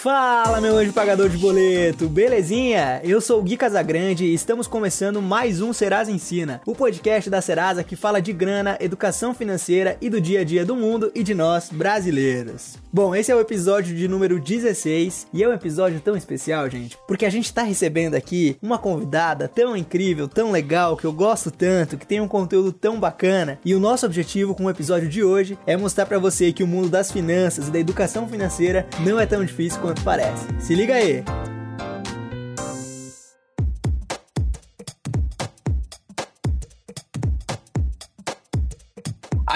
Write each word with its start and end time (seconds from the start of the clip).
Fala, 0.00 0.60
meu 0.60 0.76
anjo 0.76 0.92
pagador 0.92 1.28
de 1.28 1.36
boleto, 1.36 2.08
belezinha? 2.08 3.00
Eu 3.02 3.20
sou 3.20 3.40
o 3.40 3.42
Gui 3.42 3.56
Casagrande 3.56 4.24
e 4.26 4.32
estamos 4.32 4.68
começando 4.68 5.20
mais 5.20 5.60
um 5.60 5.72
Serasa 5.72 6.12
Ensina, 6.12 6.60
o 6.64 6.72
podcast 6.72 7.28
da 7.28 7.40
Serasa 7.40 7.82
que 7.82 7.96
fala 7.96 8.22
de 8.22 8.32
grana, 8.32 8.78
educação 8.78 9.34
financeira 9.34 9.96
e 10.00 10.08
do 10.08 10.20
dia 10.20 10.42
a 10.42 10.44
dia 10.44 10.64
do 10.64 10.76
mundo 10.76 11.10
e 11.16 11.24
de 11.24 11.34
nós, 11.34 11.68
brasileiros. 11.70 12.76
Bom, 12.92 13.12
esse 13.12 13.32
é 13.32 13.34
o 13.34 13.40
episódio 13.40 13.94
de 13.94 14.06
número 14.06 14.38
16 14.38 15.26
e 15.34 15.42
é 15.42 15.48
um 15.48 15.52
episódio 15.52 16.00
tão 16.00 16.16
especial, 16.16 16.70
gente, 16.70 16.96
porque 17.08 17.26
a 17.26 17.30
gente 17.30 17.52
tá 17.52 17.64
recebendo 17.64 18.14
aqui 18.14 18.56
uma 18.62 18.78
convidada 18.78 19.48
tão 19.48 19.76
incrível, 19.76 20.28
tão 20.28 20.52
legal, 20.52 20.96
que 20.96 21.06
eu 21.06 21.12
gosto 21.12 21.50
tanto, 21.50 21.98
que 21.98 22.06
tem 22.06 22.20
um 22.20 22.28
conteúdo 22.28 22.70
tão 22.70 23.00
bacana 23.00 23.58
e 23.64 23.74
o 23.74 23.80
nosso 23.80 24.06
objetivo 24.06 24.54
com 24.54 24.66
o 24.66 24.70
episódio 24.70 25.08
de 25.08 25.24
hoje 25.24 25.58
é 25.66 25.76
mostrar 25.76 26.06
para 26.06 26.20
você 26.20 26.52
que 26.52 26.62
o 26.62 26.68
mundo 26.68 26.88
das 26.88 27.10
finanças 27.10 27.66
e 27.66 27.72
da 27.72 27.80
educação 27.80 28.28
financeira 28.28 28.86
não 29.00 29.18
é 29.18 29.26
tão 29.26 29.44
difícil 29.44 29.87
quanto 29.88 30.02
parece. 30.02 30.46
Se 30.58 30.74
liga 30.74 30.96
aí! 30.96 31.24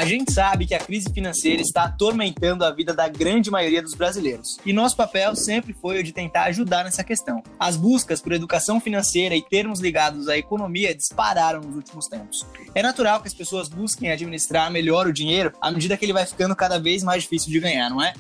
A 0.02 0.05
gente 0.05 0.33
sabe 0.33 0.66
que 0.66 0.74
a 0.74 0.80
crise 0.80 1.12
financeira 1.12 1.62
está 1.62 1.84
atormentando 1.84 2.65
a 2.65 2.73
vida 2.73 2.92
da 2.92 3.06
grande 3.06 3.52
maioria 3.52 3.80
dos 3.80 3.95
brasileiros. 3.95 4.59
E 4.66 4.73
nosso 4.73 4.97
papel 4.97 5.37
sempre 5.37 5.73
foi 5.73 6.01
o 6.01 6.02
de 6.02 6.11
tentar 6.11 6.47
ajudar 6.47 6.83
nessa 6.83 7.05
questão. 7.05 7.41
As 7.56 7.77
buscas 7.77 8.20
por 8.20 8.33
educação 8.33 8.80
financeira 8.80 9.37
e 9.37 9.41
termos 9.41 9.78
ligados 9.78 10.27
à 10.27 10.37
economia 10.37 10.92
dispararam 10.92 11.61
nos 11.61 11.77
últimos 11.77 12.09
tempos. 12.09 12.45
É 12.75 12.83
natural 12.83 13.20
que 13.20 13.28
as 13.28 13.34
pessoas 13.34 13.69
busquem 13.69 14.11
administrar 14.11 14.73
melhor 14.73 15.06
o 15.06 15.12
dinheiro 15.12 15.52
à 15.61 15.70
medida 15.70 15.97
que 15.97 16.05
ele 16.05 16.12
vai 16.12 16.27
ficando 16.27 16.56
cada 16.56 16.80
vez 16.80 17.05
mais 17.05 17.23
difícil 17.23 17.53
de 17.53 17.61
ganhar, 17.61 17.89
não 17.89 18.03
é? 18.03 18.12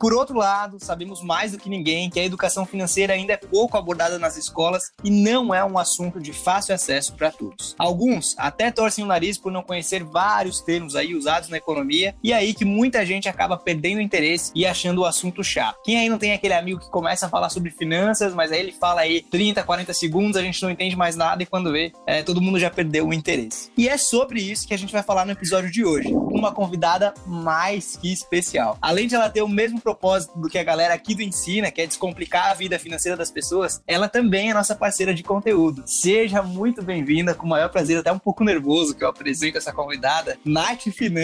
Por 0.00 0.12
outro 0.12 0.36
lado, 0.36 0.78
sabemos 0.80 1.22
mais 1.22 1.52
do 1.52 1.58
que 1.58 1.68
ninguém 1.68 2.08
que 2.08 2.20
a 2.20 2.24
educação 2.24 2.64
financeira 2.64 3.14
ainda 3.14 3.32
é 3.32 3.36
pouco 3.36 3.76
abordada 3.76 4.16
nas 4.16 4.36
escolas 4.36 4.92
e 5.02 5.10
não 5.10 5.52
é 5.52 5.64
um 5.64 5.76
assunto 5.76 6.20
de 6.20 6.32
fácil 6.32 6.74
acesso 6.74 7.14
para 7.14 7.32
todos. 7.32 7.74
Alguns 7.76 8.34
até 8.38 8.70
torcem 8.70 9.04
o 9.04 9.08
nariz 9.08 9.38
por 9.38 9.50
não 9.50 9.62
conhecer 9.62 10.04
vários 10.04 10.60
termos 10.60 10.94
aí 10.94 11.14
usados 11.14 11.27
na 11.48 11.58
economia 11.58 12.14
e 12.22 12.32
aí 12.32 12.54
que 12.54 12.64
muita 12.64 13.04
gente 13.04 13.28
acaba 13.28 13.56
perdendo 13.56 14.00
interesse 14.00 14.50
e 14.54 14.64
achando 14.64 15.02
o 15.02 15.04
assunto 15.04 15.44
chato. 15.44 15.78
Quem 15.84 15.98
aí 15.98 16.08
não 16.08 16.18
tem 16.18 16.32
aquele 16.32 16.54
amigo 16.54 16.80
que 16.80 16.90
começa 16.90 17.26
a 17.26 17.28
falar 17.28 17.50
sobre 17.50 17.70
finanças, 17.70 18.32
mas 18.34 18.50
aí 18.50 18.60
ele 18.60 18.72
fala 18.72 19.02
aí 19.02 19.20
30, 19.20 19.62
40 19.62 19.92
segundos, 19.92 20.36
a 20.36 20.42
gente 20.42 20.62
não 20.62 20.70
entende 20.70 20.96
mais 20.96 21.16
nada 21.16 21.42
e 21.42 21.46
quando 21.46 21.70
vê, 21.70 21.92
é, 22.06 22.22
todo 22.22 22.40
mundo 22.40 22.58
já 22.58 22.70
perdeu 22.70 23.08
o 23.08 23.12
interesse. 23.12 23.70
E 23.76 23.88
é 23.88 23.98
sobre 23.98 24.40
isso 24.40 24.66
que 24.66 24.74
a 24.74 24.78
gente 24.78 24.92
vai 24.92 25.02
falar 25.02 25.26
no 25.26 25.32
episódio 25.32 25.70
de 25.70 25.84
hoje, 25.84 26.08
uma 26.12 26.52
convidada 26.52 27.12
mais 27.26 27.96
que 27.96 28.12
especial. 28.12 28.78
Além 28.80 29.06
de 29.06 29.14
ela 29.14 29.28
ter 29.28 29.42
o 29.42 29.48
mesmo 29.48 29.80
propósito 29.80 30.38
do 30.38 30.48
que 30.48 30.58
a 30.58 30.64
galera 30.64 30.94
aqui 30.94 31.14
do 31.14 31.22
Ensina, 31.22 31.70
que 31.70 31.82
é 31.82 31.86
descomplicar 31.86 32.50
a 32.50 32.54
vida 32.54 32.78
financeira 32.78 33.16
das 33.16 33.30
pessoas, 33.30 33.82
ela 33.86 34.08
também 34.08 34.50
é 34.50 34.54
nossa 34.54 34.74
parceira 34.74 35.12
de 35.12 35.22
conteúdo. 35.22 35.82
Seja 35.86 36.42
muito 36.42 36.82
bem-vinda, 36.82 37.34
com 37.34 37.44
o 37.44 37.48
maior 37.48 37.68
prazer, 37.68 37.98
até 37.98 38.10
um 38.10 38.18
pouco 38.18 38.44
nervoso 38.44 38.94
que 38.94 39.04
eu 39.04 39.08
apresento 39.08 39.58
essa 39.58 39.72
convidada, 39.72 40.38
Nath 40.44 40.88
Finanças. 40.92 41.17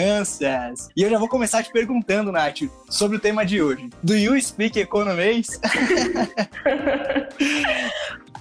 E 0.97 1.03
eu 1.03 1.11
já 1.11 1.19
vou 1.19 1.29
começar 1.29 1.63
te 1.63 1.73
perguntando, 1.73 2.33
Nath, 2.33 2.63
sobre 2.89 3.17
o 3.17 3.21
tema 3.21 3.45
de 3.45 3.63
hoje. 3.63 3.89
Do 4.03 4.17
you 4.17 4.41
speak 4.41 4.79
economics? 4.79 5.61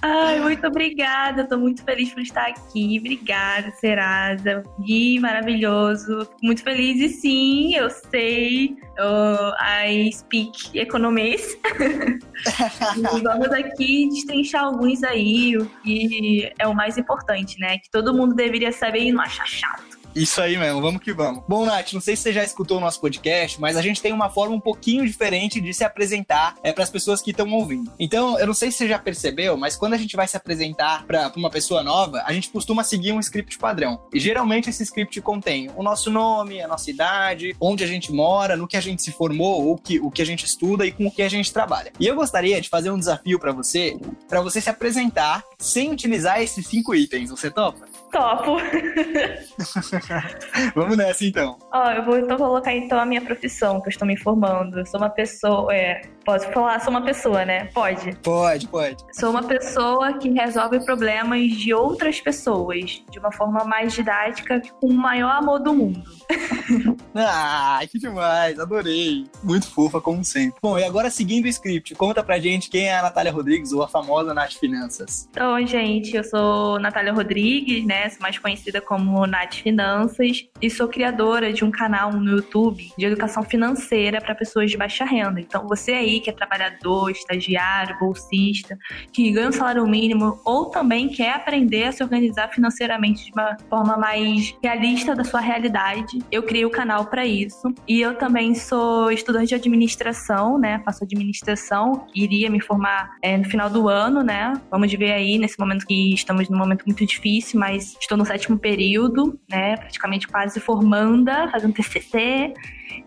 Ai, 0.06 0.38
muito 0.38 0.66
obrigada. 0.66 1.42
Estou 1.42 1.58
muito 1.58 1.82
feliz 1.82 2.12
por 2.12 2.20
estar 2.20 2.48
aqui. 2.48 2.98
Obrigada, 2.98 3.70
Serasa. 3.70 4.62
Gui, 4.78 5.18
maravilhoso. 5.18 6.28
Muito 6.42 6.62
feliz. 6.62 7.00
E 7.00 7.08
sim, 7.08 7.74
eu 7.74 7.88
sei. 7.88 8.76
Eu, 8.98 9.54
I 9.88 10.12
speak 10.12 10.78
economês. 10.78 11.56
vamos 13.22 13.48
aqui 13.48 14.06
destrinchar 14.10 14.64
alguns 14.64 15.02
aí, 15.02 15.56
o 15.56 15.64
que 15.82 16.52
é 16.58 16.66
o 16.66 16.74
mais 16.74 16.98
importante, 16.98 17.58
né? 17.58 17.78
Que 17.78 17.90
todo 17.90 18.12
mundo 18.12 18.34
deveria 18.34 18.72
saber 18.72 19.04
e 19.04 19.12
não 19.12 19.22
achar 19.22 19.46
chato. 19.46 19.93
Isso 20.14 20.40
aí 20.40 20.56
mesmo, 20.56 20.80
vamos 20.80 21.02
que 21.02 21.12
vamos. 21.12 21.42
Bom, 21.48 21.64
Nath, 21.64 21.92
não 21.92 22.00
sei 22.00 22.14
se 22.14 22.22
você 22.22 22.32
já 22.32 22.44
escutou 22.44 22.78
o 22.78 22.80
nosso 22.80 23.00
podcast, 23.00 23.60
mas 23.60 23.76
a 23.76 23.82
gente 23.82 24.00
tem 24.00 24.12
uma 24.12 24.30
forma 24.30 24.54
um 24.54 24.60
pouquinho 24.60 25.04
diferente 25.04 25.60
de 25.60 25.74
se 25.74 25.82
apresentar 25.82 26.54
é, 26.62 26.72
para 26.72 26.84
as 26.84 26.90
pessoas 26.90 27.20
que 27.20 27.32
estão 27.32 27.50
ouvindo. 27.52 27.90
Então, 27.98 28.38
eu 28.38 28.46
não 28.46 28.54
sei 28.54 28.70
se 28.70 28.78
você 28.78 28.88
já 28.88 28.98
percebeu, 28.98 29.56
mas 29.56 29.74
quando 29.74 29.94
a 29.94 29.96
gente 29.96 30.14
vai 30.14 30.28
se 30.28 30.36
apresentar 30.36 31.04
para 31.04 31.32
uma 31.36 31.50
pessoa 31.50 31.82
nova, 31.82 32.22
a 32.24 32.32
gente 32.32 32.48
costuma 32.48 32.84
seguir 32.84 33.12
um 33.12 33.18
script 33.18 33.58
padrão. 33.58 34.00
E 34.12 34.20
geralmente 34.20 34.70
esse 34.70 34.84
script 34.84 35.20
contém 35.20 35.68
o 35.74 35.82
nosso 35.82 36.10
nome, 36.10 36.62
a 36.62 36.68
nossa 36.68 36.90
idade, 36.90 37.56
onde 37.60 37.82
a 37.82 37.86
gente 37.86 38.12
mora, 38.12 38.56
no 38.56 38.68
que 38.68 38.76
a 38.76 38.80
gente 38.80 39.02
se 39.02 39.10
formou, 39.10 39.66
ou 39.66 39.76
que, 39.76 39.98
o 39.98 40.10
que 40.10 40.22
a 40.22 40.26
gente 40.26 40.44
estuda 40.44 40.86
e 40.86 40.92
com 40.92 41.06
o 41.06 41.10
que 41.10 41.22
a 41.22 41.28
gente 41.28 41.52
trabalha. 41.52 41.92
E 41.98 42.06
eu 42.06 42.14
gostaria 42.14 42.60
de 42.60 42.68
fazer 42.68 42.90
um 42.90 42.98
desafio 42.98 43.38
para 43.40 43.52
você, 43.52 43.98
para 44.28 44.40
você 44.40 44.60
se 44.60 44.70
apresentar 44.70 45.42
sem 45.58 45.90
utilizar 45.90 46.40
esses 46.40 46.66
cinco 46.66 46.94
itens. 46.94 47.30
Você 47.30 47.50
topa? 47.50 47.86
Topo. 48.14 48.58
Vamos 50.76 50.96
nessa 50.96 51.24
então. 51.24 51.58
Ó, 51.72 51.90
eu 51.90 52.04
vou 52.04 52.16
então 52.16 52.36
colocar 52.36 52.72
então 52.72 53.00
a 53.00 53.04
minha 53.04 53.20
profissão 53.20 53.80
que 53.80 53.88
eu 53.88 53.90
estou 53.90 54.06
me 54.06 54.16
formando. 54.16 54.78
Eu 54.78 54.86
sou 54.86 55.00
uma 55.00 55.10
pessoa, 55.10 55.74
é, 55.74 56.02
posso 56.24 56.50
falar, 56.52 56.80
sou 56.80 56.90
uma 56.90 57.02
pessoa, 57.02 57.44
né? 57.44 57.66
Pode. 57.66 58.16
Pode, 58.16 58.66
pode. 58.68 58.96
Sou 59.12 59.30
uma 59.30 59.42
pessoa 59.42 60.18
que 60.18 60.30
resolve 60.30 60.84
problemas 60.84 61.50
de 61.52 61.74
outras 61.74 62.20
pessoas 62.20 63.02
de 63.10 63.18
uma 63.18 63.30
forma 63.30 63.64
mais 63.64 63.92
didática 63.92 64.60
com 64.80 64.88
o 64.88 64.94
maior 64.94 65.30
amor 65.30 65.60
do 65.60 65.74
mundo. 65.74 66.02
ah, 67.14 67.80
que 67.90 67.98
demais, 67.98 68.58
adorei. 68.58 69.26
Muito 69.42 69.70
fofa, 69.70 70.00
como 70.00 70.24
sempre. 70.24 70.58
Bom, 70.62 70.78
e 70.78 70.84
agora 70.84 71.10
seguindo 71.10 71.44
o 71.44 71.48
script, 71.48 71.94
conta 71.94 72.22
pra 72.22 72.38
gente 72.38 72.70
quem 72.70 72.88
é 72.88 72.98
a 72.98 73.02
Natália 73.02 73.32
Rodrigues, 73.32 73.72
ou 73.72 73.82
a 73.82 73.88
famosa 73.88 74.32
Nath 74.32 74.54
Finanças. 74.54 75.28
Então, 75.30 75.64
gente, 75.66 76.16
eu 76.16 76.24
sou 76.24 76.78
Natália 76.78 77.12
Rodrigues, 77.12 77.84
né? 77.84 78.08
Sou 78.08 78.20
mais 78.22 78.38
conhecida 78.38 78.80
como 78.80 79.26
Nath 79.26 79.54
Finanças 79.54 80.46
e 80.60 80.70
sou 80.70 80.88
criadora 80.88 81.52
de 81.52 81.64
um 81.64 81.70
canal 81.70 82.12
no 82.12 82.38
YouTube 82.38 82.92
de 82.96 83.04
educação 83.04 83.42
financeira 83.42 84.20
para 84.20 84.34
pessoas 84.34 84.70
de 84.70 84.76
baixa 84.76 85.04
renda. 85.04 85.40
Então, 85.40 85.66
você 85.68 85.92
aí 85.92 86.13
que 86.20 86.30
é 86.30 86.32
trabalhador, 86.32 87.10
estagiário, 87.10 87.98
bolsista, 87.98 88.78
que 89.12 89.30
ganha 89.30 89.48
um 89.48 89.52
salário 89.52 89.86
mínimo 89.86 90.40
ou 90.44 90.66
também 90.66 91.08
quer 91.08 91.34
aprender 91.34 91.84
a 91.84 91.92
se 91.92 92.02
organizar 92.02 92.48
financeiramente 92.48 93.26
de 93.26 93.32
uma 93.32 93.56
forma 93.68 93.96
mais 93.96 94.54
realista 94.62 95.14
da 95.14 95.24
sua 95.24 95.40
realidade, 95.40 96.18
eu 96.30 96.42
criei 96.42 96.64
o 96.64 96.70
canal 96.70 97.06
para 97.06 97.24
isso. 97.26 97.72
E 97.86 98.00
eu 98.00 98.14
também 98.16 98.54
sou 98.54 99.10
estudante 99.10 99.48
de 99.48 99.54
administração, 99.54 100.58
né? 100.58 100.80
Faço 100.84 101.04
administração, 101.04 102.06
iria 102.14 102.50
me 102.50 102.60
formar 102.60 103.10
é, 103.22 103.36
no 103.36 103.44
final 103.44 103.68
do 103.68 103.88
ano, 103.88 104.22
né? 104.22 104.52
Vamos 104.70 104.92
ver 104.92 105.12
aí 105.12 105.38
nesse 105.38 105.58
momento 105.58 105.86
que 105.86 106.14
estamos 106.14 106.48
num 106.48 106.58
momento 106.58 106.84
muito 106.84 107.04
difícil, 107.04 107.58
mas 107.58 107.96
estou 108.00 108.16
no 108.16 108.24
sétimo 108.24 108.58
período, 108.58 109.38
né? 109.50 109.76
Praticamente 109.76 110.26
quase 110.28 110.60
formanda, 110.60 111.48
fazendo 111.50 111.74
TCC. 111.74 112.52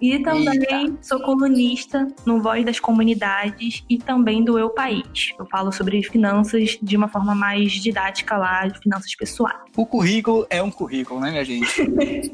E 0.02 0.20
também 0.20 0.52
Eita. 0.52 0.98
sou 1.02 1.20
colunista 1.22 2.08
no 2.26 2.42
Voz 2.42 2.66
das 2.66 2.80
Comunidades 2.80 3.84
e 3.90 3.98
também 3.98 4.44
do 4.44 4.58
Eu 4.58 4.70
País. 4.70 5.34
Eu 5.40 5.46
falo 5.48 5.72
sobre 5.72 6.02
finanças 6.04 6.78
de 6.82 6.96
uma 6.96 7.08
forma 7.08 7.34
mais 7.34 7.72
didática 7.72 8.38
lá, 8.38 8.68
de 8.68 8.80
finanças 8.80 9.14
pessoais. 9.16 9.58
O 9.76 9.86
currículo 9.86 10.46
é 10.50 10.62
um 10.62 10.72
currículo, 10.72 11.20
né, 11.20 11.32
minha 11.32 11.46
gente? 11.46 11.68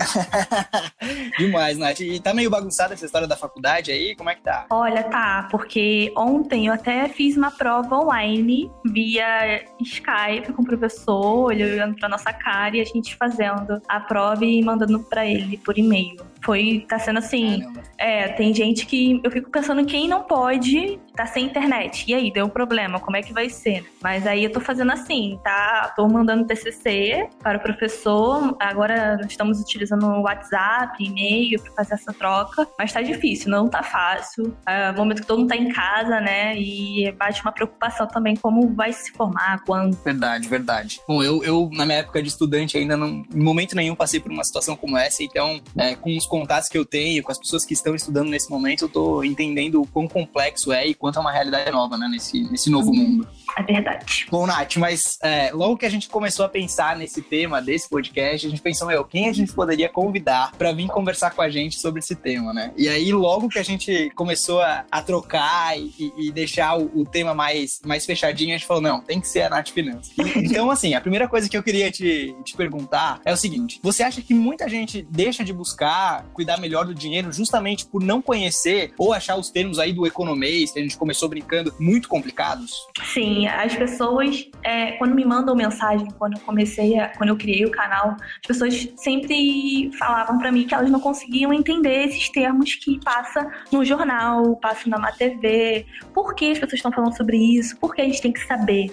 Demais, 1.37 1.77
Nath. 1.77 1.99
E 1.99 2.19
tá 2.19 2.33
meio 2.33 2.49
bagunçada 2.49 2.93
essa 2.93 3.05
história 3.05 3.27
da 3.27 3.35
faculdade 3.35 3.91
aí? 3.91 4.15
Como 4.15 4.29
é 4.29 4.35
que 4.35 4.41
tá? 4.41 4.65
Olha, 4.69 5.03
tá, 5.03 5.47
porque 5.51 6.11
ontem 6.17 6.67
eu 6.67 6.73
até 6.73 7.07
fiz 7.09 7.37
uma 7.37 7.51
prova 7.51 7.97
online 7.97 8.71
via 8.85 9.63
Skype 9.81 10.53
com 10.53 10.61
o 10.61 10.65
professor, 10.65 11.51
ele 11.51 11.63
olhando 11.63 11.95
pra 11.95 12.09
nossa 12.09 12.31
cara 12.31 12.77
e 12.77 12.81
a 12.81 12.85
gente 12.85 13.15
fazendo 13.15 13.81
a 13.87 13.99
prova 13.99 14.45
e 14.45 14.63
mandando 14.63 14.99
para 14.99 15.25
ele 15.25 15.57
por 15.57 15.77
e-mail. 15.77 16.32
Foi, 16.43 16.85
tá 16.87 16.99
sendo 16.99 17.19
assim. 17.19 17.61
Caramba. 17.61 17.83
É, 17.97 18.27
tem 18.29 18.53
gente 18.53 18.85
que 18.85 19.21
eu 19.23 19.31
fico 19.31 19.49
pensando 19.49 19.85
quem 19.85 20.07
não 20.07 20.23
pode 20.23 20.99
tá 21.15 21.25
sem 21.25 21.45
internet. 21.45 22.05
E 22.07 22.13
aí, 22.13 22.31
deu 22.31 22.45
um 22.45 22.49
problema, 22.49 22.99
como 22.99 23.15
é 23.15 23.21
que 23.21 23.33
vai 23.33 23.49
ser? 23.49 23.85
Mas 24.01 24.25
aí 24.25 24.43
eu 24.43 24.51
tô 24.51 24.59
fazendo 24.59 24.91
assim, 24.91 25.39
tá? 25.43 25.93
Tô 25.95 26.07
mandando 26.07 26.45
TCC 26.45 27.29
para 27.41 27.57
o 27.57 27.61
professor. 27.61 28.55
Agora 28.59 29.19
estamos 29.27 29.59
utilizando 29.59 30.05
o 30.05 30.21
WhatsApp, 30.21 31.03
e-mail 31.03 31.61
para 31.61 31.71
fazer 31.73 31.93
essa 31.95 32.13
troca, 32.13 32.67
mas 32.77 32.91
tá 32.91 33.01
difícil, 33.01 33.49
não 33.49 33.67
tá 33.67 33.83
fácil. 33.83 34.55
É 34.67 34.91
o 34.91 34.95
momento 34.95 35.21
que 35.21 35.27
todo 35.27 35.39
mundo 35.39 35.49
tá 35.49 35.55
em 35.55 35.71
casa, 35.71 36.19
né? 36.19 36.57
E 36.57 37.11
bate 37.11 37.41
uma 37.41 37.51
preocupação 37.51 38.07
também 38.07 38.35
como 38.35 38.73
vai 38.73 38.91
se 38.91 39.11
formar, 39.11 39.63
quando. 39.65 39.95
Verdade, 40.03 40.47
verdade. 40.47 40.99
Bom, 41.07 41.23
eu, 41.23 41.43
eu 41.43 41.69
na 41.71 41.85
minha 41.85 41.99
época 41.99 42.21
de 42.21 42.29
estudante 42.29 42.77
ainda 42.77 42.97
não, 42.97 43.23
em 43.33 43.43
momento 43.43 43.75
nenhum 43.75 43.95
passei 43.95 44.19
por 44.19 44.31
uma 44.31 44.43
situação 44.43 44.75
como 44.75 44.97
essa, 44.97 45.23
então, 45.23 45.61
é, 45.77 45.95
com 45.95 46.15
os 46.17 46.25
contatos 46.33 46.67
que 46.67 46.75
eu 46.75 46.83
tenho, 46.83 47.21
com 47.21 47.31
as 47.31 47.37
pessoas 47.37 47.63
que 47.63 47.75
estão 47.75 47.93
estudando 47.93 48.27
nesse 48.27 48.49
momento, 48.49 48.85
eu 48.85 48.89
tô 48.89 49.23
entendendo 49.23 49.79
o 49.79 49.85
quão 49.85 50.07
complexo 50.07 50.71
é 50.71 50.87
e 50.87 50.95
quanto 50.95 51.19
é 51.19 51.21
uma 51.21 51.31
realidade 51.31 51.69
nova, 51.69 51.95
né, 51.95 52.07
nesse, 52.07 52.41
nesse 52.49 52.71
novo 52.71 52.91
mundo. 52.91 53.27
É 53.55 53.63
verdade. 53.63 54.25
Bom, 54.29 54.47
Nath, 54.47 54.77
mas 54.77 55.17
é, 55.21 55.51
logo 55.53 55.77
que 55.77 55.85
a 55.85 55.89
gente 55.89 56.09
começou 56.09 56.45
a 56.45 56.49
pensar 56.49 56.95
nesse 56.95 57.21
tema 57.21 57.61
desse 57.61 57.89
podcast, 57.89 58.47
a 58.47 58.49
gente 58.49 58.61
pensou, 58.61 58.87
meu, 58.87 59.03
quem 59.03 59.29
a 59.29 59.33
gente 59.33 59.51
poderia 59.53 59.89
convidar 59.89 60.51
para 60.57 60.71
vir 60.71 60.87
conversar 60.87 61.31
com 61.31 61.41
a 61.41 61.49
gente 61.49 61.79
sobre 61.79 61.99
esse 61.99 62.15
tema, 62.15 62.53
né? 62.53 62.71
E 62.75 62.87
aí, 62.89 63.11
logo 63.11 63.49
que 63.49 63.59
a 63.59 63.63
gente 63.63 64.11
começou 64.15 64.61
a, 64.61 64.85
a 64.91 65.01
trocar 65.01 65.77
e, 65.77 66.13
e 66.17 66.31
deixar 66.31 66.77
o, 66.77 66.91
o, 67.01 67.05
tema 67.05 67.33
mais, 67.33 67.81
mais 67.85 68.05
fechadinho, 68.05 68.55
a 68.55 68.57
gente 68.57 68.67
falou, 68.67 68.81
não, 68.81 69.01
tem 69.01 69.19
que 69.21 69.27
ser 69.27 69.41
a 69.41 69.49
Nath 69.49 69.69
Finanças. 69.69 70.13
Então, 70.35 70.69
assim, 70.69 70.93
a 70.93 71.01
primeira 71.01 71.27
coisa 71.27 71.47
que 71.47 71.55
eu 71.55 71.63
queria 71.63 71.91
te, 71.91 72.35
te 72.43 72.55
perguntar 72.55 73.21
é 73.23 73.31
o 73.31 73.37
seguinte: 73.37 73.79
você 73.81 74.03
acha 74.03 74.21
que 74.21 74.33
muita 74.33 74.67
gente 74.67 75.05
deixa 75.09 75.43
de 75.43 75.53
buscar 75.53 76.25
cuidar 76.33 76.59
melhor 76.59 76.85
do 76.85 76.93
dinheiro 76.93 77.31
justamente 77.31 77.85
por 77.85 78.01
não 78.01 78.21
conhecer 78.21 78.93
ou 78.97 79.13
achar 79.13 79.35
os 79.35 79.49
termos 79.49 79.79
aí 79.79 79.93
do 79.93 80.05
economês, 80.05 80.71
que 80.71 80.79
a 80.79 80.81
gente 80.81 80.97
começou 80.97 81.29
brincando, 81.29 81.73
muito 81.79 82.07
complicados? 82.07 82.71
Sim, 83.13 83.42
as 83.47 83.75
pessoas, 83.75 84.49
é, 84.63 84.93
quando 84.93 85.15
me 85.15 85.25
mandam 85.25 85.55
mensagem, 85.55 86.07
quando 86.17 86.33
eu 86.33 86.39
comecei, 86.41 86.99
a, 86.99 87.09
quando 87.09 87.29
eu 87.29 87.37
criei 87.37 87.65
o 87.65 87.71
canal, 87.71 88.15
as 88.19 88.47
pessoas 88.47 88.89
sempre 88.97 89.91
falavam 89.97 90.37
para 90.37 90.51
mim 90.51 90.65
que 90.65 90.73
elas 90.73 90.89
não 90.89 90.99
conseguiam 90.99 91.53
entender 91.53 92.05
esses 92.05 92.29
termos 92.29 92.75
que 92.75 92.99
passa 93.03 93.49
no 93.71 93.83
jornal, 93.83 94.55
passa 94.57 94.89
na 94.89 95.11
TV. 95.11 95.85
Por 96.13 96.35
que 96.35 96.51
as 96.51 96.59
pessoas 96.59 96.73
estão 96.79 96.91
falando 96.91 97.15
sobre 97.15 97.37
isso? 97.37 97.77
Por 97.77 97.93
que 97.95 98.01
a 98.01 98.05
gente 98.05 98.21
tem 98.21 98.31
que 98.31 98.45
saber? 98.45 98.87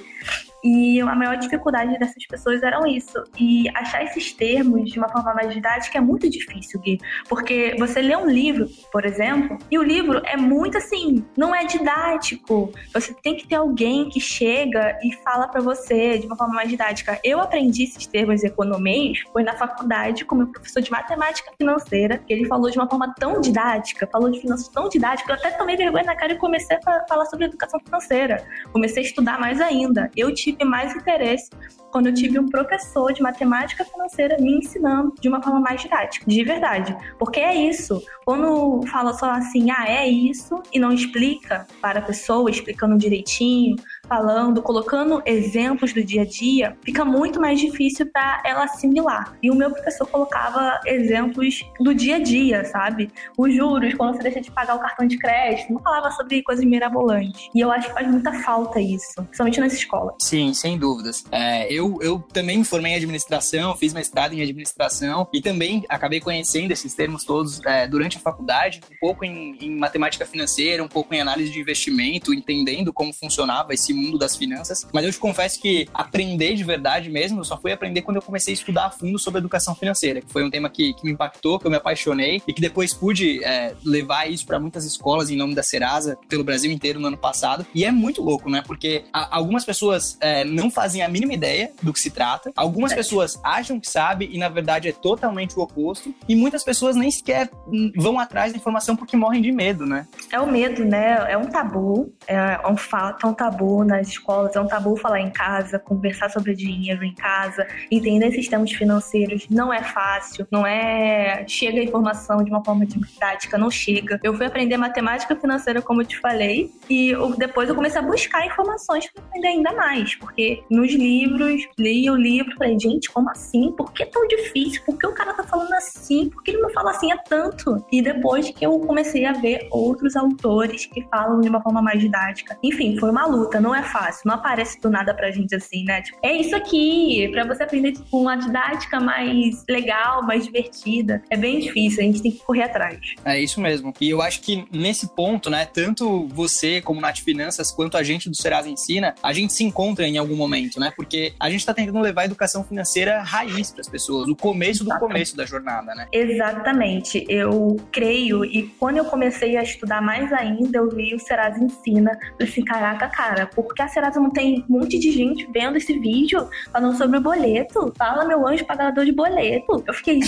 E 0.62 1.00
a 1.00 1.14
maior 1.14 1.36
dificuldade 1.36 1.98
dessas 1.98 2.26
pessoas 2.26 2.62
eram 2.62 2.86
isso. 2.86 3.22
E 3.38 3.68
achar 3.70 4.04
esses 4.04 4.32
termos 4.32 4.90
de 4.90 4.98
uma 4.98 5.08
forma 5.08 5.34
mais 5.34 5.52
didática 5.52 5.98
é 5.98 6.00
muito 6.00 6.28
difícil, 6.28 6.80
Gui. 6.80 6.98
Porque 7.28 7.74
você 7.78 8.00
lê 8.00 8.16
um 8.16 8.28
livro, 8.28 8.68
por 8.92 9.04
exemplo, 9.04 9.58
e 9.70 9.78
o 9.78 9.82
livro 9.82 10.20
é 10.24 10.36
muito 10.36 10.76
assim, 10.76 11.24
não 11.36 11.54
é 11.54 11.64
didático. 11.64 12.70
Você 12.92 13.14
tem 13.22 13.36
que 13.36 13.46
ter 13.46 13.56
alguém 13.56 14.08
que 14.08 14.20
chega 14.20 14.98
e 15.02 15.14
fala 15.24 15.48
para 15.48 15.60
você 15.60 16.18
de 16.18 16.26
uma 16.26 16.36
forma 16.36 16.54
mais 16.54 16.68
didática. 16.68 17.18
Eu 17.24 17.40
aprendi 17.40 17.84
esses 17.84 18.06
termos 18.06 18.44
economês 18.44 19.22
foi 19.32 19.42
na 19.42 19.54
faculdade 19.54 20.24
com 20.24 20.34
meu 20.34 20.46
professor 20.48 20.82
de 20.82 20.90
matemática 20.90 21.50
financeira, 21.56 22.18
que 22.18 22.32
ele 22.32 22.46
falou 22.46 22.70
de 22.70 22.78
uma 22.78 22.88
forma 22.88 23.14
tão 23.18 23.40
didática, 23.40 24.06
falou 24.06 24.30
de 24.30 24.40
finanças 24.40 24.68
tão 24.68 24.88
didática, 24.88 25.26
que 25.26 25.32
eu 25.32 25.48
até 25.48 25.56
tomei 25.56 25.76
vergonha 25.76 26.04
na 26.04 26.16
cara 26.16 26.32
e 26.32 26.36
comecei 26.36 26.76
a 26.76 27.06
falar 27.06 27.26
sobre 27.26 27.46
educação 27.46 27.80
financeira. 27.80 28.44
Comecei 28.72 29.02
a 29.02 29.06
estudar 29.06 29.38
mais 29.38 29.60
ainda. 29.60 30.10
Eu 30.16 30.32
tive 30.34 30.49
tive 30.52 30.64
mais 30.64 30.94
interesse 30.94 31.50
quando 31.90 32.06
eu 32.06 32.14
tive 32.14 32.38
um 32.38 32.48
professor 32.48 33.12
de 33.12 33.20
matemática 33.20 33.84
financeira 33.84 34.36
me 34.38 34.58
ensinando 34.58 35.12
de 35.20 35.28
uma 35.28 35.42
forma 35.42 35.60
mais 35.60 35.80
didática, 35.82 36.24
de 36.26 36.44
verdade. 36.44 36.96
Porque 37.18 37.40
é 37.40 37.54
isso. 37.54 38.00
Quando 38.24 38.86
fala 38.86 39.12
só 39.12 39.30
assim, 39.30 39.70
ah, 39.70 39.86
é 39.88 40.08
isso, 40.08 40.62
e 40.72 40.78
não 40.78 40.92
explica 40.92 41.66
para 41.80 41.98
a 41.98 42.02
pessoa, 42.02 42.50
explicando 42.50 42.96
direitinho, 42.96 43.76
falando, 44.10 44.60
colocando 44.60 45.22
exemplos 45.24 45.92
do 45.92 46.02
dia 46.02 46.22
a 46.22 46.24
dia, 46.24 46.76
fica 46.84 47.04
muito 47.04 47.40
mais 47.40 47.60
difícil 47.60 48.10
para 48.12 48.42
ela 48.44 48.64
assimilar. 48.64 49.36
E 49.40 49.48
o 49.52 49.54
meu 49.54 49.70
professor 49.70 50.04
colocava 50.08 50.80
exemplos 50.84 51.64
do 51.78 51.94
dia 51.94 52.16
a 52.16 52.18
dia, 52.18 52.64
sabe? 52.64 53.08
Os 53.38 53.54
juros, 53.54 53.94
quando 53.94 54.16
você 54.16 54.24
deixa 54.24 54.40
de 54.40 54.50
pagar 54.50 54.74
o 54.74 54.80
cartão 54.80 55.06
de 55.06 55.16
crédito, 55.16 55.72
não 55.72 55.80
falava 55.80 56.10
sobre 56.10 56.42
coisas 56.42 56.64
mirabolantes. 56.64 57.48
E 57.54 57.60
eu 57.60 57.70
acho 57.70 57.86
que 57.86 57.94
faz 57.94 58.08
muita 58.08 58.32
falta 58.42 58.80
isso, 58.80 59.14
principalmente 59.14 59.60
nessa 59.60 59.76
escola. 59.76 60.12
Sim, 60.18 60.52
sem 60.54 60.76
dúvidas. 60.76 61.24
É, 61.30 61.72
eu, 61.72 61.96
eu 62.02 62.18
também 62.32 62.58
me 62.58 62.64
formei 62.64 62.92
em 62.92 62.96
administração, 62.96 63.76
fiz 63.76 63.94
mestrado 63.94 64.32
em 64.32 64.42
administração 64.42 65.28
e 65.32 65.40
também 65.40 65.84
acabei 65.88 66.20
conhecendo 66.20 66.72
esses 66.72 66.94
termos 66.94 67.22
todos 67.22 67.64
é, 67.64 67.86
durante 67.86 68.16
a 68.16 68.20
faculdade, 68.20 68.80
um 68.90 68.96
pouco 68.98 69.24
em, 69.24 69.56
em 69.60 69.76
matemática 69.76 70.26
financeira, 70.26 70.82
um 70.82 70.88
pouco 70.88 71.14
em 71.14 71.20
análise 71.20 71.52
de 71.52 71.60
investimento, 71.60 72.34
entendendo 72.34 72.92
como 72.92 73.12
funcionava 73.12 73.72
esse 73.72 73.99
mundo 74.00 74.18
das 74.18 74.36
finanças. 74.36 74.86
Mas 74.92 75.04
eu 75.04 75.12
te 75.12 75.18
confesso 75.18 75.60
que 75.60 75.88
aprender 75.92 76.54
de 76.54 76.64
verdade 76.64 77.10
mesmo, 77.10 77.40
eu 77.40 77.44
só 77.44 77.56
fui 77.56 77.72
aprender 77.72 78.02
quando 78.02 78.16
eu 78.16 78.22
comecei 78.22 78.52
a 78.52 78.56
estudar 78.56 78.86
a 78.86 78.90
fundo 78.90 79.18
sobre 79.18 79.38
educação 79.38 79.74
financeira, 79.74 80.20
que 80.20 80.32
foi 80.32 80.44
um 80.44 80.50
tema 80.50 80.68
que, 80.68 80.94
que 80.94 81.04
me 81.04 81.12
impactou, 81.12 81.58
que 81.58 81.66
eu 81.66 81.70
me 81.70 81.76
apaixonei 81.76 82.42
e 82.46 82.52
que 82.52 82.60
depois 82.60 82.94
pude 82.94 83.42
é, 83.44 83.74
levar 83.84 84.30
isso 84.30 84.46
para 84.46 84.58
muitas 84.58 84.84
escolas 84.84 85.30
em 85.30 85.36
nome 85.36 85.54
da 85.54 85.62
Serasa 85.62 86.18
pelo 86.28 86.44
Brasil 86.44 86.70
inteiro 86.70 87.00
no 87.00 87.08
ano 87.08 87.16
passado. 87.16 87.66
E 87.74 87.84
é 87.84 87.90
muito 87.90 88.22
louco, 88.22 88.50
né? 88.50 88.62
Porque 88.66 89.04
a, 89.12 89.36
algumas 89.36 89.64
pessoas 89.64 90.16
é, 90.20 90.44
não 90.44 90.70
fazem 90.70 91.02
a 91.02 91.08
mínima 91.08 91.34
ideia 91.34 91.72
do 91.82 91.92
que 91.92 92.00
se 92.00 92.10
trata, 92.10 92.52
algumas 92.56 92.92
é. 92.92 92.96
pessoas 92.96 93.38
acham 93.42 93.78
que 93.78 93.88
sabe 93.88 94.28
e 94.32 94.38
na 94.38 94.48
verdade 94.48 94.88
é 94.88 94.92
totalmente 94.92 95.58
o 95.58 95.62
oposto, 95.62 96.14
e 96.28 96.34
muitas 96.34 96.62
pessoas 96.62 96.96
nem 96.96 97.10
sequer 97.10 97.50
vão 97.96 98.18
atrás 98.18 98.52
da 98.52 98.58
informação 98.58 98.96
porque 98.96 99.16
morrem 99.16 99.42
de 99.42 99.52
medo, 99.52 99.86
né? 99.86 100.06
É 100.30 100.40
o 100.40 100.50
medo, 100.50 100.84
né? 100.84 101.26
É 101.28 101.36
um 101.36 101.46
tabu, 101.46 102.12
é 102.26 102.68
um 102.68 102.76
fato, 102.76 103.26
é 103.26 103.30
um 103.30 103.34
tabu 103.34 103.84
nas 103.90 104.08
escolas, 104.08 104.56
é 104.56 104.60
um 104.60 104.66
tabu 104.66 104.96
falar 104.96 105.20
em 105.20 105.30
casa, 105.30 105.78
conversar 105.78 106.30
sobre 106.30 106.54
dinheiro 106.54 107.04
em 107.04 107.14
casa, 107.14 107.66
entender 107.90 108.32
sistemas 108.32 108.70
financeiros 108.72 109.46
não 109.50 109.72
é 109.72 109.82
fácil, 109.82 110.46
não 110.50 110.66
é. 110.66 111.44
Chega 111.46 111.80
a 111.80 111.84
informação 111.84 112.42
de 112.42 112.50
uma 112.50 112.64
forma 112.64 112.86
democrática, 112.86 113.58
não 113.58 113.70
chega. 113.70 114.18
Eu 114.22 114.34
fui 114.34 114.46
aprender 114.46 114.76
matemática 114.76 115.36
financeira, 115.36 115.82
como 115.82 116.02
eu 116.02 116.06
te 116.06 116.18
falei, 116.18 116.72
e 116.88 117.12
depois 117.36 117.68
eu 117.68 117.74
comecei 117.74 118.00
a 118.00 118.04
buscar 118.04 118.46
informações 118.46 119.10
para 119.10 119.22
aprender 119.24 119.48
ainda 119.48 119.72
mais, 119.72 120.14
porque 120.14 120.62
nos 120.70 120.92
livros, 120.92 121.62
li 121.78 122.08
o 122.10 122.16
livro, 122.16 122.54
falei, 122.56 122.78
gente, 122.78 123.10
como 123.10 123.28
assim? 123.30 123.72
Por 123.72 123.92
que 123.92 124.06
tão 124.06 124.26
difícil? 124.28 124.82
Por 124.84 124.96
que 124.98 125.06
o 125.06 125.12
cara 125.12 125.34
tá 125.34 125.42
falando 125.42 125.72
assim? 125.74 126.28
Por 126.28 126.42
que 126.42 126.52
ele 126.52 126.62
não 126.62 126.70
fala 126.70 126.90
assim 126.90 127.10
há 127.12 127.18
tanto? 127.18 127.84
E 127.90 128.00
depois 128.00 128.50
que 128.50 128.64
eu 128.64 128.78
comecei 128.80 129.24
a 129.26 129.32
ver 129.32 129.68
outros 129.70 130.16
autores 130.16 130.86
que 130.86 131.02
falam 131.08 131.40
de 131.40 131.48
uma 131.48 131.60
forma 131.60 131.82
mais 131.82 132.00
didática. 132.00 132.58
Enfim, 132.62 132.96
foi 132.98 133.10
uma 133.10 133.26
luta, 133.26 133.60
não 133.60 133.69
é 133.74 133.82
fácil, 133.82 134.22
não 134.26 134.34
aparece 134.34 134.80
do 134.80 134.90
nada 134.90 135.14
pra 135.14 135.30
gente 135.30 135.54
assim, 135.54 135.84
né? 135.84 136.02
Tipo, 136.02 136.18
é 136.22 136.32
isso 136.32 136.54
aqui, 136.54 137.28
pra 137.32 137.44
você 137.44 137.62
aprender 137.62 137.92
tipo, 137.92 138.18
uma 138.18 138.36
didática 138.36 139.00
mais 139.00 139.64
legal, 139.68 140.22
mais 140.22 140.44
divertida. 140.44 141.22
É 141.30 141.36
bem 141.36 141.60
difícil, 141.60 142.00
a 142.00 142.04
gente 142.04 142.22
tem 142.22 142.32
que 142.32 142.44
correr 142.44 142.64
atrás. 142.64 142.98
É 143.24 143.38
isso 143.38 143.60
mesmo. 143.60 143.92
E 144.00 144.10
eu 144.10 144.22
acho 144.22 144.40
que 144.40 144.64
nesse 144.72 145.14
ponto, 145.14 145.50
né, 145.50 145.66
tanto 145.66 146.26
você 146.28 146.80
como 146.80 147.00
Nath 147.00 147.18
Finanças, 147.18 147.70
quanto 147.70 147.96
a 147.96 148.02
gente 148.02 148.28
do 148.28 148.36
Serasa 148.36 148.68
Ensina, 148.68 149.14
a 149.22 149.32
gente 149.32 149.52
se 149.52 149.64
encontra 149.64 150.06
em 150.06 150.18
algum 150.18 150.36
momento, 150.36 150.78
né? 150.78 150.92
Porque 150.94 151.34
a 151.38 151.50
gente 151.50 151.64
tá 151.64 151.74
tentando 151.74 152.00
levar 152.00 152.22
a 152.22 152.24
educação 152.24 152.64
financeira 152.64 153.22
raiz 153.22 153.70
para 153.70 153.80
as 153.80 153.88
pessoas, 153.88 154.28
o 154.28 154.36
começo 154.36 154.84
do 154.84 154.98
começo 154.98 155.36
da 155.36 155.44
jornada, 155.44 155.94
né? 155.94 156.06
Exatamente. 156.12 157.24
Eu 157.28 157.76
creio, 157.90 158.44
e 158.44 158.64
quando 158.78 158.98
eu 158.98 159.04
comecei 159.04 159.56
a 159.56 159.62
estudar 159.62 160.00
mais 160.00 160.32
ainda, 160.32 160.78
eu 160.78 160.88
vi 160.90 161.14
o 161.14 161.18
Serasa 161.18 161.62
Ensina. 161.62 162.18
Eu 162.38 162.46
assim, 162.46 162.64
caraca, 162.64 163.08
cara, 163.08 163.46
por 163.62 163.74
que 163.74 163.82
a 163.82 163.88
Serasa 163.88 164.20
não 164.20 164.30
tem 164.30 164.64
um 164.68 164.78
monte 164.78 164.98
de 164.98 165.10
gente 165.10 165.48
vendo 165.52 165.76
esse 165.76 165.98
vídeo 165.98 166.48
falando 166.72 166.96
sobre 166.96 167.18
o 167.18 167.20
boleto? 167.20 167.92
Fala, 167.96 168.24
meu 168.24 168.46
anjo 168.46 168.64
pagador 168.64 169.04
de 169.04 169.12
boleto. 169.12 169.82
Eu 169.86 169.94
fiquei, 169.94 170.20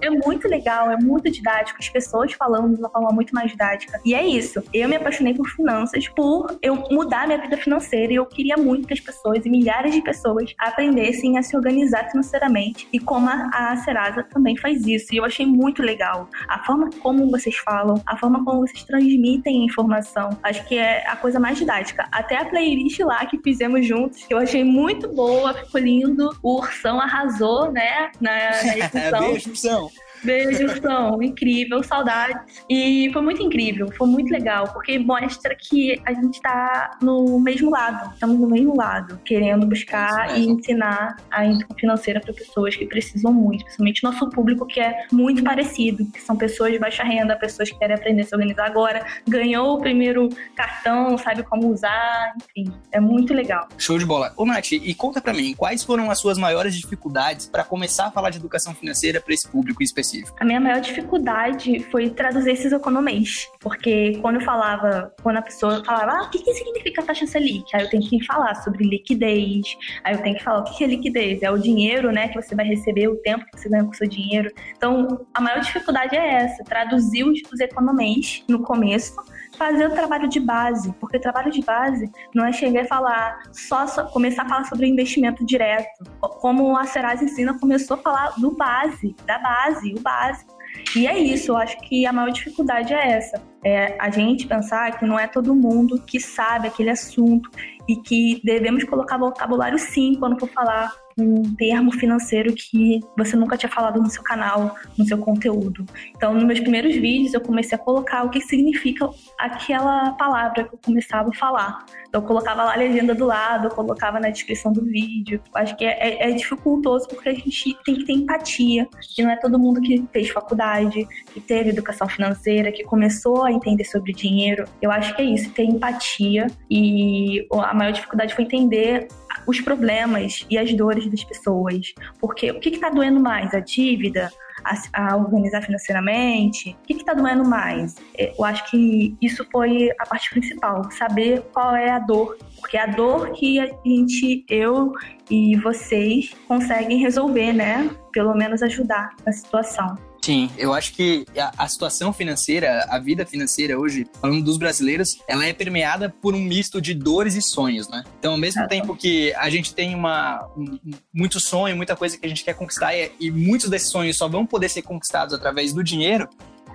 é 0.00 0.10
muito 0.10 0.48
legal, 0.48 0.90
é 0.90 0.96
muito 0.96 1.30
didático, 1.30 1.78
as 1.80 1.88
pessoas 1.88 2.32
falando 2.32 2.74
de 2.74 2.80
uma 2.80 2.90
forma 2.90 3.10
muito 3.10 3.34
mais 3.34 3.50
didática. 3.50 4.00
E 4.04 4.14
é 4.14 4.26
isso. 4.26 4.62
Eu 4.72 4.88
me 4.88 4.96
apaixonei 4.96 5.34
por 5.34 5.48
finanças, 5.48 6.08
por 6.08 6.58
eu 6.62 6.76
mudar 6.90 7.26
minha 7.26 7.40
vida 7.40 7.56
financeira 7.56 8.12
e 8.12 8.16
eu 8.16 8.26
queria 8.26 8.56
muito 8.56 8.86
que 8.86 8.94
as 8.94 9.00
pessoas 9.00 9.44
e 9.44 9.50
milhares 9.50 9.94
de 9.94 10.02
pessoas 10.02 10.54
aprendessem 10.58 11.38
a 11.38 11.42
se 11.42 11.56
organizar 11.56 12.10
financeiramente 12.10 12.88
e 12.92 12.98
como 12.98 13.28
a, 13.28 13.76
Serasa 13.84 14.22
também 14.22 14.56
faz 14.56 14.86
isso. 14.86 15.14
E 15.14 15.18
eu 15.18 15.24
achei 15.24 15.46
muito 15.46 15.82
legal 15.82 16.28
a 16.48 16.64
forma 16.64 16.90
como 17.00 17.30
vocês 17.30 17.56
falam, 17.56 18.00
a 18.06 18.16
forma 18.16 18.44
como 18.44 18.60
vocês 18.60 18.82
transmitem 18.84 19.62
a 19.62 19.64
informação. 19.64 20.30
Acho 20.42 20.64
que 20.66 20.76
é 20.76 21.06
a 21.08 21.16
coisa 21.16 21.40
mais 21.40 21.58
didática. 21.58 22.06
Até 22.10 22.36
a 22.36 22.44
playlist 22.64 22.98
lá 23.00 23.26
que 23.26 23.38
fizemos 23.38 23.86
juntos, 23.86 24.24
que 24.24 24.32
eu 24.32 24.38
achei 24.38 24.64
muito 24.64 25.08
boa, 25.08 25.52
ficou 25.52 25.80
lindo. 25.80 26.34
O 26.42 26.58
Ursão 26.58 26.98
arrasou, 26.98 27.70
né, 27.70 28.10
na, 28.20 28.62
na 29.10 29.28
edição. 29.36 29.90
Beijo, 30.24 30.80
são 30.80 31.22
incrível, 31.22 31.82
saudades. 31.82 32.62
E 32.68 33.10
foi 33.12 33.22
muito 33.22 33.42
incrível, 33.42 33.90
foi 33.92 34.08
muito 34.08 34.32
legal, 34.32 34.68
porque 34.72 34.98
mostra 34.98 35.54
que 35.54 36.00
a 36.04 36.14
gente 36.14 36.40
tá 36.40 36.92
no 37.02 37.38
mesmo 37.38 37.70
lado, 37.70 38.12
estamos 38.14 38.38
no 38.38 38.48
mesmo 38.48 38.74
lado, 38.76 39.20
querendo 39.24 39.66
buscar 39.66 40.38
e 40.38 40.48
ensinar 40.48 41.16
a 41.30 41.46
educação 41.46 41.76
financeira 41.76 42.20
para 42.20 42.32
pessoas 42.32 42.74
que 42.74 42.86
precisam 42.86 43.32
muito, 43.32 43.64
principalmente 43.64 44.02
nosso 44.02 44.28
público 44.30 44.66
que 44.66 44.80
é 44.80 45.06
muito 45.12 45.42
parecido, 45.42 46.06
que 46.06 46.20
são 46.20 46.36
pessoas 46.36 46.72
de 46.72 46.78
baixa 46.78 47.04
renda, 47.04 47.36
pessoas 47.36 47.70
que 47.70 47.78
querem 47.78 47.96
aprender 47.96 48.22
a 48.22 48.24
se 48.24 48.34
organizar 48.34 48.66
agora, 48.66 49.04
ganhou 49.28 49.76
o 49.76 49.80
primeiro 49.80 50.28
cartão, 50.56 51.18
sabe 51.18 51.42
como 51.42 51.68
usar, 51.68 52.34
enfim, 52.56 52.72
é 52.90 53.00
muito 53.00 53.34
legal. 53.34 53.68
Show 53.76 53.98
de 53.98 54.06
bola. 54.06 54.32
Ô, 54.36 54.46
Nath, 54.46 54.72
e 54.72 54.94
conta 54.94 55.20
para 55.20 55.34
mim, 55.34 55.54
quais 55.54 55.84
foram 55.84 56.10
as 56.10 56.18
suas 56.18 56.38
maiores 56.38 56.74
dificuldades 56.74 57.46
para 57.46 57.64
começar 57.64 58.06
a 58.06 58.10
falar 58.10 58.30
de 58.30 58.38
educação 58.38 58.74
financeira 58.74 59.20
para 59.20 59.34
esse 59.34 59.46
público 59.48 59.82
específico? 59.82 60.13
Específico? 60.14 60.36
A 60.40 60.44
minha 60.44 60.60
maior 60.60 60.80
dificuldade 60.80 61.80
foi 61.90 62.10
traduzir 62.10 62.52
esses 62.52 62.72
economês. 62.72 63.48
Porque 63.60 64.18
quando 64.20 64.36
eu 64.36 64.40
falava, 64.42 65.12
quando 65.22 65.38
a 65.38 65.42
pessoa 65.42 65.84
falava, 65.84 66.12
ah, 66.12 66.22
o 66.24 66.30
que, 66.30 66.38
que 66.38 66.54
significa 66.54 67.02
taxa 67.02 67.26
Selic? 67.26 67.64
Aí 67.74 67.82
eu 67.82 67.90
tenho 67.90 68.02
que 68.02 68.24
falar 68.24 68.54
sobre 68.56 68.84
liquidez, 68.84 69.76
aí 70.02 70.14
eu 70.14 70.22
tenho 70.22 70.36
que 70.36 70.42
falar 70.42 70.60
o 70.60 70.64
que 70.64 70.84
é 70.84 70.86
liquidez? 70.86 71.42
É 71.42 71.50
o 71.50 71.58
dinheiro, 71.58 72.12
né, 72.12 72.28
que 72.28 72.40
você 72.40 72.54
vai 72.54 72.66
receber, 72.66 73.08
o 73.08 73.16
tempo 73.16 73.44
que 73.46 73.60
você 73.60 73.68
ganha 73.68 73.84
com 73.84 73.90
o 73.90 73.94
seu 73.94 74.08
dinheiro. 74.08 74.50
Então, 74.76 75.26
a 75.32 75.40
maior 75.40 75.60
dificuldade 75.60 76.16
é 76.16 76.34
essa, 76.34 76.62
traduzir 76.64 77.24
os, 77.24 77.40
os 77.52 77.60
economês 77.60 78.44
no 78.48 78.62
começo 78.62 79.14
fazer 79.56 79.86
o 79.86 79.94
trabalho 79.94 80.28
de 80.28 80.40
base, 80.40 80.92
porque 81.00 81.16
o 81.16 81.20
trabalho 81.20 81.50
de 81.50 81.62
base 81.62 82.10
não 82.34 82.44
é 82.44 82.52
chegar 82.52 82.82
e 82.82 82.88
falar, 82.88 83.42
só, 83.52 83.86
só 83.86 84.04
começar 84.04 84.42
a 84.42 84.48
falar 84.48 84.64
sobre 84.64 84.86
investimento 84.86 85.44
direto. 85.44 86.04
Como 86.20 86.76
a 86.76 86.84
Serasa 86.84 87.24
ensina, 87.24 87.58
começou 87.58 87.96
a 87.96 88.00
falar 88.00 88.34
do 88.38 88.52
base, 88.56 89.14
da 89.26 89.38
base, 89.38 89.94
o 89.94 90.00
básico. 90.00 90.54
E 90.96 91.06
é 91.06 91.18
isso, 91.18 91.52
eu 91.52 91.56
acho 91.56 91.78
que 91.78 92.04
a 92.06 92.12
maior 92.12 92.30
dificuldade 92.30 92.92
é 92.92 93.12
essa. 93.12 93.42
É 93.64 93.96
a 94.00 94.10
gente 94.10 94.46
pensar 94.46 94.98
que 94.98 95.06
não 95.06 95.18
é 95.18 95.26
todo 95.26 95.54
mundo 95.54 96.00
que 96.02 96.20
sabe 96.20 96.68
aquele 96.68 96.90
assunto 96.90 97.48
e 97.88 97.96
que 97.96 98.40
devemos 98.44 98.84
colocar 98.84 99.16
vocabulário 99.16 99.78
sim 99.78 100.16
quando 100.18 100.38
for 100.38 100.48
falar 100.48 100.92
um 101.18 101.54
termo 101.54 101.92
financeiro 101.92 102.52
que 102.54 103.00
você 103.16 103.36
nunca 103.36 103.56
tinha 103.56 103.70
falado 103.70 104.00
no 104.00 104.10
seu 104.10 104.22
canal, 104.22 104.76
no 104.98 105.04
seu 105.06 105.18
conteúdo. 105.18 105.84
Então, 106.16 106.34
nos 106.34 106.44
meus 106.44 106.60
primeiros 106.60 106.94
vídeos, 106.94 107.34
eu 107.34 107.40
comecei 107.40 107.76
a 107.76 107.78
colocar 107.78 108.24
o 108.24 108.30
que 108.30 108.40
significa 108.40 109.08
aquela 109.38 110.12
palavra 110.12 110.64
que 110.64 110.74
eu 110.74 110.80
começava 110.84 111.30
a 111.30 111.34
falar. 111.34 111.84
Então, 112.08 112.20
eu 112.20 112.26
colocava 112.26 112.64
lá 112.64 112.74
a 112.74 112.76
legenda 112.76 113.14
do 113.14 113.26
lado, 113.26 113.68
eu 113.68 113.70
colocava 113.70 114.18
na 114.20 114.30
descrição 114.30 114.72
do 114.72 114.84
vídeo. 114.84 115.40
Acho 115.54 115.76
que 115.76 115.84
é, 115.84 115.98
é, 115.98 116.30
é 116.30 116.32
dificultoso 116.32 117.08
porque 117.08 117.28
a 117.28 117.34
gente 117.34 117.76
tem 117.84 117.94
que 117.96 118.04
ter 118.04 118.12
empatia, 118.12 118.88
que 119.14 119.22
não 119.22 119.30
é 119.30 119.36
todo 119.36 119.58
mundo 119.58 119.80
que 119.80 120.04
fez 120.12 120.30
faculdade, 120.30 121.06
que 121.32 121.40
teve 121.40 121.70
educação 121.70 122.08
financeira, 122.08 122.72
que 122.72 122.84
começou 122.84 123.44
a 123.44 123.52
entender 123.52 123.84
sobre 123.84 124.12
dinheiro. 124.12 124.64
Eu 124.80 124.90
acho 124.90 125.14
que 125.14 125.22
é 125.22 125.24
isso, 125.24 125.50
ter 125.50 125.64
empatia 125.64 126.46
e 126.70 127.46
a 127.52 127.74
maior 127.74 127.92
dificuldade 127.92 128.34
foi 128.34 128.44
entender 128.44 129.08
os 129.46 129.60
problemas 129.60 130.46
e 130.48 130.56
as 130.56 130.72
dores 130.72 131.03
das 131.10 131.24
pessoas. 131.24 131.92
Porque 132.20 132.50
o 132.50 132.60
que 132.60 132.70
está 132.70 132.90
doendo 132.90 133.20
mais? 133.20 133.54
A 133.54 133.60
dívida? 133.60 134.30
A, 134.64 135.12
a 135.12 135.16
organizar 135.16 135.62
financeiramente? 135.62 136.76
O 136.82 136.86
que 136.86 136.94
está 136.94 137.12
doendo 137.12 137.44
mais? 137.44 137.96
É, 138.16 138.32
eu 138.38 138.44
acho 138.44 138.70
que 138.70 139.16
isso 139.20 139.46
foi 139.50 139.90
a 139.98 140.06
parte 140.06 140.30
principal, 140.30 140.90
saber 140.92 141.42
qual 141.52 141.74
é 141.74 141.90
a 141.90 141.98
dor. 141.98 142.36
Porque 142.60 142.76
é 142.76 142.82
a 142.82 142.86
dor 142.86 143.32
que 143.32 143.58
a 143.58 143.66
gente, 143.84 144.44
eu 144.48 144.92
e 145.30 145.56
vocês 145.56 146.34
conseguem 146.46 146.98
resolver, 146.98 147.52
né? 147.52 147.90
Pelo 148.12 148.34
menos 148.34 148.62
ajudar 148.62 149.14
na 149.26 149.32
situação. 149.32 149.96
Sim, 150.24 150.50
eu 150.56 150.72
acho 150.72 150.94
que 150.94 151.26
a, 151.36 151.64
a, 151.64 151.68
situação 151.68 152.10
financeira, 152.10 152.86
a 152.88 152.98
vida 152.98 153.26
financeira 153.26 153.78
hoje, 153.78 154.06
falando 154.22 154.42
dos 154.42 154.56
brasileiros, 154.56 155.18
ela 155.28 155.44
é 155.44 155.52
permeada 155.52 156.08
por 156.08 156.34
um 156.34 156.40
misto 156.40 156.80
de 156.80 156.94
dores 156.94 157.34
e 157.34 157.42
sonhos, 157.42 157.90
né? 157.90 158.02
Então, 158.18 158.32
ao 158.32 158.38
mesmo 158.38 158.66
tempo 158.66 158.96
que 158.96 159.34
a 159.34 159.50
gente 159.50 159.74
tem 159.74 159.94
uma, 159.94 160.48
um, 160.56 160.78
muito 161.12 161.38
sonho, 161.38 161.76
muita 161.76 161.94
coisa 161.94 162.16
que 162.16 162.24
a 162.24 162.28
gente 162.30 162.42
quer 162.42 162.54
conquistar 162.54 162.96
e, 162.96 163.12
e 163.20 163.30
muitos 163.30 163.68
desses 163.68 163.90
sonhos 163.90 164.16
só 164.16 164.26
vão 164.26 164.46
poder 164.46 164.70
ser 164.70 164.80
conquistados 164.80 165.34
através 165.34 165.74
do 165.74 165.84
dinheiro, 165.84 166.26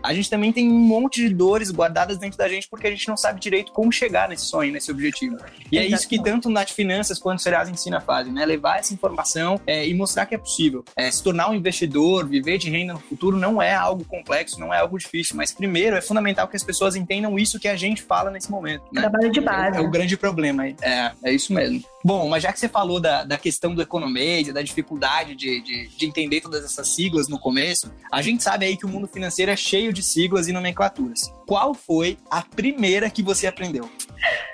a 0.04 0.14
gente 0.14 0.30
também 0.30 0.52
tem 0.52 0.70
um 0.70 0.80
monte 0.80 1.22
de 1.22 1.34
dores 1.34 1.72
guardadas 1.72 2.18
dentro 2.18 2.38
da 2.38 2.48
gente 2.48 2.68
porque 2.70 2.88
a 2.88 2.90
gente 2.90 3.08
não 3.08 3.18
sabe 3.18 3.40
direito 3.40 3.72
como 3.72 3.92
chegar 3.92 4.30
nesse 4.30 4.46
sonho, 4.46 4.72
nesse 4.72 4.92
objetivo. 4.92 5.38
E 5.72 5.78
é 5.78 5.86
isso 5.86 6.08
que 6.08 6.22
tanto 6.22 6.50
Nath 6.50 6.72
Finanças 6.72 7.20
quanto 7.20 7.40
o 7.40 7.42
Serasa 7.42 7.72
Ensina 7.72 8.00
fazem, 8.00 8.34
né? 8.34 8.46
Levar 8.46 8.80
essa 8.80 8.94
informação 8.94 9.60
é, 9.66 9.88
e 9.88 9.94
mostrar 9.94 10.26
que 10.26 10.36
é 10.36 10.38
possível. 10.38 10.84
É, 10.96 11.10
se 11.12 11.24
tornar 11.24 11.50
um 11.50 11.54
investidor, 11.54 12.28
viver 12.28 12.58
de 12.58 12.70
renda 12.70 12.94
no 12.94 13.00
futuro 13.00 13.38
não 13.38 13.62
é 13.62 13.74
algo 13.74 14.04
complexo, 14.06 14.60
não 14.60 14.74
é 14.74 14.80
algo 14.80 14.98
difícil, 14.98 15.36
mas 15.36 15.52
primeiro 15.52 15.96
é 15.96 16.02
fundamental 16.02 16.48
que 16.48 16.56
as 16.56 16.64
pessoas 16.64 16.96
entendam 16.96 17.38
isso 17.38 17.60
que 17.60 17.68
a 17.68 17.76
gente 17.76 18.02
fala 18.02 18.30
nesse 18.30 18.50
momento. 18.50 18.84
Né? 18.92 19.02
Trabalho 19.02 19.32
de 19.32 19.42
base. 19.42 19.78
É, 19.78 19.82
é 19.82 19.84
o 19.84 19.90
grande 19.90 20.18
problema. 20.18 20.68
É, 20.68 21.12
é 21.24 21.34
isso 21.34 21.54
mesmo. 21.54 21.84
Bom, 22.04 22.30
mas 22.30 22.44
já 22.44 22.54
que 22.54 22.60
você 22.60 22.70
falou 22.70 23.00
da, 23.00 23.26
da 23.26 23.38
questão 23.38 23.76
do 23.76 23.82
economês, 23.82 24.52
da 24.54 24.62
dificuldade 24.62 25.36
de, 25.36 25.62
de, 25.62 25.88
de, 25.90 26.06
entender 26.06 26.40
todas 26.40 26.64
essas 26.64 26.88
siglas 26.88 27.28
no 27.28 27.38
começo, 27.38 27.94
a 28.10 28.22
gente 28.22 28.42
sabe 28.42 28.66
aí 28.66 28.78
que 28.78 28.86
o 28.86 28.90
mundo 28.90 29.08
financeiro 29.08 29.52
é 29.52 29.56
cheio 29.56 29.92
de 29.92 30.02
siglas 30.02 30.48
e 30.48 30.54
nomenclaturas. 30.54 31.34
Qual 31.46 31.74
foi 31.74 32.18
a 32.32 32.42
primeira 32.42 33.10
que 33.10 33.22
você 33.22 33.48
aprendeu? 33.48 33.90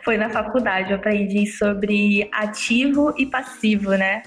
Foi 0.04 0.18
na 0.18 0.30
faculdade, 0.30 0.92
eu 0.92 0.98
aprendi 0.98 1.46
sobre 1.46 2.28
ativo 2.34 3.14
e 3.18 3.28
passivo, 3.28 3.92
né? 3.92 4.24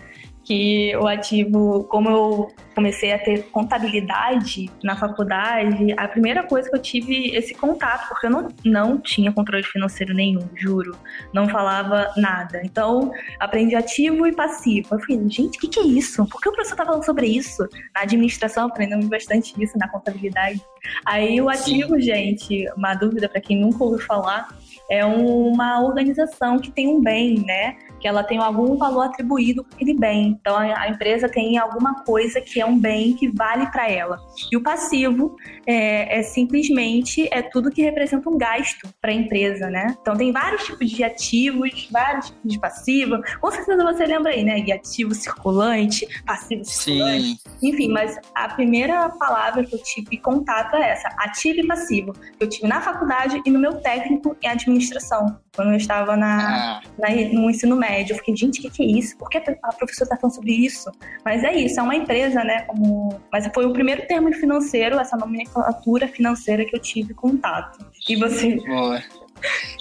Que 0.48 0.96
o 0.96 1.06
ativo, 1.06 1.84
como 1.84 2.08
eu 2.08 2.50
comecei 2.74 3.12
a 3.12 3.18
ter 3.18 3.42
contabilidade 3.50 4.70
na 4.82 4.96
faculdade, 4.96 5.92
a 5.94 6.08
primeira 6.08 6.42
coisa 6.42 6.70
que 6.70 6.74
eu 6.74 6.80
tive 6.80 7.36
esse 7.36 7.52
contato, 7.52 8.08
porque 8.08 8.28
eu 8.28 8.30
não, 8.30 8.48
não 8.64 8.98
tinha 8.98 9.30
controle 9.30 9.62
financeiro 9.62 10.14
nenhum, 10.14 10.48
juro, 10.56 10.96
não 11.34 11.50
falava 11.50 12.10
nada. 12.16 12.62
Então, 12.64 13.12
aprendi 13.38 13.74
ativo 13.74 14.26
e 14.26 14.34
passivo. 14.34 14.88
Eu 14.92 15.00
falei, 15.00 15.28
gente, 15.28 15.58
o 15.58 15.60
que, 15.60 15.68
que 15.68 15.80
é 15.80 15.82
isso? 15.82 16.24
Por 16.26 16.40
que 16.40 16.48
o 16.48 16.52
professor 16.52 16.76
tá 16.76 16.86
falando 16.86 17.04
sobre 17.04 17.26
isso? 17.26 17.68
Na 17.94 18.02
administração 18.02 18.68
aprendemos 18.68 19.06
bastante 19.06 19.52
isso, 19.62 19.76
na 19.76 19.86
contabilidade. 19.88 20.62
Aí 21.04 21.38
o 21.42 21.50
ativo, 21.50 22.00
gente, 22.00 22.66
uma 22.74 22.94
dúvida 22.94 23.28
para 23.28 23.42
quem 23.42 23.60
nunca 23.60 23.84
ouviu 23.84 23.98
falar, 23.98 24.48
é 24.90 25.04
uma 25.04 25.82
organização 25.82 26.58
que 26.58 26.70
tem 26.70 26.88
um 26.88 27.02
bem, 27.02 27.44
né? 27.44 27.76
Que 28.00 28.06
ela 28.06 28.22
tem 28.22 28.38
algum 28.38 28.76
valor 28.76 29.06
atribuído 29.06 29.64
por 29.64 29.74
aquele 29.74 29.94
bem. 29.94 30.38
Então 30.40 30.56
a, 30.56 30.88
empresa 30.88 31.28
tem 31.28 31.58
alguma 31.58 32.02
coisa 32.04 32.40
que 32.40 32.60
é 32.60 32.66
um 32.66 32.78
bem 32.78 33.14
que 33.14 33.28
vale 33.28 33.66
para 33.70 33.90
ela. 33.90 34.18
E 34.50 34.56
o 34.56 34.62
passivo 34.62 35.36
é, 35.66 36.18
é, 36.18 36.22
simplesmente 36.22 37.28
é 37.32 37.42
tudo 37.42 37.70
que 37.70 37.82
representa 37.82 38.28
um 38.28 38.38
gasto 38.38 38.88
para 39.00 39.10
a 39.10 39.14
empresa, 39.14 39.68
né? 39.68 39.96
Então 40.00 40.16
tem 40.16 40.32
vários 40.32 40.64
tipos 40.64 40.90
de 40.90 41.04
ativos, 41.04 41.88
vários 41.90 42.26
tipos 42.26 42.52
de 42.52 42.58
passivo. 42.58 43.20
Com 43.40 43.50
certeza 43.50 43.84
você 43.84 44.06
lembra 44.06 44.32
aí, 44.32 44.44
né? 44.44 44.60
De 44.60 44.72
ativo 44.72 45.14
circulante, 45.14 46.06
passivo 46.24 46.64
circulante. 46.64 47.22
Sim. 47.22 47.38
Enfim, 47.62 47.88
mas 47.88 48.18
a 48.34 48.48
primeira 48.48 49.08
palavra 49.10 49.64
que 49.64 49.74
eu 49.74 49.82
tive 49.82 50.18
contato 50.18 50.76
é 50.76 50.90
essa, 50.90 51.08
ativo 51.18 51.60
e 51.60 51.66
passivo. 51.66 52.12
Que 52.12 52.44
eu 52.44 52.48
tive 52.48 52.68
na 52.68 52.80
faculdade 52.80 53.40
e 53.44 53.50
no 53.50 53.58
meu 53.58 53.76
técnico 53.80 54.36
em 54.42 54.48
administração 54.48 55.38
quando 55.58 55.72
eu 55.72 55.76
estava 55.76 56.16
na, 56.16 56.78
ah. 56.78 56.80
na, 56.96 57.08
no 57.32 57.50
ensino 57.50 57.74
médio. 57.74 57.87
Eu 58.08 58.16
fiquei, 58.16 58.36
gente, 58.36 58.60
o 58.60 58.62
que, 58.62 58.70
que, 58.70 58.82
é 58.82 58.86
isso? 58.86 59.16
Por 59.16 59.28
que 59.28 59.38
a 59.38 59.72
professora 59.72 60.04
está 60.04 60.16
falando 60.16 60.34
sobre 60.34 60.52
isso? 60.52 60.90
Mas 61.24 61.42
é 61.44 61.54
isso, 61.54 61.80
é 61.80 61.82
uma 61.82 61.96
empresa, 61.96 62.44
né? 62.44 62.62
Como... 62.62 63.20
Mas 63.32 63.48
foi 63.54 63.66
o 63.66 63.72
primeiro 63.72 64.06
termo 64.06 64.32
financeiro, 64.32 64.98
essa 64.98 65.16
nomenclatura 65.16 66.08
financeira 66.08 66.64
que 66.64 66.74
eu 66.74 66.80
tive 66.80 67.14
contato. 67.14 67.78
E 68.08 68.16
você? 68.16 68.56
Boa. 68.56 69.02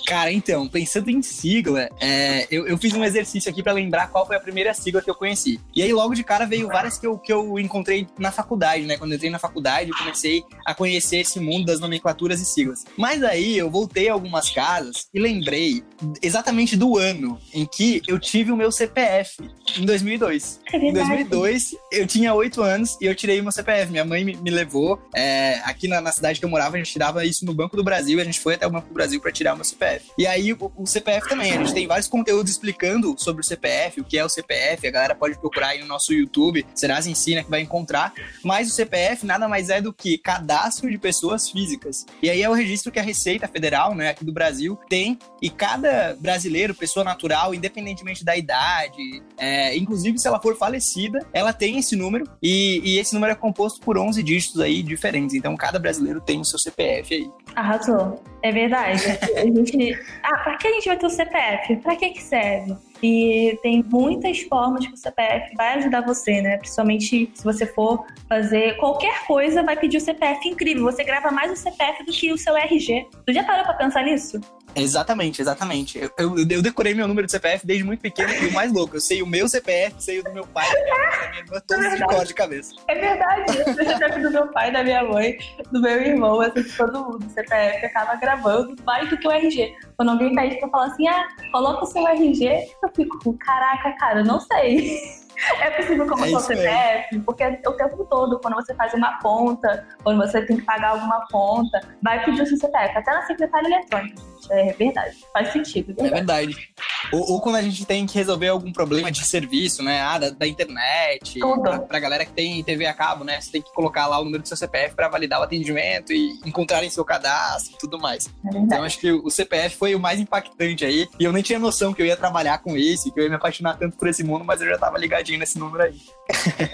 Cara, 0.05 0.31
então, 0.31 0.67
pensando 0.67 1.09
em 1.09 1.21
sigla, 1.21 1.89
é, 1.99 2.47
eu, 2.49 2.67
eu, 2.67 2.77
fiz 2.77 2.93
um 2.93 3.03
exercício 3.03 3.51
aqui 3.51 3.61
para 3.61 3.73
lembrar 3.73 4.07
qual 4.07 4.25
foi 4.25 4.35
a 4.35 4.39
primeira 4.39 4.73
sigla 4.73 5.01
que 5.01 5.09
eu 5.09 5.15
conheci. 5.15 5.59
E 5.75 5.81
aí, 5.81 5.91
logo 5.91 6.13
de 6.13 6.23
cara, 6.23 6.45
veio 6.45 6.67
várias 6.67 6.97
que 6.97 7.05
eu, 7.05 7.17
que 7.17 7.31
eu 7.31 7.59
encontrei 7.59 8.07
na 8.17 8.31
faculdade, 8.31 8.83
né? 8.83 8.97
Quando 8.97 9.11
eu 9.11 9.15
entrei 9.15 9.29
na 9.29 9.39
faculdade, 9.39 9.89
eu 9.89 9.97
comecei 9.97 10.43
a 10.65 10.73
conhecer 10.73 11.17
esse 11.17 11.39
mundo 11.39 11.65
das 11.65 11.79
nomenclaturas 11.79 12.39
e 12.39 12.45
siglas. 12.45 12.85
Mas 12.97 13.23
aí, 13.23 13.57
eu 13.57 13.69
voltei 13.69 14.09
a 14.09 14.13
algumas 14.13 14.49
casas 14.49 15.07
e 15.13 15.19
lembrei 15.19 15.83
exatamente 16.21 16.75
do 16.75 16.97
ano 16.97 17.39
em 17.53 17.65
que 17.65 18.01
eu 18.07 18.19
tive 18.19 18.51
o 18.51 18.57
meu 18.57 18.71
CPF, 18.71 19.37
em 19.77 19.85
2002. 19.85 20.61
É 20.71 20.77
em 20.77 20.93
2002, 20.93 21.75
eu 21.91 22.07
tinha 22.07 22.33
oito 22.33 22.61
anos 22.61 22.97
e 23.01 23.05
eu 23.05 23.15
tirei 23.15 23.39
o 23.39 23.43
meu 23.43 23.51
CPF. 23.51 23.91
Minha 23.91 24.05
mãe 24.05 24.23
me, 24.23 24.35
me 24.35 24.49
levou 24.49 25.01
é, 25.13 25.59
aqui 25.63 25.87
na, 25.87 26.01
na, 26.01 26.11
cidade 26.11 26.39
que 26.39 26.45
eu 26.45 26.49
morava, 26.49 26.75
a 26.75 26.77
gente 26.77 26.91
tirava 26.91 27.25
isso 27.25 27.45
no 27.45 27.53
Banco 27.53 27.75
do 27.75 27.83
Brasil, 27.83 28.17
e 28.17 28.21
a 28.21 28.25
gente 28.25 28.39
foi 28.39 28.55
até 28.55 28.65
o 28.65 28.69
Banco 28.69 28.87
do 28.87 28.93
Brasil 28.93 29.19
para 29.21 29.31
tirar 29.31 29.46
o 29.53 29.55
meu 29.55 29.65
CPF. 29.65 29.77
CPF. 29.77 30.11
E 30.17 30.27
aí 30.27 30.53
o, 30.53 30.71
o, 30.75 30.85
CPF 30.85 31.29
também, 31.29 31.53
a 31.53 31.57
gente 31.57 31.73
tem 31.73 31.87
vários 31.87 32.07
conteúdos 32.07 32.51
explicando 32.51 33.15
sobre 33.17 33.41
o 33.41 33.45
CPF, 33.45 34.01
o 34.01 34.03
que 34.03 34.17
é 34.17 34.25
o 34.25 34.29
CPF, 34.29 34.87
a 34.87 34.91
galera 34.91 35.15
pode 35.15 35.39
procurar 35.39 35.69
aí 35.69 35.79
no 35.79 35.87
nosso 35.87 36.13
YouTube, 36.13 36.65
Serasa 36.75 37.09
Ensina 37.09 37.43
que 37.43 37.49
vai 37.49 37.61
encontrar, 37.61 38.13
mas 38.43 38.67
o 38.69 38.71
CPF 38.71 39.25
nada 39.25 39.47
mais 39.47 39.69
é 39.69 39.81
do 39.81 39.93
que 39.93 40.17
cadastro 40.17 40.89
de 40.89 40.97
pessoas 40.97 41.49
físicas. 41.49 42.05
E 42.21 42.29
aí 42.29 42.41
é 42.41 42.49
o 42.49 42.53
registro 42.53 42.91
que 42.91 42.99
a 42.99 43.03
Receita 43.03 43.47
Federal, 43.47 43.95
né, 43.95 44.09
aqui 44.09 44.25
do 44.25 44.33
Brasil, 44.33 44.77
tem, 44.89 45.17
e 45.41 45.49
cada 45.49 46.15
brasileiro, 46.19 46.73
pessoa 46.75 47.03
natural, 47.03 47.53
independentemente 47.53 48.25
da 48.25 48.35
idade, 48.35 49.23
é, 49.37 49.75
inclusive 49.77 50.17
se 50.17 50.27
ela 50.27 50.41
for 50.41 50.57
falecida, 50.57 51.25
ela 51.33 51.53
tem 51.53 51.77
esse 51.77 51.95
número, 51.95 52.25
e, 52.41 52.81
e 52.83 52.99
esse 52.99 53.13
número 53.13 53.31
é 53.31 53.35
composto 53.35 53.79
por 53.81 53.97
11 53.97 54.21
dígitos 54.23 54.59
aí 54.59 54.81
diferentes, 54.81 55.35
então 55.35 55.55
cada 55.55 55.79
brasileiro 55.79 56.19
tem 56.21 56.39
o 56.39 56.45
seu 56.45 56.59
CPF 56.59 57.13
aí. 57.13 57.29
Arrasou. 57.55 58.21
É 58.41 58.51
verdade. 58.51 59.01
A 59.37 59.45
gente. 59.45 59.99
Ah, 60.23 60.37
pra 60.39 60.57
que 60.57 60.67
a 60.67 60.71
gente 60.71 60.87
vai 60.87 60.97
ter 60.97 61.05
o 61.05 61.09
CPF? 61.09 61.75
Pra 61.77 61.95
que 61.95 62.09
que 62.09 62.23
serve? 62.23 62.75
E 63.01 63.57
tem 63.61 63.83
muitas 63.83 64.41
formas 64.41 64.87
que 64.87 64.93
o 64.93 64.97
CPF 64.97 65.55
vai 65.55 65.77
ajudar 65.77 66.01
você, 66.01 66.41
né? 66.41 66.57
Principalmente 66.57 67.31
se 67.33 67.43
você 67.43 67.65
for 67.65 68.05
fazer 68.27 68.75
qualquer 68.77 69.25
coisa, 69.25 69.61
vai 69.63 69.77
pedir 69.77 69.97
o 69.97 70.01
CPF 70.01 70.47
incrível. 70.47 70.83
Você 70.83 71.03
grava 71.03 71.29
mais 71.29 71.51
o 71.51 71.55
CPF 71.55 72.03
do 72.05 72.11
que 72.11 72.31
o 72.31 72.37
seu 72.37 72.55
RG. 72.57 73.05
Tu 73.25 73.33
já 73.33 73.43
parou 73.43 73.63
pra 73.65 73.75
pensar 73.75 74.03
nisso? 74.03 74.41
Exatamente, 74.81 75.41
exatamente. 75.41 75.97
Eu, 75.97 76.11
eu, 76.17 76.37
eu, 76.37 76.61
decorei 76.61 76.93
meu 76.93 77.07
número 77.07 77.25
de 77.25 77.31
CPF 77.31 77.65
desde 77.65 77.83
muito 77.83 77.99
pequeno 77.99 78.31
e 78.31 78.47
o 78.47 78.53
mais 78.53 78.71
louco, 78.71 78.95
eu 78.95 79.01
sei 79.01 79.21
o 79.21 79.27
meu 79.27 79.47
CPF, 79.47 79.95
sei 79.99 80.19
o 80.19 80.23
do 80.23 80.31
meu 80.31 80.45
pai, 80.45 80.67
da 80.69 81.29
minha 81.29 81.41
irmã, 81.41 81.61
todos 81.67 81.85
é 81.85 81.95
de 81.95 82.05
cor 82.05 82.25
de 82.25 82.33
cabeça. 82.33 82.75
É 82.87 82.95
verdade, 82.95 83.57
eu 83.57 83.73
sei 83.73 83.85
o 83.85 83.89
CPF 83.89 84.19
do 84.21 84.31
meu 84.31 84.47
pai, 84.51 84.71
da 84.71 84.83
minha 84.83 85.03
mãe, 85.03 85.37
do 85.71 85.81
meu 85.81 86.01
irmão, 86.01 86.41
assim, 86.41 86.61
de 86.61 86.77
todo 86.77 87.03
mundo. 87.03 87.25
O 87.25 87.29
CPF 87.29 87.85
acaba 87.85 88.15
gravando 88.15 88.75
mais 88.85 89.09
do 89.09 89.17
que 89.17 89.27
o 89.27 89.31
RG. 89.31 89.73
Quando 89.95 90.09
alguém 90.09 90.33
pede 90.35 90.59
pra 90.59 90.69
falar 90.69 90.85
assim, 90.87 91.07
ah, 91.07 91.27
coloca 91.51 91.83
o 91.83 91.87
seu 91.87 92.07
RG, 92.07 92.67
eu 92.83 92.89
fico, 92.95 93.37
caraca, 93.37 93.91
cara, 93.97 94.19
eu 94.19 94.25
não 94.25 94.39
sei. 94.39 95.26
É 95.61 95.71
possível 95.71 96.07
como 96.07 96.25
é 96.25 96.29
o 96.29 96.39
CPF, 96.39 97.19
porque 97.19 97.43
o 97.65 97.73
tempo 97.73 98.05
todo, 98.05 98.39
quando 98.39 98.55
você 98.55 98.73
faz 98.75 98.93
uma 98.93 99.19
conta, 99.19 99.87
quando 100.03 100.17
você 100.17 100.41
tem 100.45 100.57
que 100.57 100.63
pagar 100.63 100.91
alguma 100.91 101.25
conta, 101.31 101.79
vai 102.01 102.23
pedir 102.23 102.41
o 102.41 102.45
seu 102.45 102.57
CPF, 102.57 102.97
até 102.97 103.11
na 103.11 103.21
secretária 103.23 103.67
eletrônica. 103.67 104.21
É 104.49 104.73
verdade, 104.73 105.17
faz 105.33 105.51
sentido. 105.51 105.93
É 105.99 106.09
verdade. 106.09 106.73
Ou, 107.11 107.33
ou, 107.33 107.41
quando 107.41 107.55
a 107.55 107.61
gente 107.61 107.85
tem 107.85 108.05
que 108.05 108.15
resolver 108.15 108.47
algum 108.47 108.71
problema 108.71 109.11
de 109.11 109.25
serviço, 109.25 109.81
né? 109.83 110.01
Ah, 110.01 110.17
da, 110.17 110.29
da 110.29 110.47
internet. 110.47 111.39
Tudo. 111.39 111.61
Pra, 111.61 111.79
pra 111.79 111.99
galera 111.99 112.25
que 112.25 112.33
tem 112.33 112.63
TV 112.63 112.85
a 112.85 112.93
cabo, 112.93 113.23
né? 113.23 113.39
Você 113.39 113.51
tem 113.51 113.61
que 113.61 113.73
colocar 113.73 114.07
lá 114.07 114.19
o 114.19 114.23
número 114.23 114.43
do 114.43 114.47
seu 114.47 114.57
CPF 114.57 114.95
para 114.95 115.07
validar 115.07 115.39
o 115.39 115.43
atendimento 115.43 116.11
e 116.11 116.39
encontrarem 116.45 116.89
seu 116.89 117.05
cadastro 117.05 117.75
e 117.75 117.77
tudo 117.77 117.99
mais. 117.99 118.27
É 118.27 118.57
então 118.57 118.83
acho 118.83 118.99
que 118.99 119.11
o 119.11 119.29
CPF 119.29 119.75
foi 119.75 119.95
o 119.95 119.99
mais 119.99 120.19
impactante 120.19 120.85
aí. 120.85 121.07
E 121.19 121.23
eu 121.23 121.31
nem 121.31 121.43
tinha 121.43 121.59
noção 121.59 121.93
que 121.93 122.01
eu 122.01 122.05
ia 122.05 122.17
trabalhar 122.17 122.57
com 122.59 122.75
isso, 122.75 123.11
que 123.11 123.19
eu 123.19 123.23
ia 123.23 123.29
me 123.29 123.35
apaixonar 123.35 123.77
tanto 123.77 123.97
por 123.97 124.07
esse 124.07 124.23
mundo, 124.23 124.43
mas 124.43 124.61
eu 124.61 124.67
já 124.67 124.77
tava 124.77 124.97
ligadinho 124.97 125.39
nesse 125.39 125.57
número 125.57 125.83
aí. 125.83 126.01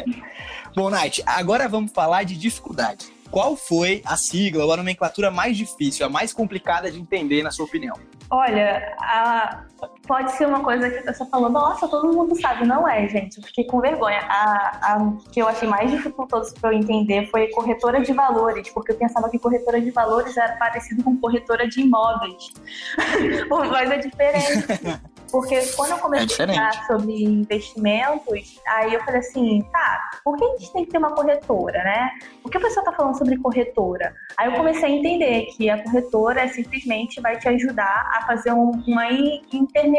Bom, 0.76 0.90
Nath, 0.90 1.20
agora 1.26 1.68
vamos 1.68 1.92
falar 1.92 2.24
de 2.24 2.36
dificuldade. 2.36 3.06
Qual 3.30 3.56
foi 3.56 4.02
a 4.06 4.16
sigla 4.16 4.64
ou 4.64 4.72
a 4.72 4.78
nomenclatura 4.78 5.32
mais 5.32 5.58
difícil, 5.58 6.06
a 6.06 6.10
mais 6.10 6.32
complicada 6.32 6.92
de 6.92 7.00
entender, 7.00 7.42
na 7.42 7.50
sua 7.50 7.66
opinião? 7.66 7.96
Olha, 8.30 8.96
a... 9.00 9.64
pode 10.08 10.32
ser 10.34 10.48
uma 10.48 10.64
coisa 10.64 10.90
que 10.90 10.98
a 10.98 11.04
pessoa 11.04 11.30
falou, 11.30 11.50
nossa, 11.50 11.88
todo 11.88 12.14
mundo 12.14 12.40
sabe. 12.40 12.66
Não 12.66 12.88
é, 12.88 13.08
gente. 13.08 13.38
Eu 13.38 13.44
fiquei 13.44 13.66
com 13.66 13.80
vergonha. 13.80 14.20
A, 14.30 14.94
a 14.94 15.14
que 15.32 15.42
eu 15.42 15.48
achei 15.48 15.68
mais 15.68 15.90
dificultoso 15.92 16.54
para 16.60 16.72
eu 16.72 16.80
entender 16.80 17.30
foi 17.30 17.48
corretora 17.50 18.02
de 18.02 18.14
valores, 18.14 18.70
porque 18.70 18.92
eu 18.92 18.98
pensava 18.98 19.30
que 19.30 19.40
corretora 19.40 19.80
de 19.80 19.92
valores 19.92 20.36
era 20.38 20.56
parecido 20.58 21.04
com 21.04 21.18
corretora 21.18 21.68
de 21.68 21.82
imóveis. 21.82 22.50
Mas 23.50 23.92
é 23.92 23.98
diferente. 23.98 25.04
Porque 25.32 25.60
quando 25.76 25.90
eu 25.90 25.98
comecei 25.98 26.46
é 26.46 26.52
a 26.52 26.54
falar 26.54 26.86
sobre 26.86 27.24
investimentos, 27.24 28.62
aí 28.68 28.94
eu 28.94 29.04
falei 29.04 29.20
assim, 29.20 29.64
tá, 29.72 30.00
por 30.24 30.38
que 30.38 30.46
a 30.46 30.58
gente 30.58 30.72
tem 30.74 30.86
que 30.86 30.92
ter 30.92 31.00
uma 31.00 31.16
corretora, 31.16 31.84
né? 31.84 32.12
Por 32.44 32.52
que 32.52 32.58
a 32.60 32.62
pessoa 32.62 32.86
tá 32.86 32.92
falando 32.92 33.18
sobre 33.18 33.38
corretora? 33.38 34.14
Aí 34.38 34.52
eu 34.52 34.56
comecei 34.56 34.86
a 34.86 34.92
entender 34.92 35.48
que 35.58 35.72
a 35.72 35.82
corretora 35.82 36.48
simplesmente 36.50 37.20
vai 37.20 37.36
te 37.40 37.48
ajudar 37.48 38.12
a 38.14 38.28
fazer 38.28 38.54
um, 38.54 38.74
uma 38.86 39.12
intermediação 39.12 39.93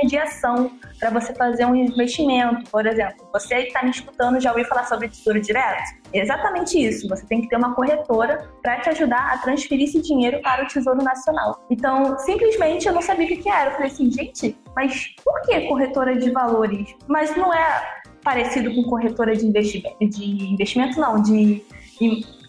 para 0.99 1.11
você 1.11 1.35
fazer 1.35 1.65
um 1.65 1.75
investimento. 1.75 2.71
Por 2.71 2.87
exemplo, 2.87 3.29
você 3.33 3.57
está 3.61 3.83
me 3.83 3.91
escutando 3.91 4.41
já 4.41 4.51
ouviu 4.51 4.65
falar 4.67 4.85
sobre 4.85 5.09
tesouro 5.09 5.41
direto? 5.41 5.83
Exatamente 6.13 6.79
isso. 6.79 7.09
Você 7.09 7.27
tem 7.27 7.43
que 7.43 7.49
ter 7.49 7.57
uma 7.57 7.75
corretora 7.75 8.51
para 8.63 8.81
te 8.81 8.91
ajudar 8.91 9.33
a 9.33 9.39
transferir 9.39 9.89
esse 9.89 10.01
dinheiro 10.01 10.41
para 10.43 10.65
o 10.65 10.67
Tesouro 10.67 11.03
Nacional. 11.03 11.65
Então, 11.71 12.19
simplesmente 12.19 12.87
eu 12.87 12.93
não 12.93 13.03
sabia 13.03 13.27
o 13.27 13.29
que 13.29 13.49
era. 13.49 13.71
Eu 13.71 13.75
falei 13.75 13.89
assim, 13.89 14.11
gente, 14.11 14.57
mas 14.75 15.15
por 15.25 15.41
que 15.43 15.61
corretora 15.63 16.17
de 16.17 16.31
valores? 16.31 16.95
Mas 17.09 17.37
não 17.37 17.53
é 17.53 18.03
parecido 18.23 18.75
com 18.75 18.83
corretora 18.85 19.37
de 19.37 19.47
investimento, 19.47 19.99
de 19.99 20.53
investimento 20.53 20.99
não, 20.99 21.21
de 21.21 21.63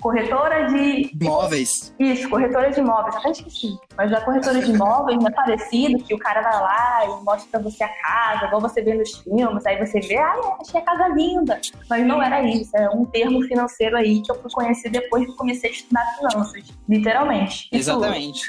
corretora 0.06 0.68
de 0.68 1.10
imóveis. 1.20 1.92
Isso, 2.00 2.30
corretora 2.30 2.70
de 2.70 2.80
imóveis, 2.80 3.16
até 3.16 3.32
esqueci. 3.32 3.76
Mas 3.98 4.14
a 4.14 4.22
corretora 4.22 4.62
de 4.62 4.70
imóveis 4.70 5.18
é 5.26 5.32
parecido, 5.32 5.98
que 6.04 6.14
o 6.14 6.20
cara 6.20 6.44
vai 6.44 6.62
lá 6.62 7.06
e 7.06 7.24
mostra 7.24 7.50
pra 7.50 7.60
você 7.60 7.84
a 7.84 7.90
casa, 7.90 8.46
igual 8.46 8.62
você 8.62 8.84
vê 8.84 8.94
nos 8.94 9.18
filmes, 9.24 9.66
aí 9.66 9.84
você 9.84 10.00
vê, 10.02 10.18
ah, 10.18 10.58
achei 10.62 10.80
a 10.80 10.84
casa 10.84 11.08
linda. 11.08 11.60
Mas 11.90 12.06
não 12.06 12.22
era 12.22 12.44
isso, 12.44 12.78
é 12.78 12.88
um 12.92 13.04
termo 13.06 13.42
financeiro 13.48 13.98
aí 13.98 14.22
que 14.22 14.32
eu 14.32 14.40
fui 14.40 14.52
conhecer 14.52 14.92
depois 14.92 15.26
que 15.26 15.36
comecei 15.38 15.72
a 15.72 15.74
estudar 15.74 16.06
finanças, 16.18 16.64
literalmente. 16.88 17.68
Exatamente. 17.72 18.48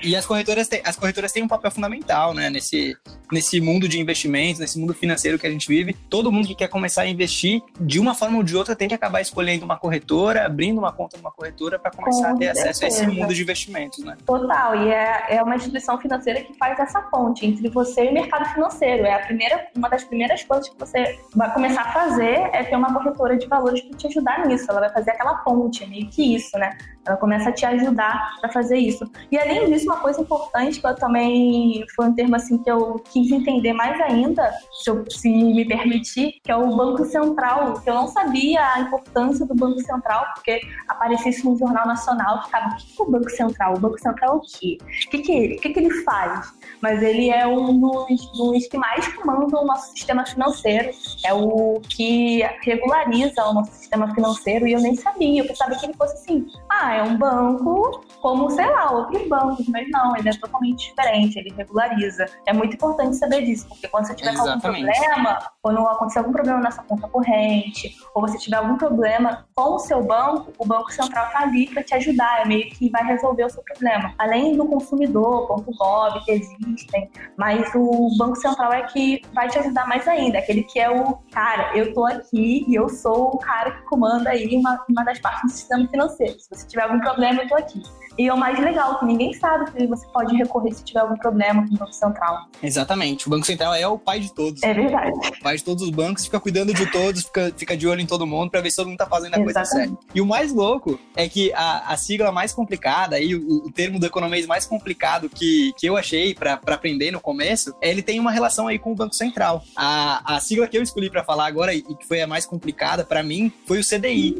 E, 0.00 0.10
e, 0.10 0.16
as 0.16 0.24
corretoras 0.24 0.68
têm, 0.68 0.80
as 0.84 0.94
corretoras 0.94 1.32
têm 1.32 1.42
um 1.42 1.48
papel 1.48 1.72
fundamental, 1.72 2.32
né, 2.32 2.48
nesse, 2.48 2.96
nesse 3.32 3.60
mundo 3.60 3.88
de 3.88 3.98
investimentos, 3.98 4.60
nesse 4.60 4.78
mundo 4.78 4.94
financeiro 4.94 5.40
que 5.40 5.46
a 5.48 5.50
gente 5.50 5.66
vive. 5.66 5.92
Todo 6.08 6.30
mundo 6.30 6.46
que 6.46 6.54
quer 6.54 6.68
começar 6.68 7.02
a 7.02 7.08
investir, 7.08 7.60
de 7.80 7.98
uma 7.98 8.14
forma 8.14 8.36
ou 8.36 8.44
de 8.44 8.56
outra, 8.56 8.76
tem 8.76 8.86
que 8.86 8.94
acabar 8.94 9.20
escolhendo 9.20 9.64
uma 9.64 9.76
corretora, 9.76 10.46
abrindo 10.46 10.83
uma 10.84 10.92
conta 10.92 11.16
numa 11.16 11.30
corretora 11.30 11.78
para 11.78 11.90
começar 11.90 12.28
Com 12.28 12.36
a 12.36 12.38
ter 12.38 12.54
certeza. 12.54 12.70
acesso 12.70 12.84
a 12.84 12.88
esse 12.88 13.06
mundo 13.06 13.34
de 13.34 13.42
investimentos, 13.42 14.04
né? 14.04 14.16
Total, 14.24 14.76
e 14.76 14.90
é, 14.90 15.36
é 15.36 15.42
uma 15.42 15.56
instituição 15.56 15.98
financeira 15.98 16.40
que 16.42 16.54
faz 16.54 16.78
essa 16.78 17.00
ponte 17.02 17.46
entre 17.46 17.68
você 17.68 18.04
e 18.06 18.08
o 18.10 18.12
mercado 18.12 18.46
financeiro. 18.52 19.04
É 19.04 19.14
a 19.14 19.20
primeira, 19.20 19.68
uma 19.76 19.88
das 19.88 20.04
primeiras 20.04 20.42
coisas 20.44 20.68
que 20.68 20.78
você 20.78 21.18
vai 21.34 21.52
começar 21.52 21.82
a 21.82 21.92
fazer 21.92 22.50
é 22.52 22.62
ter 22.64 22.76
uma 22.76 22.92
corretora 22.92 23.36
de 23.36 23.46
valores 23.46 23.80
para 23.82 23.96
te 23.96 24.06
ajudar 24.06 24.46
nisso. 24.46 24.66
Ela 24.70 24.80
vai 24.80 24.90
fazer 24.90 25.10
aquela 25.10 25.34
ponte, 25.36 25.84
é 25.84 25.86
meio 25.86 26.08
que 26.08 26.34
isso, 26.34 26.56
né? 26.58 26.76
Ela 27.06 27.16
começa 27.16 27.50
a 27.50 27.52
te 27.52 27.66
ajudar 27.66 28.38
para 28.40 28.50
fazer 28.50 28.78
isso. 28.78 29.10
E 29.30 29.38
além 29.38 29.70
disso, 29.70 29.86
uma 29.86 29.98
coisa 29.98 30.20
importante 30.20 30.80
que 30.80 30.86
eu 30.86 30.94
também 30.94 31.84
foi 31.94 32.06
um 32.06 32.14
termo 32.14 32.36
assim 32.36 32.58
que 32.58 32.70
eu 32.70 33.02
quis 33.12 33.30
entender 33.30 33.72
mais 33.72 34.00
ainda, 34.00 34.52
se, 34.82 34.90
eu, 34.90 35.04
se 35.10 35.28
me 35.28 35.64
permitir, 35.64 36.40
que 36.42 36.50
é 36.50 36.56
o 36.56 36.76
Banco 36.76 37.04
Central, 37.04 37.80
que 37.80 37.90
eu 37.90 37.94
não 37.94 38.08
sabia 38.08 38.60
a 38.74 38.80
importância 38.80 39.46
do 39.46 39.54
Banco 39.54 39.80
Central, 39.80 40.26
porque 40.34 40.60
aparecia 40.88 41.30
isso 41.30 41.48
no 41.50 41.58
Jornal 41.58 41.86
Nacional, 41.86 42.44
ficava, 42.44 42.68
o 42.68 42.76
que 42.76 43.00
é 43.00 43.04
o 43.04 43.10
Banco 43.10 43.30
Central? 43.30 43.74
O 43.74 43.80
Banco 43.80 43.98
Central 43.98 44.34
é 44.34 44.36
o 44.36 44.40
quê? 44.40 44.78
O 44.80 45.10
que, 45.10 45.18
que, 45.18 45.32
ele, 45.32 45.56
o 45.56 45.60
que, 45.60 45.70
que 45.70 45.78
ele 45.78 45.90
faz? 46.02 46.52
Mas 46.80 47.02
ele 47.02 47.30
é 47.30 47.46
um 47.46 47.78
dos, 47.78 48.32
dos 48.32 48.66
que 48.66 48.78
mais 48.78 49.06
comandam 49.14 49.62
o 49.62 49.66
nosso 49.66 49.90
sistema 49.90 50.24
financeiro, 50.26 50.90
é 51.24 51.32
o 51.32 51.80
que 51.88 52.42
regulariza 52.62 53.44
o 53.44 53.54
nosso 53.54 53.72
sistema 53.72 54.12
financeiro, 54.14 54.66
e 54.66 54.72
eu 54.72 54.80
nem 54.80 54.96
sabia, 54.96 55.42
eu 55.42 55.46
pensava 55.46 55.74
que 55.76 55.86
ele 55.86 55.94
fosse 55.94 56.14
assim, 56.14 56.46
ah, 56.70 56.93
é 56.98 57.02
um 57.02 57.16
banco 57.16 58.04
como, 58.20 58.48
sei 58.50 58.70
lá, 58.70 58.90
outros 58.90 59.28
bancos, 59.28 59.68
mas 59.68 59.86
não, 59.90 60.16
ele 60.16 60.28
é 60.28 60.32
totalmente 60.32 60.88
diferente, 60.88 61.38
ele 61.38 61.52
regulariza. 61.54 62.26
É 62.46 62.52
muito 62.52 62.74
importante 62.74 63.16
saber 63.16 63.42
disso, 63.42 63.68
porque 63.68 63.86
quando 63.88 64.06
você 64.06 64.14
tiver 64.14 64.34
algum 64.34 64.58
problema, 64.58 65.38
quando 65.60 65.78
acontecer 65.86 66.18
algum 66.20 66.32
problema 66.32 66.60
na 66.60 66.70
sua 66.70 66.84
conta 66.84 67.08
corrente, 67.08 67.94
ou 68.14 68.22
você 68.22 68.38
tiver 68.38 68.56
algum 68.56 68.76
problema 68.76 69.46
com 69.54 69.74
o 69.74 69.78
seu 69.78 70.02
banco, 70.02 70.52
o 70.58 70.66
Banco 70.66 70.90
Central 70.90 71.26
está 71.26 71.40
ali 71.40 71.66
para 71.68 71.82
te 71.82 71.94
ajudar, 71.94 72.42
é 72.42 72.44
meio 72.46 72.70
que 72.70 72.88
vai 72.90 73.04
resolver 73.04 73.44
o 73.44 73.50
seu 73.50 73.62
problema. 73.62 74.14
Além 74.18 74.56
do 74.56 74.66
consumidor.gov 74.66 76.24
que 76.24 76.32
existem, 76.32 77.10
mas 77.36 77.70
o 77.74 78.16
Banco 78.16 78.36
Central 78.36 78.72
é 78.72 78.82
que 78.84 79.20
vai 79.34 79.48
te 79.48 79.58
ajudar 79.58 79.86
mais 79.86 80.06
ainda, 80.08 80.38
aquele 80.38 80.62
que 80.62 80.80
é 80.80 80.90
o 80.90 81.18
cara, 81.30 81.76
eu 81.76 81.92
tô 81.92 82.06
aqui 82.06 82.64
e 82.66 82.74
eu 82.74 82.88
sou 82.88 83.34
o 83.34 83.38
cara 83.38 83.70
que 83.72 83.82
comanda 83.82 84.30
aí 84.30 84.56
uma, 84.56 84.82
uma 84.88 85.04
das 85.04 85.18
partes 85.18 85.42
do 85.42 85.50
sistema 85.50 85.86
financeiro. 85.88 86.38
Se 86.38 86.48
você 86.48 86.66
tiver 86.66 86.83
algum 86.84 87.00
problema, 87.00 87.42
eu 87.42 87.48
tô 87.48 87.56
aqui. 87.56 87.82
E 88.18 88.28
é 88.28 88.32
o 88.34 88.38
mais 88.38 88.58
legal, 88.58 88.98
que 88.98 89.06
ninguém 89.06 89.32
sabe 89.34 89.70
que 89.72 89.86
você 89.86 90.06
pode 90.08 90.36
recorrer 90.36 90.72
se 90.72 90.84
tiver 90.84 91.00
algum 91.00 91.16
problema 91.16 91.66
com 91.66 91.74
o 91.74 91.78
Banco 91.78 91.92
Central. 91.92 92.46
Exatamente. 92.62 93.26
O 93.26 93.30
Banco 93.30 93.46
Central 93.46 93.74
é 93.74 93.86
o 93.86 93.98
pai 93.98 94.20
de 94.20 94.32
todos. 94.32 94.62
É 94.62 94.72
verdade. 94.72 95.12
O 95.12 95.42
pai 95.42 95.56
de 95.56 95.64
todos 95.64 95.82
os 95.82 95.90
bancos, 95.90 96.24
fica 96.24 96.38
cuidando 96.38 96.72
de 96.72 96.90
todos, 96.90 97.24
fica, 97.24 97.52
fica 97.56 97.76
de 97.76 97.86
olho 97.86 98.00
em 98.00 98.06
todo 98.06 98.26
mundo 98.26 98.50
para 98.50 98.60
ver 98.60 98.70
se 98.70 98.76
todo 98.76 98.88
mundo 98.88 98.98
tá 98.98 99.06
fazendo 99.06 99.34
a 99.34 99.40
Exatamente. 99.40 99.54
coisa 99.54 99.64
certa. 99.64 99.98
E 100.14 100.20
o 100.20 100.26
mais 100.26 100.52
louco 100.52 100.98
é 101.16 101.28
que 101.28 101.52
a, 101.54 101.92
a 101.92 101.96
sigla 101.96 102.30
mais 102.30 102.52
complicada, 102.52 103.16
aí, 103.16 103.34
o, 103.34 103.66
o 103.66 103.72
termo 103.72 103.98
do 103.98 104.06
economês 104.06 104.46
mais 104.46 104.66
complicado 104.66 105.28
que, 105.28 105.72
que 105.76 105.86
eu 105.86 105.96
achei 105.96 106.34
para 106.34 106.60
aprender 106.66 107.10
no 107.10 107.20
começo, 107.20 107.74
é, 107.80 107.90
ele 107.90 108.02
tem 108.02 108.20
uma 108.20 108.30
relação 108.30 108.68
aí 108.68 108.78
com 108.78 108.92
o 108.92 108.94
Banco 108.94 109.14
Central. 109.14 109.62
A, 109.76 110.36
a 110.36 110.40
sigla 110.40 110.68
que 110.68 110.76
eu 110.76 110.82
escolhi 110.82 111.10
para 111.10 111.24
falar 111.24 111.46
agora 111.46 111.74
e 111.74 111.82
que 111.82 112.06
foi 112.06 112.20
a 112.20 112.26
mais 112.26 112.46
complicada 112.46 113.04
para 113.04 113.22
mim 113.22 113.52
foi 113.66 113.80
o 113.80 113.84
CDI, 113.84 114.36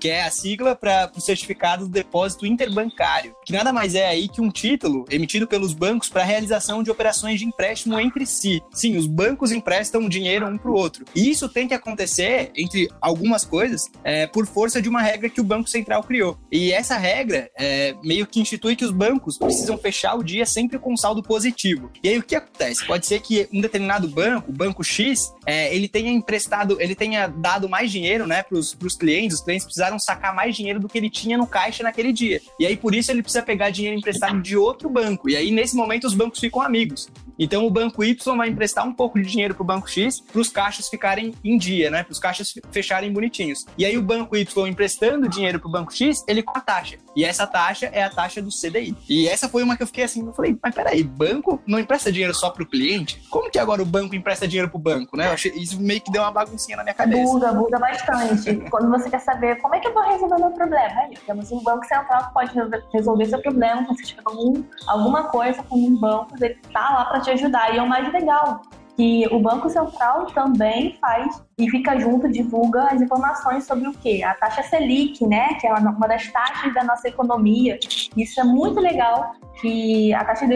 que 0.00 0.08
é 0.08 0.24
a 0.24 0.30
sigla 0.30 0.74
para 0.74 1.10
o 1.14 1.20
certificado 1.20 1.84
do 1.84 1.90
depósito 1.90 2.46
interbancário, 2.46 3.17
que 3.44 3.52
nada 3.52 3.72
mais 3.72 3.94
é 3.94 4.06
aí 4.06 4.28
que 4.28 4.40
um 4.40 4.50
título 4.50 5.04
emitido 5.10 5.46
pelos 5.46 5.72
bancos 5.72 6.08
para 6.08 6.24
realização 6.24 6.82
de 6.82 6.90
operações 6.90 7.38
de 7.38 7.46
empréstimo 7.46 7.98
entre 7.98 8.26
si. 8.26 8.62
Sim, 8.72 8.96
os 8.96 9.06
bancos 9.06 9.52
emprestam 9.52 10.08
dinheiro 10.08 10.46
um 10.46 10.58
para 10.58 10.70
o 10.70 10.74
outro. 10.74 11.04
E 11.14 11.30
isso 11.30 11.48
tem 11.48 11.68
que 11.68 11.74
acontecer, 11.74 12.50
entre 12.56 12.88
algumas 13.00 13.44
coisas, 13.44 13.90
é, 14.04 14.26
por 14.26 14.46
força 14.46 14.80
de 14.80 14.88
uma 14.88 15.00
regra 15.00 15.28
que 15.28 15.40
o 15.40 15.44
Banco 15.44 15.68
Central 15.68 16.02
criou. 16.02 16.38
E 16.50 16.72
essa 16.72 16.96
regra 16.96 17.50
é, 17.56 17.94
meio 18.02 18.26
que 18.26 18.40
institui 18.40 18.76
que 18.76 18.84
os 18.84 18.90
bancos 18.90 19.38
precisam 19.38 19.78
fechar 19.78 20.14
o 20.14 20.22
dia 20.22 20.46
sempre 20.46 20.78
com 20.78 20.96
saldo 20.96 21.22
positivo. 21.22 21.90
E 22.02 22.08
aí 22.08 22.18
o 22.18 22.22
que 22.22 22.36
acontece? 22.36 22.86
Pode 22.86 23.06
ser 23.06 23.20
que 23.20 23.48
um 23.52 23.60
determinado 23.60 24.08
banco, 24.08 24.50
o 24.50 24.54
banco 24.54 24.82
X, 24.84 25.32
é, 25.46 25.74
ele 25.74 25.88
tenha 25.88 26.10
emprestado, 26.10 26.80
ele 26.80 26.94
tenha 26.94 27.26
dado 27.26 27.68
mais 27.68 27.90
dinheiro 27.90 28.26
né, 28.26 28.42
para 28.42 28.58
os 28.58 28.74
clientes, 28.98 29.38
os 29.38 29.44
clientes 29.44 29.64
precisaram 29.64 29.98
sacar 29.98 30.34
mais 30.34 30.56
dinheiro 30.56 30.80
do 30.80 30.88
que 30.88 30.98
ele 30.98 31.10
tinha 31.10 31.36
no 31.36 31.46
caixa 31.46 31.82
naquele 31.82 32.12
dia. 32.12 32.40
E 32.58 32.66
aí, 32.66 32.76
por 32.76 32.94
isso, 32.94 33.07
ele 33.10 33.22
precisa 33.22 33.42
pegar 33.42 33.70
dinheiro 33.70 33.98
emprestado 33.98 34.40
de 34.40 34.56
outro 34.56 34.88
banco. 34.88 35.28
E 35.28 35.36
aí, 35.36 35.50
nesse 35.50 35.76
momento, 35.76 36.06
os 36.06 36.14
bancos 36.14 36.40
ficam 36.40 36.62
amigos. 36.62 37.08
Então 37.38 37.64
o 37.64 37.70
banco 37.70 38.02
Y 38.02 38.36
vai 38.36 38.48
emprestar 38.48 38.86
um 38.86 38.92
pouco 38.92 39.18
de 39.18 39.24
dinheiro 39.24 39.54
para 39.54 39.62
o 39.62 39.66
banco 39.66 39.88
X 39.88 40.20
para 40.20 40.40
os 40.40 40.48
caixas 40.48 40.88
ficarem 40.88 41.34
em 41.44 41.56
dia, 41.56 41.90
né? 41.90 42.02
Para 42.02 42.12
os 42.12 42.18
caixas 42.18 42.52
fecharem 42.72 43.12
bonitinhos. 43.12 43.64
E 43.76 43.84
aí 43.84 43.96
o 43.96 44.02
banco 44.02 44.36
Y 44.36 44.66
emprestando 44.66 45.28
dinheiro 45.28 45.60
para 45.60 45.68
o 45.68 45.70
banco 45.70 45.94
X, 45.94 46.24
ele 46.26 46.42
com 46.42 46.58
a 46.58 46.60
taxa. 46.60 46.96
E 47.14 47.24
essa 47.24 47.46
taxa 47.46 47.86
é 47.86 48.02
a 48.02 48.10
taxa 48.10 48.42
do 48.42 48.50
CDI. 48.50 48.96
E 49.08 49.28
essa 49.28 49.48
foi 49.48 49.62
uma 49.62 49.76
que 49.76 49.82
eu 49.82 49.86
fiquei 49.86 50.04
assim, 50.04 50.26
eu 50.26 50.32
falei, 50.32 50.58
mas 50.60 50.74
peraí, 50.74 51.04
banco 51.04 51.62
não 51.66 51.78
empresta 51.78 52.10
dinheiro 52.10 52.34
só 52.34 52.50
para 52.50 52.62
o 52.62 52.66
cliente? 52.66 53.22
Como 53.30 53.50
que 53.50 53.58
agora 53.58 53.82
o 53.82 53.86
banco 53.86 54.16
empresta 54.16 54.48
dinheiro 54.48 54.68
para 54.68 54.78
o 54.78 54.80
banco, 54.80 55.16
né? 55.16 55.28
Achei, 55.28 55.52
isso 55.52 55.80
meio 55.80 56.00
que 56.00 56.10
deu 56.10 56.22
uma 56.22 56.32
baguncinha 56.32 56.76
na 56.76 56.82
minha 56.82 56.94
cabeça. 56.94 57.22
Buga, 57.22 57.52
buga 57.52 57.78
bastante. 57.78 58.56
Quando 58.70 58.90
você 58.90 59.08
quer 59.08 59.20
saber 59.20 59.56
como 59.60 59.74
é 59.76 59.80
que 59.80 59.86
eu 59.86 59.94
vou 59.94 60.02
resolver 60.02 60.38
meu 60.38 60.50
problema, 60.50 61.00
aí 61.02 61.16
temos 61.24 61.52
um 61.52 61.62
banco 61.62 61.86
central 61.86 62.26
que 62.26 62.34
pode 62.34 62.52
resolver 62.52 62.82
seu 63.02 63.40
problema, 63.40 63.84
quando 63.84 63.98
você 63.98 64.04
tiver 64.04 64.22
algum, 64.24 64.62
alguma 64.86 65.24
coisa 65.24 65.62
com 65.62 65.76
um 65.76 65.98
banco, 65.98 66.34
ele 66.40 66.56
tá 66.72 66.90
lá 66.90 67.04
para 67.06 67.20
te 67.20 67.30
ajudar. 67.30 67.74
E 67.74 67.78
é 67.78 67.82
o 67.82 67.88
mais 67.88 68.12
legal, 68.12 68.62
que 68.98 69.28
o 69.30 69.38
Banco 69.38 69.70
Central 69.70 70.26
também 70.26 70.98
faz 71.00 71.40
e 71.56 71.70
fica 71.70 71.96
junto, 72.00 72.28
divulga 72.28 72.88
as 72.90 73.00
informações 73.00 73.64
sobre 73.64 73.86
o 73.86 73.92
quê? 73.92 74.24
A 74.24 74.34
taxa 74.34 74.64
Selic, 74.64 75.24
né? 75.24 75.54
Que 75.60 75.68
é 75.68 75.72
uma 75.72 76.08
das 76.08 76.26
taxas 76.32 76.74
da 76.74 76.82
nossa 76.82 77.06
economia. 77.06 77.78
Isso 78.16 78.40
é 78.40 78.44
muito 78.44 78.80
legal, 78.80 79.34
que 79.60 80.12
a 80.12 80.24
taxa 80.24 80.46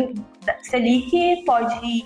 Selic 0.62 1.44
pode, 1.44 2.04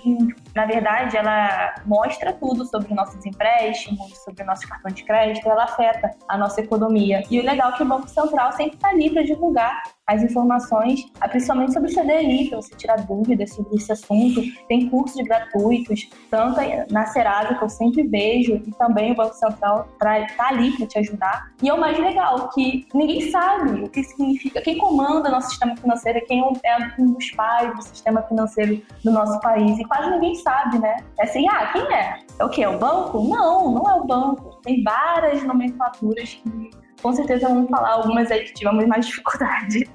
na 0.55 0.67
verdade, 0.67 1.17
ela 1.17 1.73
mostra 1.87 2.31
tudo 2.33 2.65
sobre 2.65 2.93
nossos 2.93 3.25
empréstimos, 3.25 4.15
sobre 4.23 4.43
nosso 4.43 4.67
cartão 4.67 4.91
de 4.91 5.03
crédito, 5.03 5.49
ela 5.49 5.63
afeta 5.63 6.11
a 6.27 6.37
nossa 6.37 6.61
economia. 6.61 7.23
E 7.31 7.39
o 7.39 7.43
legal 7.43 7.71
é 7.71 7.77
que 7.77 7.81
o 7.81 7.87
Banco 7.87 8.07
Central 8.07 8.51
sempre 8.51 8.75
está 8.75 8.89
ali 8.89 9.09
para 9.09 9.23
divulgar 9.23 9.81
as 10.07 10.23
informações, 10.23 11.05
principalmente 11.29 11.73
sobre 11.73 11.91
o 11.91 11.93
CDI, 11.93 12.49
para 12.49 12.61
você 12.61 12.75
tirar 12.75 12.95
dúvidas 13.05 13.53
sobre 13.53 13.75
esse 13.75 13.91
assunto. 13.91 14.41
Tem 14.69 14.89
cursos 14.89 15.21
gratuitos, 15.21 16.09
tanto 16.31 16.61
na 16.89 17.05
Serasa, 17.07 17.55
que 17.55 17.63
eu 17.63 17.69
sempre 17.69 18.03
vejo, 18.03 18.55
e 18.65 18.71
também 18.77 19.11
o 19.11 19.15
Banco 19.15 19.35
Central 19.35 19.87
está 20.01 20.47
ali 20.47 20.71
para 20.77 20.87
te 20.87 20.99
ajudar. 20.99 21.51
E 21.61 21.67
é 21.67 21.73
o 21.73 21.79
mais 21.79 21.99
legal, 21.99 22.49
que 22.49 22.87
ninguém 22.93 23.29
sabe 23.29 23.83
o 23.83 23.89
que 23.89 24.01
significa, 24.03 24.61
quem 24.61 24.77
comanda 24.77 25.29
nosso 25.29 25.49
sistema 25.49 25.75
financeiro, 25.75 26.25
quem 26.25 26.39
é 26.39 26.77
um 26.99 27.11
dos 27.11 27.29
pais 27.31 27.75
do 27.75 27.81
sistema 27.81 28.21
financeiro 28.21 28.81
do 29.03 29.11
nosso 29.11 29.39
país. 29.41 29.77
E 29.77 29.83
quase 29.83 30.09
ninguém 30.09 30.35
sabe, 30.35 30.79
né? 30.79 30.97
É 31.19 31.23
assim, 31.23 31.45
ah, 31.49 31.67
quem 31.73 31.81
é? 31.93 32.19
É 32.39 32.45
o 32.45 32.49
quê? 32.49 32.63
É 32.63 32.69
o 32.69 32.79
banco? 32.79 33.27
Não, 33.27 33.71
não 33.71 33.89
é 33.89 33.95
o 33.95 34.05
banco. 34.05 34.61
Tem 34.63 34.81
várias 34.83 35.43
nomenclaturas 35.43 36.35
que 36.35 36.71
com 37.01 37.13
certeza 37.13 37.47
vamos 37.47 37.69
falar 37.69 37.93
algumas 37.93 38.31
aí 38.31 38.43
que 38.43 38.53
tivemos 38.53 38.85
mais 38.87 39.05
dificuldade. 39.05 39.89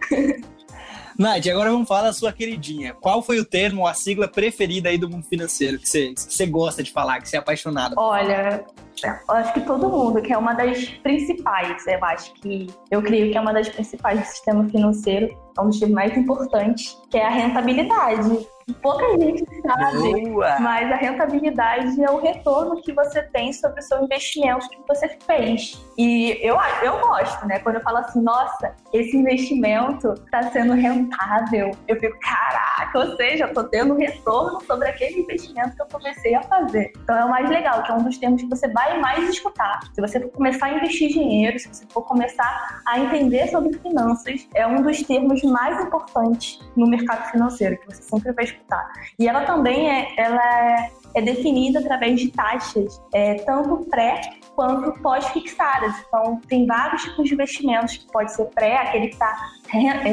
Nath, 1.18 1.46
agora 1.46 1.70
vamos 1.70 1.86
falar 1.86 2.02
da 2.02 2.12
sua 2.12 2.32
queridinha. 2.32 2.94
Qual 2.94 3.22
foi 3.22 3.38
o 3.38 3.44
termo, 3.44 3.86
a 3.86 3.94
sigla 3.94 4.26
preferida 4.26 4.88
aí 4.88 4.96
do 4.96 5.08
mundo 5.08 5.24
financeiro 5.24 5.78
que 5.78 5.88
você, 5.88 6.14
que 6.14 6.20
você 6.20 6.46
gosta 6.46 6.82
de 6.82 6.90
falar, 6.90 7.20
que 7.20 7.28
você 7.28 7.36
é 7.36 7.38
apaixonada? 7.38 7.94
Olha, 7.98 8.64
eu 9.04 9.34
acho 9.34 9.52
que 9.52 9.60
todo 9.60 9.88
mundo, 9.88 10.22
que 10.22 10.32
é 10.32 10.38
uma 10.38 10.54
das 10.54 10.84
principais, 10.84 11.86
eu 11.86 12.04
acho 12.04 12.32
que 12.34 12.66
eu 12.90 13.02
creio 13.02 13.30
que 13.30 13.36
é 13.36 13.40
uma 13.40 13.52
das 13.52 13.68
principais 13.68 14.20
do 14.20 14.26
sistema 14.26 14.68
financeiro, 14.68 15.28
é 15.56 15.60
um 15.60 15.68
dos 15.68 15.80
mais 15.82 16.16
importantes, 16.16 16.96
que 17.10 17.18
é 17.18 17.26
a 17.26 17.30
rentabilidade. 17.30 18.46
Pouca 18.80 19.18
gente 19.18 19.44
sabe, 19.61 20.30
Boa. 20.30 20.58
mas 20.61 20.90
a 20.90 20.96
rentabilidade 20.96 22.02
é 22.02 22.11
o 22.11 22.20
retorno 22.20 22.80
que 22.80 22.92
você 22.92 23.22
tem 23.22 23.52
sobre 23.52 23.80
o 23.80 23.82
seu 23.82 24.02
investimento 24.02 24.68
que 24.68 24.80
você 24.88 25.16
fez. 25.26 25.82
E 25.98 26.38
eu, 26.40 26.56
eu 26.82 27.00
gosto, 27.00 27.46
né? 27.46 27.58
Quando 27.58 27.76
eu 27.76 27.82
falo 27.82 27.98
assim, 27.98 28.22
nossa, 28.22 28.74
esse 28.92 29.16
investimento 29.16 30.12
está 30.12 30.42
sendo 30.50 30.72
rentável, 30.74 31.70
eu 31.87 32.00
fico, 32.00 32.18
caraca, 32.20 32.98
ou 32.98 33.16
seja, 33.16 33.44
eu 33.44 33.54
tô 33.54 33.64
tendo 33.64 33.94
retorno 33.94 34.61
sobre 34.64 34.88
aquele 34.88 35.20
investimento 35.20 35.76
que 35.76 35.82
eu 35.82 35.87
comecei 35.87 36.35
a 36.35 36.42
fazer. 36.42 36.92
Então 37.02 37.16
é 37.16 37.24
o 37.24 37.30
mais 37.30 37.48
legal, 37.48 37.82
que 37.82 37.92
é 37.92 37.94
um 37.94 38.02
dos 38.02 38.18
termos 38.18 38.42
que 38.42 38.48
você 38.48 38.68
vai 38.68 38.98
mais 39.00 39.28
escutar. 39.28 39.80
Se 39.94 40.00
você 40.00 40.20
for 40.20 40.30
começar 40.30 40.66
a 40.66 40.74
investir 40.74 41.08
dinheiro, 41.11 41.58
se 41.58 41.68
você 41.68 41.85
for 41.90 42.02
começar 42.02 42.82
a 42.87 42.98
entender 42.98 43.48
sobre 43.48 43.76
finanças, 43.78 44.48
é 44.54 44.66
um 44.66 44.82
dos 44.82 45.02
termos 45.02 45.42
mais 45.42 45.85
importantes 45.85 46.61
no 46.76 46.87
mercado 46.87 47.30
financeiro, 47.30 47.78
que 47.78 47.87
você 47.87 48.02
sempre 48.02 48.32
vai 48.32 48.44
escutar. 48.44 48.62
E 49.18 49.29
ela 49.29 49.44
também 49.44 49.88
é, 49.88 50.14
ela 50.16 50.42
é, 50.42 50.90
é 51.14 51.22
definida 51.22 51.79
através 51.79 52.20
de 52.20 52.31
taxas, 52.31 53.01
é, 53.12 53.35
tanto 53.44 53.87
pré 53.90 54.20
quanto 54.55 54.92
pós-fixadas. 55.01 55.94
Então, 56.07 56.40
tem 56.48 56.66
vários 56.66 57.03
tipos 57.03 57.29
de 57.29 57.35
investimentos, 57.35 57.96
que 57.96 58.07
pode 58.12 58.33
ser 58.33 58.46
pré, 58.46 58.77
aquele 58.77 59.09
que 59.09 59.14
está 59.14 59.35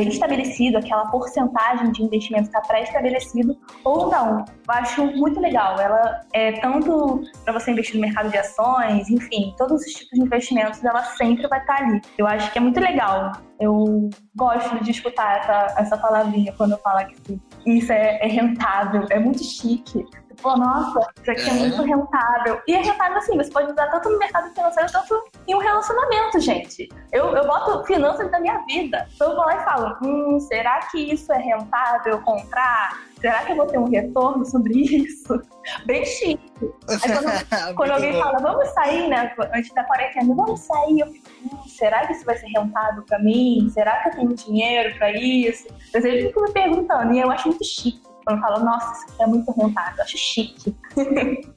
estabelecido, 0.08 0.78
aquela 0.78 1.06
porcentagem 1.08 1.92
de 1.92 2.04
investimento 2.04 2.48
está 2.48 2.62
pré-estabelecido, 2.62 3.58
ou 3.84 4.10
não. 4.10 4.46
Eu 4.46 4.74
acho 4.74 5.06
muito 5.18 5.40
legal. 5.40 5.80
Ela 5.80 6.22
é 6.34 6.54
tanto 6.54 7.22
para 7.44 7.54
você 7.54 7.72
investir 7.72 7.96
no 7.96 8.02
mercado 8.02 8.30
de 8.30 8.38
ações, 8.38 9.10
enfim, 9.10 9.54
todos 9.58 9.82
os 9.82 9.92
tipos 9.92 10.18
de 10.18 10.26
investimentos, 10.26 10.84
ela 10.84 11.04
sempre 11.04 11.48
vai 11.48 11.60
estar 11.60 11.78
tá 11.78 11.84
ali. 11.84 12.02
Eu 12.18 12.28
acho 12.28 12.52
que 12.52 12.58
é 12.58 12.62
muito 12.62 12.80
legal. 12.80 13.32
Eu 13.60 14.10
gosto 14.36 14.82
de 14.84 14.92
escutar 14.92 15.40
essa, 15.40 15.82
essa 15.82 15.98
palavrinha 15.98 16.54
quando 16.54 16.78
falo 16.78 17.06
que 17.08 17.40
isso 17.66 17.92
é, 17.92 18.20
é 18.22 18.28
rentável, 18.28 19.06
é 19.10 19.20
muito 19.20 19.44
chique 19.44 20.06
pô, 20.42 20.56
nossa, 20.56 21.00
isso 21.22 21.32
aqui 21.32 21.50
é, 21.50 21.50
é 21.50 21.54
muito 21.54 21.82
rentável. 21.82 22.62
E 22.68 22.74
é 22.74 22.82
rentável 22.82 23.18
assim, 23.18 23.38
você 23.38 23.50
pode 23.52 23.72
usar 23.72 23.88
tanto 23.88 24.10
no 24.10 24.20
mercado 24.20 24.54
financeiro, 24.54 24.92
tanto 24.92 25.24
em 25.48 25.56
um 25.56 25.60
relacionamento, 25.60 26.40
gente. 26.40 26.90
Eu, 27.12 27.36
eu 27.36 27.46
boto 27.46 27.86
finanças 27.86 28.30
da 28.32 28.40
minha 28.40 28.64
vida. 28.66 29.08
Então 29.14 29.30
eu 29.30 29.36
vou 29.36 29.46
lá 29.46 29.56
e 29.56 29.64
falo, 29.64 29.98
hum, 30.04 30.40
será 30.40 30.80
que 30.92 31.00
isso 31.00 31.32
é 31.32 31.38
rentável 31.38 32.22
comprar? 32.22 33.10
Será 33.20 33.44
que 33.44 33.52
eu 33.52 33.58
vou 33.58 33.66
ter 33.66 33.78
um 33.78 33.90
retorno 33.90 34.46
sobre 34.46 34.74
isso? 34.80 35.42
Bem 35.86 36.06
chique. 36.06 36.40
Aí 36.88 37.12
quando, 37.12 37.76
quando 37.76 37.92
alguém 37.92 38.14
fala, 38.14 38.40
vamos 38.40 38.70
sair, 38.70 39.08
né? 39.08 39.34
Antes 39.54 39.74
da 39.74 39.84
quarentena, 39.84 40.34
vamos 40.34 40.62
sair, 40.62 41.00
eu 41.00 41.08
fico, 41.08 41.30
hum, 41.44 41.68
será 41.68 42.08
que 42.08 42.14
isso 42.14 42.26
vai 42.26 42.38
ser 42.38 42.48
rentável 42.48 43.04
pra 43.04 43.20
mim? 43.20 43.70
Será 43.74 44.02
que 44.02 44.10
eu 44.10 44.14
tenho 44.14 44.34
dinheiro 44.34 44.96
pra 44.98 45.12
isso? 45.12 45.68
Eu 45.94 46.02
sempre 46.02 46.28
fico 46.28 46.42
me 46.42 46.52
perguntando, 46.52 47.14
e 47.14 47.20
eu 47.20 47.30
acho 47.30 47.50
muito 47.50 47.66
chique. 47.66 48.09
Quando 48.30 48.42
fala, 48.42 48.60
nossa, 48.60 48.94
isso 48.94 49.06
aqui 49.12 49.24
é 49.24 49.26
muito 49.26 49.52
rentável, 49.54 49.94
eu 49.98 50.04
acho 50.04 50.16
chique. 50.16 50.76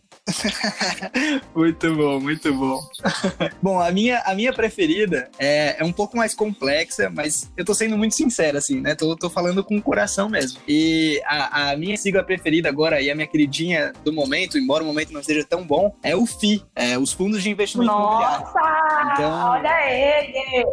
muito 1.54 1.94
bom, 1.94 2.18
muito 2.18 2.54
bom. 2.54 2.80
bom, 3.61 3.78
a 3.78 3.92
minha, 3.92 4.20
a 4.20 4.35
minha 4.35 4.54
preferida 4.54 5.30
é, 5.38 5.76
é 5.78 5.85
um 5.85 5.92
pouco 5.92 6.16
mais 6.16 6.35
complexa, 6.35 7.11
mas 7.11 7.52
eu 7.58 7.64
tô 7.66 7.74
sendo 7.74 7.98
muito 7.98 8.14
sincero, 8.14 8.56
assim, 8.56 8.80
né? 8.80 8.94
Tô, 8.94 9.14
tô 9.14 9.28
falando 9.28 9.62
com 9.62 9.76
o 9.76 9.82
coração 9.82 10.30
mesmo. 10.30 10.62
E 10.66 11.20
a, 11.26 11.72
a 11.72 11.76
minha 11.76 11.98
sigla 11.98 12.24
preferida 12.24 12.70
agora 12.70 13.02
e 13.02 13.11
a 13.11 13.14
minha 13.14 13.26
queridinha 13.26 13.92
do 14.02 14.11
momento, 14.11 14.56
embora 14.56 14.82
o 14.82 14.87
momento 14.87 15.12
não 15.12 15.22
seja 15.22 15.44
tão 15.44 15.66
bom, 15.66 15.94
é 16.02 16.16
o 16.16 16.24
FI, 16.24 16.64
é, 16.74 16.96
os 16.96 17.12
fundos 17.12 17.42
de 17.42 17.50
investimento 17.50 17.92
Nossa, 17.92 18.48
imobiliário. 18.58 19.12
Então, 19.12 19.50
olha 19.50 19.90
ele! 19.90 20.64